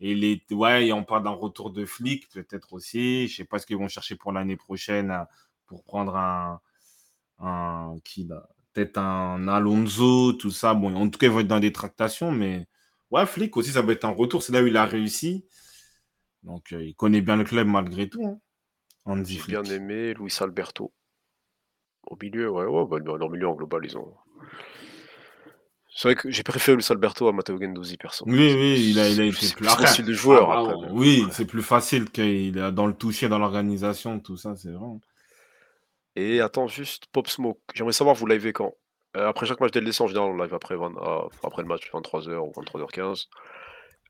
[0.00, 3.26] Et, les, ouais, et on parle d'un retour de flic, peut-être aussi.
[3.28, 5.24] Je sais pas ce qu'ils vont chercher pour l'année prochaine
[5.72, 6.60] pour prendre un,
[7.40, 10.74] un qui là, peut-être un Alonso, tout ça.
[10.74, 12.66] Bon, en tout cas, ils vont être dans des tractations, mais
[13.10, 14.42] ouais, flic aussi, ça va être un retour.
[14.42, 15.46] C'est là où il a réussi.
[16.42, 18.24] Donc, euh, il connaît bien le club malgré tout.
[18.26, 18.38] Hein.
[19.06, 19.72] Hansi J'ai bien Flick.
[19.72, 20.92] aimé Luis Alberto.
[22.04, 24.14] Au milieu, ouais, ouais, bah, leur milieu en global, ils ont
[25.94, 28.24] c'est vrai que j'ai préféré Luis Alberto à Matteo Guendouzi perso.
[28.26, 29.68] Oui, oui, il a, il a c'est été c'est plus.
[29.86, 31.30] style de joueur ah, après, bah, mais oui, ouais.
[31.32, 34.88] c'est plus facile qu'il est dans le toucher, dans l'organisation, tout ça, c'est vrai.
[36.16, 38.74] Et attends juste, Pop Smoke, j'aimerais savoir vous livez quand?
[39.16, 41.90] Heu, après chaque match d'LDC en général on live après vingt a après le match
[41.92, 43.28] 23:00 ou 23:15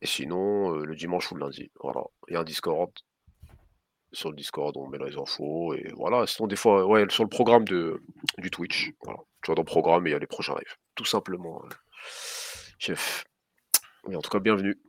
[0.01, 2.03] et sinon, heu, le dimanche ou le lundi, voilà.
[2.29, 2.91] Il y a un Discord.
[4.13, 6.27] Sur le Discord, on met les infos et voilà.
[6.27, 8.03] Sinon des fois, ouais, sur le programme de
[8.39, 9.21] du Twitch, voilà.
[9.43, 11.69] Tu vois dans le programme et il y a les prochains lives, tout simplement, heu,
[12.79, 13.25] chef.
[14.09, 14.81] Mais en tout cas bienvenue.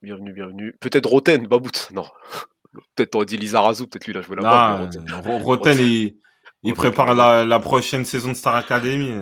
[0.00, 0.76] Bienvenue, bienvenue.
[0.80, 2.06] Peut-être Roten, Babout, non.
[2.96, 6.16] Peut-être aurais dit Lizarazu, peut-être lui il a joué là-bas, Roten Non, Ro Roten il
[6.62, 9.12] il prépare la la prochaine saison de Star Academy,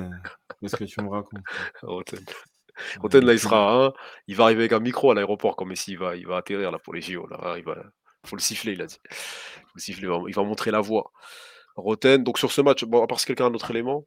[0.60, 1.40] qu'est-ce que tu me racontes?
[1.82, 2.20] Roten.
[3.26, 3.92] Là il sera hein,
[4.26, 6.70] il va arriver avec un micro à l'aéroport comme Messi, il va il va atterrir
[6.70, 7.76] là pour les JO là, il va
[8.26, 8.98] faut le siffler il a dit.
[9.10, 11.10] Faut le siffler, il va il va montrer la voie.
[11.76, 14.06] Roten, donc sur ce match, bon à part si quelqu'un a un autre élément?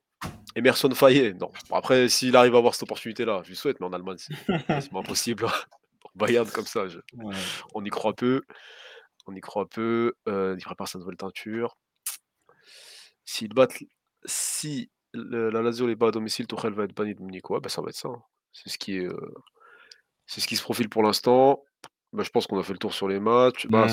[0.55, 1.51] Emerson Faé, non.
[1.71, 4.33] Après s'il arrive à avoir cette opportunité là, je lui souhaite, mais en Allemagne c'est
[4.95, 5.47] impossible.
[6.15, 7.35] Bayern comme ça, je Ouais.
[7.73, 8.41] on y croit peu.
[9.25, 11.77] On y croit peu, heu, il prépare sa nouvelle teinture.
[13.27, 13.77] S'ils battent
[14.25, 17.49] si la Lazio les bat à domicile, Tuchel va être banni de Munich.
[17.49, 18.21] Ouais, bah, ça va être ça, hein.
[18.51, 19.33] C'est ce qui est, heu,
[20.27, 21.63] c'est ce qui se profile pour l'instant.
[22.13, 23.67] Bah, je pense qu'on a fait le tour sur les matchs.
[23.69, 23.81] Bah Mmh.